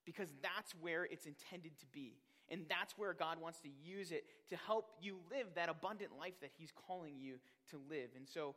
Because 0.06 0.30
that's 0.42 0.74
where 0.82 1.06
it's 1.06 1.26
intended 1.26 1.78
to 1.80 1.86
be. 1.88 2.18
And 2.50 2.66
that's 2.70 2.98
where 2.98 3.14
God 3.14 3.40
wants 3.42 3.60
to 3.62 3.70
use 3.70 4.12
it 4.12 4.26
to 4.50 4.58
help 4.58 4.92
you 5.02 5.18
live 5.32 5.48
that 5.56 5.70
abundant 5.70 6.12
life 6.20 6.34
that 6.42 6.52
He's 6.58 6.72
calling 6.88 7.16
you 7.18 7.36
to 7.72 7.78
live. 7.90 8.10
And 8.16 8.28
so 8.28 8.56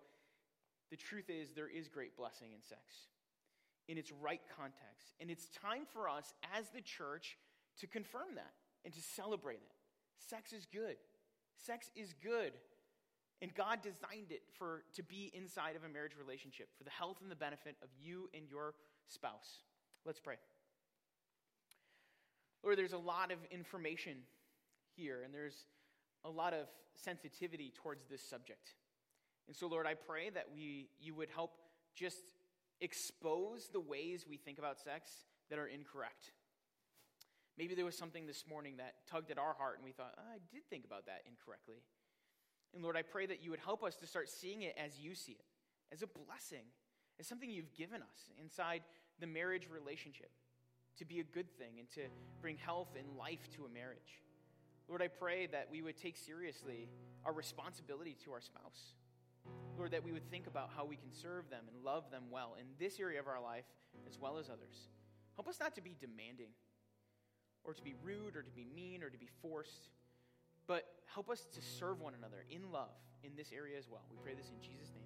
the 0.91 0.97
truth 0.97 1.31
is, 1.31 1.53
there 1.53 1.69
is 1.69 1.89
great 1.89 2.17
blessing 2.17 2.53
in 2.53 2.63
sex 2.63 2.81
in 3.89 3.99
its 3.99 4.13
right 4.21 4.41
context. 4.57 5.15
And 5.21 5.31
it's 5.31 5.49
time 5.49 5.85
for 5.93 6.09
us 6.09 6.35
as 6.57 6.67
the 6.75 6.81
church 6.81 7.39
to 7.81 7.87
confirm 7.87 8.35
that 8.35 8.53
and 8.85 8.93
to 8.93 9.01
celebrate 9.01 9.63
it. 9.63 9.73
Sex 10.19 10.53
is 10.53 10.67
good. 10.67 10.97
Sex 11.55 11.91
is 11.95 12.15
good. 12.23 12.53
And 13.43 13.55
God 13.55 13.81
designed 13.83 14.31
it 14.31 14.43
for 14.59 14.83
to 14.95 15.03
be 15.03 15.31
inside 15.35 15.77
of 15.77 15.85
a 15.85 15.89
marriage 15.89 16.17
relationship 16.19 16.69
for 16.77 16.85
the 16.85 16.91
health 16.91 17.19
and 17.21 17.31
the 17.31 17.37
benefit 17.37 17.77
of 17.83 17.89
you 18.01 18.29
and 18.35 18.49
your 18.49 18.75
spouse. 19.09 19.63
Let's 20.05 20.21
pray. 20.21 20.37
Lord, 22.67 22.77
there's 22.77 22.93
a 22.93 22.99
lot 22.99 23.31
of 23.31 23.39
information 23.53 24.17
here, 24.97 25.23
and 25.25 25.33
there's 25.33 25.67
a 26.25 26.29
lot 26.29 26.53
of 26.53 26.67
sensitivity 26.97 27.73
towards 27.81 28.07
this 28.07 28.21
subject. 28.21 28.75
And 29.47 29.55
so, 29.55 29.69
Lord, 29.69 29.87
I 29.87 29.95
pray 29.95 30.31
that 30.31 30.47
we, 30.53 30.89
you 30.99 31.15
would 31.15 31.29
help 31.31 31.53
just 31.95 32.33
expose 32.81 33.69
the 33.73 33.79
ways 33.79 34.27
we 34.29 34.37
think 34.37 34.59
about 34.59 34.81
sex 34.81 35.09
that 35.49 35.61
are 35.61 35.69
incorrect. 35.69 36.33
Maybe 37.57 37.77
there 37.77 37.85
was 37.85 37.97
something 37.97 38.27
this 38.27 38.43
morning 38.49 38.79
that 38.79 38.95
tugged 39.09 39.31
at 39.31 39.39
our 39.39 39.55
heart 39.55 39.77
and 39.77 39.85
we 39.85 39.93
thought, 39.93 40.15
oh, 40.19 40.35
I 40.35 40.39
did 40.53 40.69
think 40.69 40.85
about 40.85 41.07
that 41.07 41.23
incorrectly. 41.25 41.85
And 42.75 42.83
Lord, 42.83 42.97
I 42.97 43.03
pray 43.03 43.27
that 43.27 43.45
you 43.45 43.51
would 43.51 43.61
help 43.61 43.85
us 43.85 43.95
to 43.95 44.09
start 44.09 44.29
seeing 44.29 44.63
it 44.63 44.77
as 44.77 44.99
you 44.99 45.15
see 45.15 45.33
it, 45.39 45.47
as 45.93 46.03
a 46.03 46.09
blessing, 46.09 46.65
as 47.21 47.29
something 47.29 47.49
you've 47.49 47.73
given 47.75 48.03
us 48.03 48.29
inside 48.43 48.83
the 49.21 49.29
marriage 49.29 49.69
relationship 49.71 50.33
to 50.99 51.05
be 51.05 51.21
a 51.21 51.25
good 51.25 51.51
thing 51.59 51.79
and 51.79 51.89
to 51.91 52.01
bring 52.41 52.57
health 52.57 52.89
and 52.99 53.17
life 53.17 53.49
to 53.57 53.65
a 53.65 53.69
marriage. 53.69 54.23
Lord, 54.89 55.03
I 55.03 55.09
pray 55.09 55.47
that 55.47 55.69
we 55.71 55.83
would 55.83 55.97
take 55.97 56.17
seriously 56.17 56.89
our 57.25 57.33
responsibility 57.33 58.17
to 58.25 58.33
our 58.33 58.41
spouse. 58.41 58.95
Lord, 59.77 59.93
that 59.93 60.05
we 60.05 60.13
would 60.13 60.29
think 60.31 60.47
about 60.47 60.71
how 60.75 60.85
we 60.85 60.97
can 60.97 61.13
serve 61.13 61.51
them 61.51 61.65
and 61.73 61.85
love 61.85 62.11
them 62.11 62.25
well 62.31 62.57
in 62.59 62.67
this 62.79 62.99
area 62.99 63.21
of 63.21 63.27
our 63.27 63.41
life 63.41 63.65
as 64.09 64.19
well 64.19 64.39
as 64.39 64.49
others. 64.49 64.89
Help 65.35 65.49
us 65.49 65.61
not 65.61 65.75
to 65.75 65.83
be 65.83 65.97
demanding 66.01 66.51
or 67.65 67.75
to 67.75 67.83
be 67.83 67.95
rude 68.03 68.37
or 68.37 68.43
to 68.43 68.51
be 68.51 68.67
mean 68.75 69.03
or 69.03 69.11
to 69.11 69.19
be 69.19 69.29
forced, 69.43 69.91
but 70.67 70.85
help 71.13 71.29
us 71.29 71.47
to 71.55 71.61
serve 71.61 72.01
one 72.01 72.15
another 72.15 72.45
in 72.51 72.71
love 72.73 72.95
in 73.23 73.33
this 73.37 73.53
area 73.53 73.77
as 73.77 73.89
well. 73.91 74.03
We 74.11 74.17
pray 74.23 74.35
this 74.35 74.51
in 74.51 74.61
Jesus' 74.61 74.93
name. 74.95 75.06